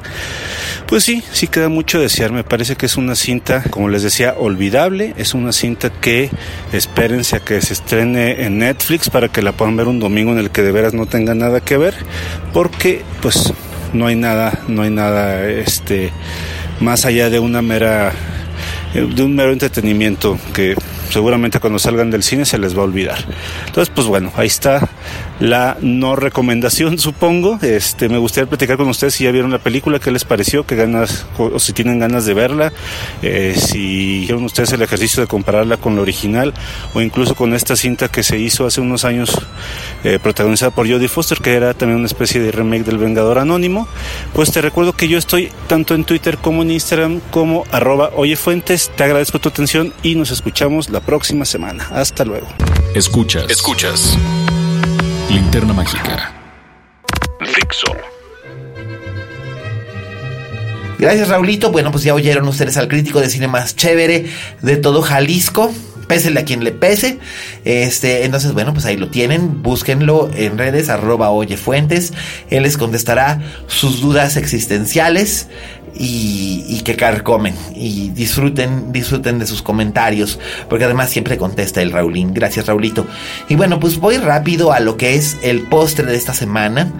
pues 0.86 1.02
sí, 1.02 1.22
sí 1.32 1.48
queda 1.48 1.68
mucho 1.68 2.00
desear. 2.00 2.30
Me 2.30 2.44
parece 2.44 2.76
que 2.76 2.86
es 2.86 2.96
una 2.96 3.16
cinta, 3.16 3.64
como 3.68 3.88
les 3.88 4.04
decía, 4.04 4.34
olvidable. 4.38 5.12
Es 5.16 5.34
una 5.34 5.52
cinta 5.52 5.90
que 5.90 6.30
espérense 6.72 7.36
a 7.36 7.40
que 7.40 7.60
se 7.60 7.72
estrene 7.72 8.44
en 8.44 8.58
Netflix 8.58 9.10
para 9.10 9.28
que 9.28 9.42
la 9.42 9.50
puedan 9.50 9.76
ver 9.76 9.88
un 9.88 9.98
domingo 9.98 10.30
en 10.30 10.38
el 10.38 10.50
que 10.50 10.62
de 10.62 10.70
veras 10.70 10.94
no 10.94 11.06
tenga 11.06 11.34
nada 11.34 11.60
que 11.60 11.76
ver, 11.76 11.94
porque 12.52 13.02
pues 13.20 13.52
no 13.92 14.06
hay 14.06 14.14
nada, 14.14 14.60
no 14.68 14.82
hay 14.82 14.90
nada, 14.90 15.48
este 15.48 16.12
más 16.80 17.04
allá 17.04 17.30
de 17.30 17.38
una 17.38 17.62
mera 17.62 18.12
de 18.94 19.22
un 19.22 19.34
mero 19.34 19.52
entretenimiento 19.52 20.38
que 20.52 20.76
seguramente 21.10 21.60
cuando 21.60 21.78
salgan 21.78 22.10
del 22.10 22.22
cine 22.22 22.44
se 22.44 22.58
les 22.58 22.76
va 22.76 22.82
a 22.82 22.84
olvidar. 22.84 23.18
Entonces, 23.66 23.92
pues 23.94 24.06
bueno, 24.06 24.32
ahí 24.36 24.46
está 24.46 24.88
la 25.40 25.76
no 25.80 26.16
recomendación, 26.16 26.98
supongo. 26.98 27.58
Este, 27.62 28.08
me 28.08 28.18
gustaría 28.18 28.48
platicar 28.48 28.76
con 28.76 28.88
ustedes 28.88 29.14
si 29.14 29.24
ya 29.24 29.30
vieron 29.30 29.50
la 29.50 29.58
película, 29.58 29.98
qué 29.98 30.10
les 30.10 30.24
pareció, 30.24 30.66
qué 30.66 30.76
ganas, 30.76 31.26
o 31.38 31.58
si 31.58 31.72
tienen 31.72 31.98
ganas 31.98 32.26
de 32.26 32.34
verla, 32.34 32.72
eh, 33.22 33.54
si 33.56 34.22
hicieron 34.22 34.44
ustedes 34.44 34.72
el 34.72 34.82
ejercicio 34.82 35.20
de 35.20 35.26
compararla 35.26 35.76
con 35.76 35.96
la 35.96 36.02
original, 36.02 36.54
o 36.92 37.00
incluso 37.00 37.34
con 37.34 37.54
esta 37.54 37.76
cinta 37.76 38.08
que 38.08 38.22
se 38.22 38.38
hizo 38.38 38.66
hace 38.66 38.80
unos 38.80 39.04
años, 39.04 39.36
eh, 40.04 40.18
protagonizada 40.22 40.70
por 40.70 40.88
Jodie 40.88 41.08
Foster, 41.08 41.38
que 41.38 41.54
era 41.54 41.74
también 41.74 41.98
una 41.98 42.06
especie 42.06 42.40
de 42.40 42.52
remake 42.52 42.84
del 42.84 42.98
Vengador 42.98 43.38
Anónimo. 43.38 43.88
Pues 44.32 44.50
te 44.52 44.60
recuerdo 44.60 44.92
que 44.92 45.08
yo 45.08 45.18
estoy 45.18 45.50
tanto 45.66 45.94
en 45.94 46.04
Twitter 46.04 46.38
como 46.38 46.62
en 46.62 46.70
Instagram 46.70 47.20
como 47.30 47.64
arroba 47.70 48.10
oyefuentes. 48.14 48.90
Te 48.96 49.04
agradezco 49.04 49.38
tu 49.38 49.48
atención 49.48 49.92
y 50.02 50.14
nos 50.14 50.30
escuchamos 50.30 50.88
la 50.90 51.00
próxima 51.06 51.44
semana. 51.44 51.86
Hasta 51.92 52.24
luego. 52.24 52.46
Escuchas. 52.94 53.50
Escuchas. 53.50 54.16
Linterna 55.30 55.72
Mágica. 55.72 56.32
Fixo. 57.40 57.92
Gracias, 60.98 61.28
Raulito. 61.28 61.70
Bueno, 61.70 61.90
pues 61.90 62.04
ya 62.04 62.14
oyeron 62.14 62.46
ustedes 62.48 62.76
al 62.76 62.88
crítico 62.88 63.20
de 63.20 63.28
cine 63.28 63.48
más 63.48 63.76
chévere 63.76 64.26
de 64.62 64.76
todo 64.76 65.02
Jalisco. 65.02 65.72
Pésele 66.06 66.40
a 66.40 66.44
quien 66.44 66.64
le 66.64 66.72
pese. 66.72 67.18
Este, 67.64 68.24
entonces, 68.24 68.52
bueno, 68.52 68.72
pues 68.72 68.84
ahí 68.84 68.96
lo 68.96 69.08
tienen. 69.08 69.62
Búsquenlo 69.62 70.30
en 70.34 70.58
redes, 70.58 70.88
arroba 70.88 71.30
oyefuentes. 71.30 72.12
Él 72.50 72.62
les 72.62 72.76
contestará 72.76 73.40
sus 73.66 74.00
dudas 74.00 74.36
existenciales 74.36 75.48
y, 75.96 76.82
que 76.84 76.96
carcomen 76.96 77.54
y 77.74 78.10
disfruten, 78.10 78.92
disfruten 78.92 79.38
de 79.38 79.46
sus 79.46 79.62
comentarios, 79.62 80.38
porque 80.68 80.84
además 80.84 81.10
siempre 81.10 81.38
contesta 81.38 81.80
el 81.80 81.92
Raulín. 81.92 82.34
Gracias, 82.34 82.66
Raulito. 82.66 83.06
Y 83.48 83.56
bueno, 83.56 83.80
pues 83.80 83.98
voy 83.98 84.18
rápido 84.18 84.72
a 84.72 84.80
lo 84.80 84.96
que 84.96 85.14
es 85.14 85.38
el 85.42 85.62
postre 85.62 86.04
de 86.04 86.16
esta 86.16 86.34
semana. 86.34 86.92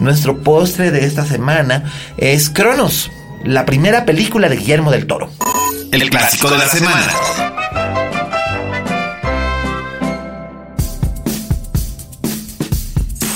Nuestro 0.00 0.42
postre 0.42 0.90
de 0.90 1.06
esta 1.06 1.24
semana 1.24 1.84
es 2.18 2.50
Cronos, 2.50 3.10
la 3.44 3.64
primera 3.64 4.04
película 4.04 4.48
de 4.48 4.56
Guillermo 4.56 4.90
del 4.90 5.06
Toro. 5.06 5.30
El 5.90 6.10
clásico 6.10 6.50
de 6.50 6.58
la 6.58 6.68
semana. 6.68 7.61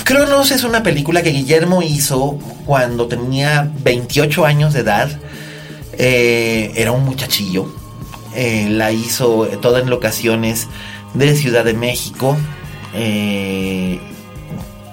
Cronos 0.06 0.52
es 0.52 0.62
una 0.62 0.84
película 0.84 1.24
que 1.24 1.30
Guillermo 1.30 1.82
hizo 1.82 2.38
cuando 2.64 3.08
tenía 3.08 3.72
28 3.82 4.46
años 4.46 4.72
de 4.72 4.80
edad. 4.82 5.10
Eh, 5.98 6.70
era 6.76 6.92
un 6.92 7.04
muchachillo. 7.04 7.74
Eh, 8.36 8.68
la 8.70 8.92
hizo 8.92 9.48
toda 9.60 9.80
en 9.80 9.90
locaciones 9.90 10.68
de 11.14 11.34
Ciudad 11.34 11.64
de 11.64 11.74
México. 11.74 12.36
Eh, 12.94 13.98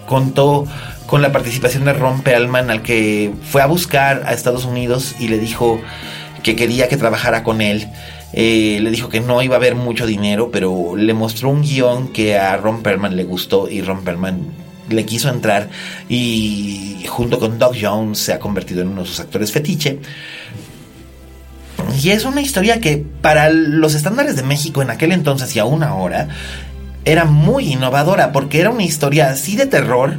contó 0.08 0.66
con 1.06 1.22
la 1.22 1.32
participación 1.32 1.86
de 1.86 1.94
Ron 1.94 2.24
Perlman, 2.24 2.72
al 2.72 2.82
que 2.82 3.32
fue 3.52 3.62
a 3.62 3.68
buscar 3.68 4.24
a 4.26 4.34
Estados 4.34 4.66
Unidos 4.66 5.14
y 5.20 5.28
le 5.28 5.38
dijo 5.38 5.80
que 6.42 6.56
quería 6.56 6.88
que 6.88 6.98
trabajara 6.98 7.44
con 7.44 7.62
él. 7.62 7.88
le 8.34 8.90
dijo 8.90 9.10
que 9.10 9.20
no 9.20 9.44
iba 9.44 9.54
a 9.54 9.60
haber 9.60 9.76
mucho 9.76 10.08
dinero, 10.08 10.50
pero 10.52 10.96
le 10.96 11.14
mostró 11.14 11.50
un 11.50 11.62
guion 11.62 12.08
que 12.08 12.36
a 12.40 12.58
Ron 12.58 12.82
Perlman 12.82 13.16
le 13.16 13.26
gustó 13.26 13.70
y 13.70 13.84
Ron 13.84 14.04
Perlman 14.04 14.63
le 14.90 15.06
quiso 15.06 15.30
entrar 15.30 15.70
y 16.10 17.06
junto 17.08 17.40
con 17.40 17.60
Doug 17.60 17.76
Jones 17.80 18.20
se 18.20 18.34
ha 18.34 18.40
convertido 18.40 18.82
en 18.82 18.90
uno 18.90 19.02
de 19.02 19.08
sus 19.08 19.20
actores 19.20 19.52
fetiche. 19.52 20.00
Y 22.02 22.10
es 22.10 22.26
una 22.26 22.42
historia 22.42 22.80
que 22.80 23.04
para 23.22 23.50
los 23.50 23.94
estándares 23.94 24.36
de 24.36 24.44
México 24.44 24.82
en 24.82 24.90
aquel 24.90 25.12
entonces 25.12 25.56
y 25.56 25.60
aún 25.60 25.84
ahora 25.84 26.30
era 27.06 27.26
muy 27.26 27.74
innovadora 27.74 28.32
porque 28.32 28.60
era 28.60 28.70
una 28.70 28.84
historia 28.84 29.30
así 29.30 29.56
de 29.56 29.66
terror, 29.66 30.16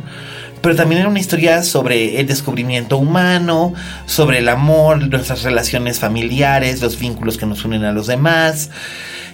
pero 0.60 0.76
también 0.76 1.00
era 1.00 1.10
una 1.10 1.20
historia 1.20 1.62
sobre 1.62 2.20
el 2.20 2.26
descubrimiento 2.26 2.96
humano, 2.96 3.74
sobre 4.06 4.38
el 4.38 4.48
amor, 4.48 5.08
nuestras 5.08 5.42
relaciones 5.42 5.98
familiares, 5.98 6.80
los 6.80 6.98
vínculos 6.98 7.36
que 7.36 7.46
nos 7.46 7.64
unen 7.64 7.84
a 7.84 7.92
los 7.92 8.06
demás. 8.06 8.70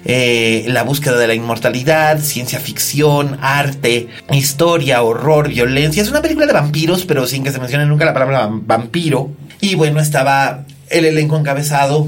Eh, 0.04 0.64
la 0.68 0.82
búsqueda 0.82 1.18
de 1.18 1.26
la 1.26 1.34
inmortalidad, 1.34 2.20
ciencia 2.20 2.58
ficción, 2.58 3.38
arte, 3.42 4.08
historia, 4.32 5.02
horror, 5.02 5.48
violencia. 5.48 6.02
Es 6.02 6.10
una 6.10 6.22
película 6.22 6.46
de 6.46 6.52
vampiros, 6.52 7.04
pero 7.04 7.26
sin 7.26 7.44
que 7.44 7.52
se 7.52 7.58
mencione 7.58 7.86
nunca 7.86 8.04
la 8.04 8.14
palabra 8.14 8.48
vampiro. 8.50 9.30
Y 9.60 9.74
bueno, 9.74 10.00
estaba 10.00 10.64
el 10.88 11.04
elenco 11.04 11.36
encabezado 11.36 12.06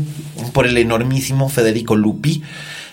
por 0.53 0.67
el 0.67 0.77
enormísimo 0.79 1.49
Federico 1.49 1.95
Lupi, 1.95 2.43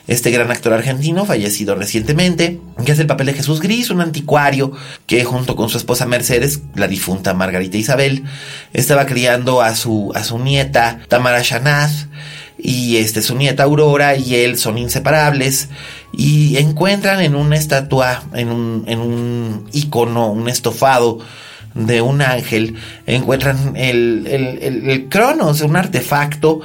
este 0.08 0.32
gran 0.32 0.50
actor 0.50 0.74
argentino 0.74 1.26
fallecido 1.26 1.76
recientemente, 1.76 2.60
que 2.84 2.91
hace 2.91 3.02
el 3.02 3.08
papel 3.08 3.28
de 3.28 3.34
Jesús 3.34 3.62
Gris, 3.62 3.91
un 3.91 4.02
anticuario 4.02 4.72
que 5.06 5.24
junto 5.24 5.56
con 5.56 5.70
su 5.70 5.78
esposa 5.78 6.08
Mercedes, 6.08 6.62
la 6.76 6.88
difunta 6.88 7.34
Margarita 7.34 7.78
Isabel, 7.78 8.24
estaba 8.74 9.06
criando 9.06 9.62
a 9.62 9.76
su, 9.76 10.12
a 10.16 10.24
su 10.24 10.39
nieta 10.39 11.00
Tamara 11.08 11.41
Shanaz 11.43 12.08
y 12.62 12.97
este 12.97 13.22
su 13.22 13.36
nieta 13.36 13.64
Aurora 13.64 14.16
y 14.16 14.36
él 14.36 14.57
son 14.57 14.78
inseparables 14.78 15.70
y 16.12 16.57
encuentran 16.57 17.22
en 17.22 17.36
una 17.36 17.55
estatua, 17.55 18.24
en 18.34 18.49
un, 18.49 18.84
en 18.88 18.99
un 18.99 19.70
icono, 19.72 20.32
un 20.32 20.49
estofado 20.49 21.20
de 21.74 22.01
un 22.01 22.22
ángel, 22.22 22.76
encuentran 23.05 23.76
el, 23.78 24.26
el, 24.28 24.89
el, 24.89 25.07
Cronos, 25.07 25.62
un 25.62 25.76
artefacto 25.76 26.62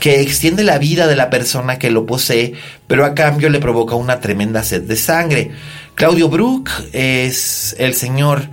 que 0.00 0.20
extiende 0.20 0.62
la 0.62 0.78
vida 0.78 1.06
de 1.06 1.16
la 1.16 1.30
persona 1.30 1.78
que 1.78 1.90
lo 1.90 2.06
posee, 2.06 2.54
pero 2.86 3.04
a 3.04 3.14
cambio 3.14 3.50
le 3.50 3.58
provoca 3.58 3.94
una 3.94 4.20
tremenda 4.20 4.62
sed 4.62 4.82
de 4.82 4.96
sangre. 4.96 5.50
Claudio 5.94 6.28
Brook 6.28 6.70
es 6.92 7.74
el 7.78 7.94
señor 7.94 8.48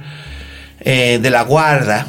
eh, 0.80 1.20
de 1.22 1.30
la 1.30 1.44
guarda, 1.44 2.08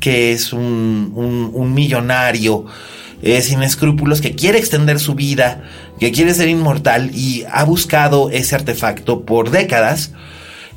que 0.00 0.32
es 0.32 0.52
un, 0.52 1.12
un, 1.14 1.50
un 1.52 1.74
millonario 1.74 2.66
sin 3.42 3.62
escrúpulos, 3.62 4.20
que 4.20 4.34
quiere 4.34 4.58
extender 4.58 5.00
su 5.00 5.14
vida, 5.14 5.62
que 5.98 6.12
quiere 6.12 6.34
ser 6.34 6.48
inmortal 6.48 7.10
y 7.14 7.44
ha 7.50 7.64
buscado 7.64 8.30
ese 8.30 8.54
artefacto 8.54 9.22
por 9.24 9.50
décadas. 9.50 10.12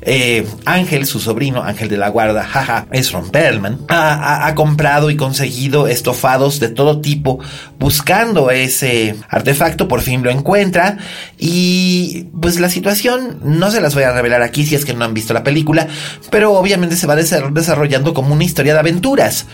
Eh, 0.00 0.46
Ángel, 0.64 1.06
su 1.06 1.18
sobrino, 1.18 1.62
Ángel 1.62 1.88
de 1.88 1.96
la 1.96 2.08
Guarda, 2.08 2.44
jaja, 2.44 2.86
es 2.92 3.12
Ron 3.12 3.30
Perlman, 3.30 3.80
ha, 3.88 4.52
comprado 4.54 5.10
y 5.10 5.16
conseguido 5.16 5.88
estofados 5.88 6.60
de 6.60 6.68
todo 6.68 7.00
tipo 7.00 7.40
buscando 7.78 8.50
ese 8.50 9.16
artefacto, 9.28 9.88
por 9.88 10.00
fin 10.00 10.22
lo 10.22 10.30
encuentra 10.30 10.98
y 11.36 12.26
pues 12.40 12.60
la 12.60 12.70
situación 12.70 13.38
no 13.42 13.70
se 13.70 13.80
las 13.80 13.94
voy 13.94 14.04
a 14.04 14.12
revelar 14.12 14.42
aquí 14.42 14.64
si 14.64 14.74
es 14.74 14.84
que 14.84 14.94
no 14.94 15.04
han 15.04 15.14
visto 15.14 15.34
la 15.34 15.44
película, 15.44 15.88
pero 16.30 16.52
obviamente 16.54 16.96
se 16.96 17.06
va 17.06 17.16
desarrollando 17.16 18.14
como 18.14 18.34
una 18.34 18.44
historia 18.44 18.74
de 18.74 18.80
aventuras, 18.80 19.46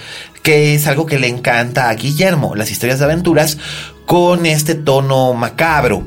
que 0.42 0.74
es 0.74 0.86
algo 0.86 1.06
que 1.06 1.18
le 1.18 1.28
encanta 1.28 1.88
a 1.88 1.94
Guillermo, 1.94 2.54
las 2.54 2.70
historias 2.70 2.98
de 2.98 3.06
aventuras 3.06 3.58
con 4.06 4.46
este 4.46 4.74
tono 4.74 5.32
macabro. 5.34 6.06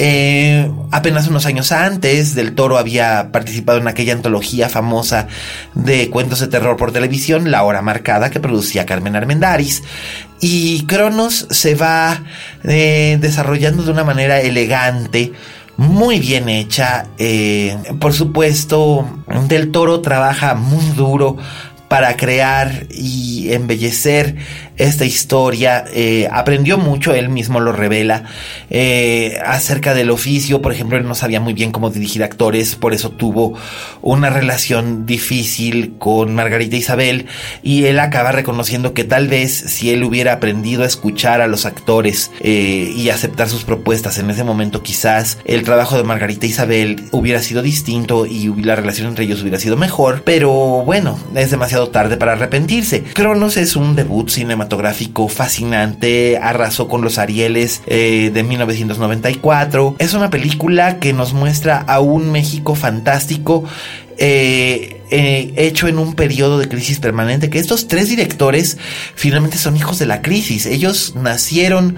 Eh, 0.00 0.70
apenas 0.92 1.26
unos 1.26 1.44
años 1.44 1.72
antes, 1.72 2.36
Del 2.36 2.54
Toro 2.54 2.78
había 2.78 3.32
participado 3.32 3.78
en 3.78 3.88
aquella 3.88 4.12
antología 4.12 4.68
famosa 4.68 5.26
de 5.74 6.08
cuentos 6.08 6.38
de 6.38 6.46
terror 6.46 6.76
por 6.76 6.92
televisión, 6.92 7.50
La 7.50 7.64
Hora 7.64 7.82
Marcada, 7.82 8.30
que 8.30 8.38
producía 8.38 8.86
Carmen 8.86 9.16
Armendaris. 9.16 9.82
Y 10.40 10.86
Cronos 10.86 11.48
se 11.50 11.74
va 11.74 12.22
eh, 12.62 13.18
desarrollando 13.20 13.82
de 13.82 13.90
una 13.90 14.04
manera 14.04 14.40
elegante, 14.40 15.32
muy 15.76 16.20
bien 16.20 16.48
hecha. 16.48 17.06
Eh, 17.18 17.76
por 17.98 18.12
supuesto, 18.12 19.04
Del 19.48 19.72
Toro 19.72 20.00
trabaja 20.00 20.54
muy 20.54 20.84
duro 20.90 21.38
para 21.88 22.16
crear 22.16 22.86
y 22.90 23.52
embellecer 23.52 24.36
esta 24.78 25.04
historia. 25.04 25.84
Eh, 25.92 26.28
aprendió 26.30 26.78
mucho, 26.78 27.12
él 27.14 27.28
mismo 27.28 27.60
lo 27.60 27.72
revela, 27.72 28.24
eh, 28.70 29.38
acerca 29.44 29.92
del 29.92 30.10
oficio. 30.10 30.62
Por 30.62 30.72
ejemplo, 30.72 30.96
él 30.96 31.06
no 31.06 31.14
sabía 31.14 31.40
muy 31.40 31.52
bien 31.52 31.72
cómo 31.72 31.90
dirigir 31.90 32.22
actores, 32.22 32.76
por 32.76 32.94
eso 32.94 33.10
tuvo 33.10 33.54
una 34.00 34.30
relación 34.30 35.04
difícil 35.04 35.94
con 35.98 36.34
Margarita 36.34 36.76
Isabel. 36.76 37.26
Y 37.62 37.84
él 37.84 37.98
acaba 37.98 38.32
reconociendo 38.32 38.94
que 38.94 39.04
tal 39.04 39.28
vez 39.28 39.52
si 39.52 39.90
él 39.90 40.04
hubiera 40.04 40.32
aprendido 40.34 40.84
a 40.84 40.86
escuchar 40.86 41.40
a 41.40 41.48
los 41.48 41.66
actores 41.66 42.30
eh, 42.40 42.92
y 42.94 43.10
aceptar 43.10 43.48
sus 43.48 43.64
propuestas 43.64 44.18
en 44.18 44.30
ese 44.30 44.44
momento, 44.44 44.82
quizás 44.82 45.38
el 45.44 45.64
trabajo 45.64 45.96
de 45.96 46.04
Margarita 46.04 46.46
Isabel 46.46 47.04
hubiera 47.10 47.42
sido 47.42 47.62
distinto 47.62 48.26
y 48.26 48.48
la 48.62 48.76
relación 48.76 49.08
entre 49.08 49.24
ellos 49.24 49.42
hubiera 49.42 49.58
sido 49.58 49.76
mejor. 49.76 50.22
Pero 50.24 50.84
bueno, 50.84 51.18
es 51.34 51.50
demasiado 51.50 51.88
tarde 51.88 52.16
para 52.16 52.32
arrepentirse. 52.32 53.02
Cronos 53.02 53.56
es 53.56 53.74
un 53.74 53.96
debut 53.96 54.28
cinematográfico 54.28 54.67
fascinante, 55.28 56.38
arrasó 56.38 56.88
con 56.88 57.02
los 57.02 57.18
Arieles 57.18 57.82
eh, 57.86 58.30
de 58.32 58.42
1994. 58.42 59.96
Es 59.98 60.14
una 60.14 60.30
película 60.30 60.98
que 60.98 61.12
nos 61.12 61.32
muestra 61.32 61.78
a 61.78 62.00
un 62.00 62.30
México 62.30 62.74
fantástico. 62.74 63.64
Eh, 64.20 65.00
eh, 65.10 65.54
hecho 65.56 65.86
en 65.86 65.98
un 65.98 66.14
periodo 66.14 66.58
de 66.58 66.68
crisis 66.68 66.98
permanente, 66.98 67.50
que 67.50 67.60
estos 67.60 67.86
tres 67.86 68.08
directores 68.08 68.76
finalmente 69.14 69.56
son 69.56 69.76
hijos 69.76 69.98
de 69.98 70.06
la 70.06 70.22
crisis. 70.22 70.66
Ellos 70.66 71.14
nacieron 71.14 71.96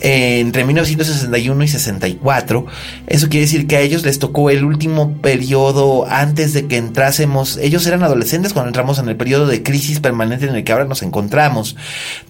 entre 0.00 0.64
1961 0.64 1.64
y 1.64 1.68
64. 1.68 2.66
Eso 3.06 3.28
quiere 3.28 3.46
decir 3.46 3.66
que 3.66 3.76
a 3.76 3.80
ellos 3.80 4.04
les 4.04 4.18
tocó 4.18 4.50
el 4.50 4.64
último 4.64 5.14
periodo 5.18 6.06
antes 6.08 6.52
de 6.52 6.66
que 6.66 6.76
entrásemos. 6.76 7.56
Ellos 7.56 7.86
eran 7.86 8.02
adolescentes 8.02 8.52
cuando 8.52 8.68
entramos 8.68 8.98
en 8.98 9.08
el 9.08 9.16
periodo 9.16 9.46
de 9.46 9.62
crisis 9.62 10.00
permanente 10.00 10.46
en 10.46 10.54
el 10.54 10.64
que 10.64 10.72
ahora 10.72 10.84
nos 10.84 11.02
encontramos, 11.02 11.76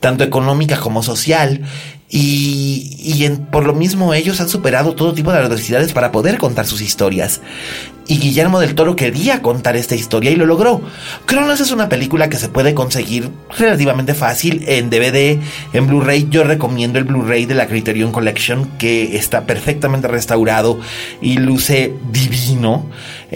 tanto 0.01 0.25
económica 0.25 0.79
como 0.79 1.03
social. 1.03 1.63
Y, 2.09 2.97
y 2.99 3.29
por 3.51 3.67
lo 3.67 3.75
mismo 3.75 4.15
ellos 4.15 4.41
han 4.41 4.49
superado 4.49 4.95
todo 4.95 5.13
tipo 5.13 5.33
de 5.33 5.39
adversidades 5.39 5.93
para 5.93 6.13
poder 6.13 6.39
contar 6.39 6.67
sus 6.67 6.81
historias 6.81 7.41
y 8.09 8.19
Guillermo 8.19 8.61
del 8.61 8.75
Toro 8.75 8.97
quería 8.97 9.43
contar 9.43 9.77
esta 9.77 9.95
historia 9.95 10.31
y 10.31 10.37
lo 10.37 10.47
logró. 10.47 10.81
Cronos 11.25 11.61
es 11.61 11.71
una 11.71 11.89
película 11.89 12.29
que 12.29 12.37
se 12.37 12.49
puede 12.49 12.75
conseguir 12.75 13.31
relativamente 13.59 14.15
fácil 14.15 14.65
en 14.67 14.91
DVD, 14.91 15.39
en 15.73 15.87
Blu-ray. 15.87 16.29
Yo 16.31 16.45
recomiendo 16.45 16.99
el 16.99 17.05
Blu-ray 17.05 17.47
de 17.47 17.55
la 17.55 17.67
Criterion 17.67 18.13
Collection 18.13 18.71
que 18.79 19.17
está 19.17 19.47
perfectamente 19.47 20.09
restaurado 20.09 20.79
y 21.21 21.39
luce 21.39 21.95
divino. 22.13 22.87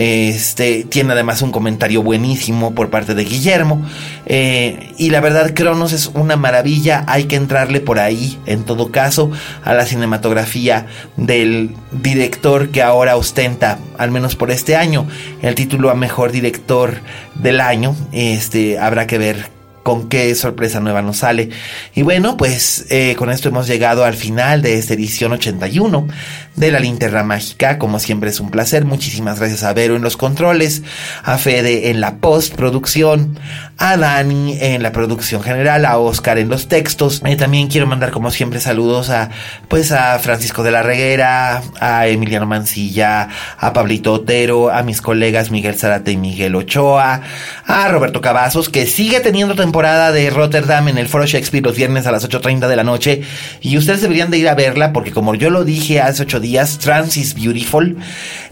Este 0.00 0.84
tiene 0.84 1.12
además 1.12 1.42
un 1.42 1.52
comentario 1.52 2.02
buenísimo 2.02 2.74
por 2.74 2.88
parte 2.88 3.14
de 3.14 3.22
Guillermo. 3.22 3.86
Eh, 4.24 4.94
y 4.96 5.10
la 5.10 5.20
verdad, 5.20 5.52
Cronos 5.52 5.92
es 5.92 6.06
una 6.14 6.36
maravilla. 6.36 7.04
Hay 7.06 7.24
que 7.24 7.36
entrarle 7.36 7.80
por 7.80 7.98
ahí, 7.98 8.38
en 8.46 8.64
todo 8.64 8.90
caso, 8.90 9.30
a 9.62 9.74
la 9.74 9.84
cinematografía 9.84 10.86
del 11.18 11.76
director 11.92 12.70
que 12.70 12.80
ahora 12.80 13.14
ostenta, 13.16 13.78
al 13.98 14.10
menos 14.10 14.36
por 14.36 14.50
este 14.50 14.74
año, 14.74 15.06
el 15.42 15.54
título 15.54 15.90
a 15.90 15.94
mejor 15.94 16.32
director 16.32 16.94
del 17.34 17.60
año. 17.60 17.94
Este 18.10 18.78
habrá 18.78 19.06
que 19.06 19.18
ver 19.18 19.59
con 19.90 20.08
qué 20.08 20.32
sorpresa 20.36 20.78
nueva 20.78 21.02
nos 21.02 21.16
sale. 21.16 21.50
Y 21.96 22.02
bueno, 22.02 22.36
pues 22.36 22.86
eh, 22.90 23.16
con 23.18 23.28
esto 23.28 23.48
hemos 23.48 23.66
llegado 23.66 24.04
al 24.04 24.14
final 24.14 24.62
de 24.62 24.78
esta 24.78 24.94
edición 24.94 25.32
81 25.32 26.06
de 26.54 26.70
la 26.70 26.78
linterna 26.78 27.24
mágica. 27.24 27.76
Como 27.76 27.98
siempre 27.98 28.30
es 28.30 28.38
un 28.38 28.50
placer. 28.50 28.84
Muchísimas 28.84 29.40
gracias 29.40 29.64
a 29.64 29.72
Vero 29.72 29.96
en 29.96 30.02
los 30.02 30.16
controles, 30.16 30.82
a 31.24 31.38
Fede 31.38 31.90
en 31.90 32.00
la 32.00 32.18
postproducción, 32.18 33.36
a 33.78 33.96
Dani 33.96 34.58
en 34.60 34.84
la 34.84 34.92
producción 34.92 35.42
general, 35.42 35.84
a 35.86 35.98
Oscar 35.98 36.38
en 36.38 36.48
los 36.48 36.68
textos. 36.68 37.20
y 37.26 37.34
también 37.34 37.66
quiero 37.66 37.88
mandar 37.88 38.12
como 38.12 38.30
siempre 38.30 38.60
saludos 38.60 39.10
a 39.10 39.30
pues 39.66 39.90
a 39.90 40.20
Francisco 40.20 40.62
de 40.62 40.70
la 40.70 40.82
Reguera, 40.82 41.62
a 41.80 42.06
Emiliano 42.06 42.46
Mancilla, 42.46 43.28
a 43.58 43.72
Pablito 43.72 44.12
Otero, 44.12 44.70
a 44.70 44.84
mis 44.84 45.00
colegas 45.00 45.50
Miguel 45.50 45.74
Zarate 45.74 46.12
y 46.12 46.16
Miguel 46.16 46.54
Ochoa, 46.54 47.22
a 47.66 47.88
Roberto 47.88 48.20
Cavazos 48.20 48.68
que 48.68 48.86
sigue 48.86 49.18
teniendo 49.18 49.54
temporada 49.56 49.79
de 49.80 50.28
Rotterdam 50.28 50.88
en 50.88 50.98
el 50.98 51.08
Foro 51.08 51.24
Shakespeare 51.24 51.64
los 51.64 51.74
viernes 51.74 52.06
a 52.06 52.12
las 52.12 52.28
8.30 52.28 52.68
de 52.68 52.76
la 52.76 52.84
noche 52.84 53.22
y 53.62 53.78
ustedes 53.78 54.02
deberían 54.02 54.30
de 54.30 54.36
ir 54.36 54.46
a 54.46 54.54
verla 54.54 54.92
porque 54.92 55.10
como 55.10 55.34
yo 55.34 55.48
lo 55.48 55.64
dije 55.64 56.02
hace 56.02 56.24
ocho 56.24 56.38
días, 56.38 56.78
Trans 56.78 57.16
is 57.16 57.34
Beautiful. 57.34 57.96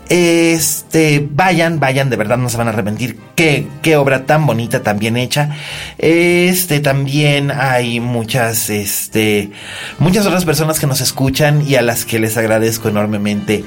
Este, 0.09 1.27
vayan, 1.31 1.81
vayan, 1.81 2.09
de 2.09 2.17
verdad 2.17 2.39
no 2.39 2.49
se 2.49 2.57
van 2.57 2.69
a 2.69 2.71
arrepentir. 2.71 3.19
Qué, 3.35 3.67
qué 3.83 3.97
obra 3.97 4.25
tan 4.25 4.47
bonita, 4.47 4.83
tan 4.83 4.99
bien 4.99 5.17
hecha. 5.17 5.51
Este, 5.99 6.81
también 6.81 7.51
hay 7.51 8.01
muchas, 8.01 8.71
este, 8.71 9.51
muchas 9.99 10.27
otras 10.27 10.45
personas 10.45 10.81
que 10.81 10.87
nos 10.87 11.01
escuchan 11.01 11.63
y 11.67 11.77
a 11.77 11.83
las 11.83 12.05
que 12.05 12.19
les 12.19 12.37
agradezco 12.37 12.89
enormemente 12.89 13.65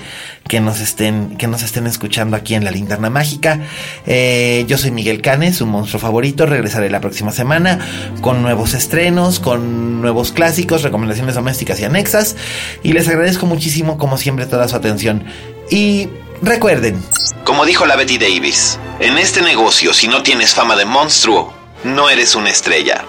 que 0.47 0.59
nos 0.59 0.81
estén, 0.81 1.37
que 1.37 1.47
nos 1.47 1.63
estén 1.63 1.87
escuchando 1.87 2.35
aquí 2.35 2.55
en 2.55 2.65
la 2.65 2.71
linterna 2.71 3.09
mágica. 3.09 3.59
Eh, 4.05 4.65
yo 4.67 4.77
soy 4.77 4.91
Miguel 4.91 5.21
Canes, 5.21 5.57
su 5.57 5.65
monstruo 5.65 5.99
favorito. 5.99 6.45
Regresaré 6.45 6.89
la 6.89 6.99
próxima 6.99 7.31
semana 7.31 7.79
con 8.21 8.41
nuevos 8.41 8.73
estrenos, 8.73 9.39
con 9.39 10.01
nuevos 10.01 10.31
clásicos, 10.31 10.81
recomendaciones 10.81 11.35
domésticas 11.35 11.79
y 11.79 11.85
anexas. 11.85 12.35
Y 12.83 12.93
les 12.93 13.07
agradezco 13.07 13.45
muchísimo, 13.45 13.97
como 13.97 14.17
siempre, 14.17 14.45
toda 14.45 14.67
su 14.67 14.75
atención. 14.75 15.23
Y 15.69 16.09
Recuerden, 16.41 16.99
como 17.43 17.65
dijo 17.65 17.85
la 17.85 17.95
Betty 17.95 18.17
Davis, 18.17 18.79
en 18.99 19.19
este 19.19 19.43
negocio 19.43 19.93
si 19.93 20.07
no 20.07 20.23
tienes 20.23 20.55
fama 20.55 20.75
de 20.75 20.85
monstruo, 20.85 21.53
no 21.83 22.09
eres 22.09 22.33
una 22.33 22.49
estrella. 22.49 23.05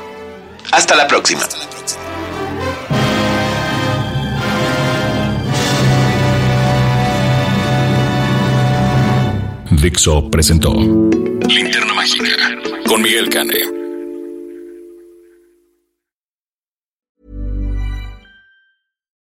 Hasta 0.70 0.94
la 0.94 1.06
próxima. 1.06 1.42
Dixo 9.70 10.30
presentó 10.30 10.74
Linterna 10.74 11.94
Mágica 11.94 12.26
con 12.86 13.00
Miguel 13.00 13.30
Cane. 13.30 13.81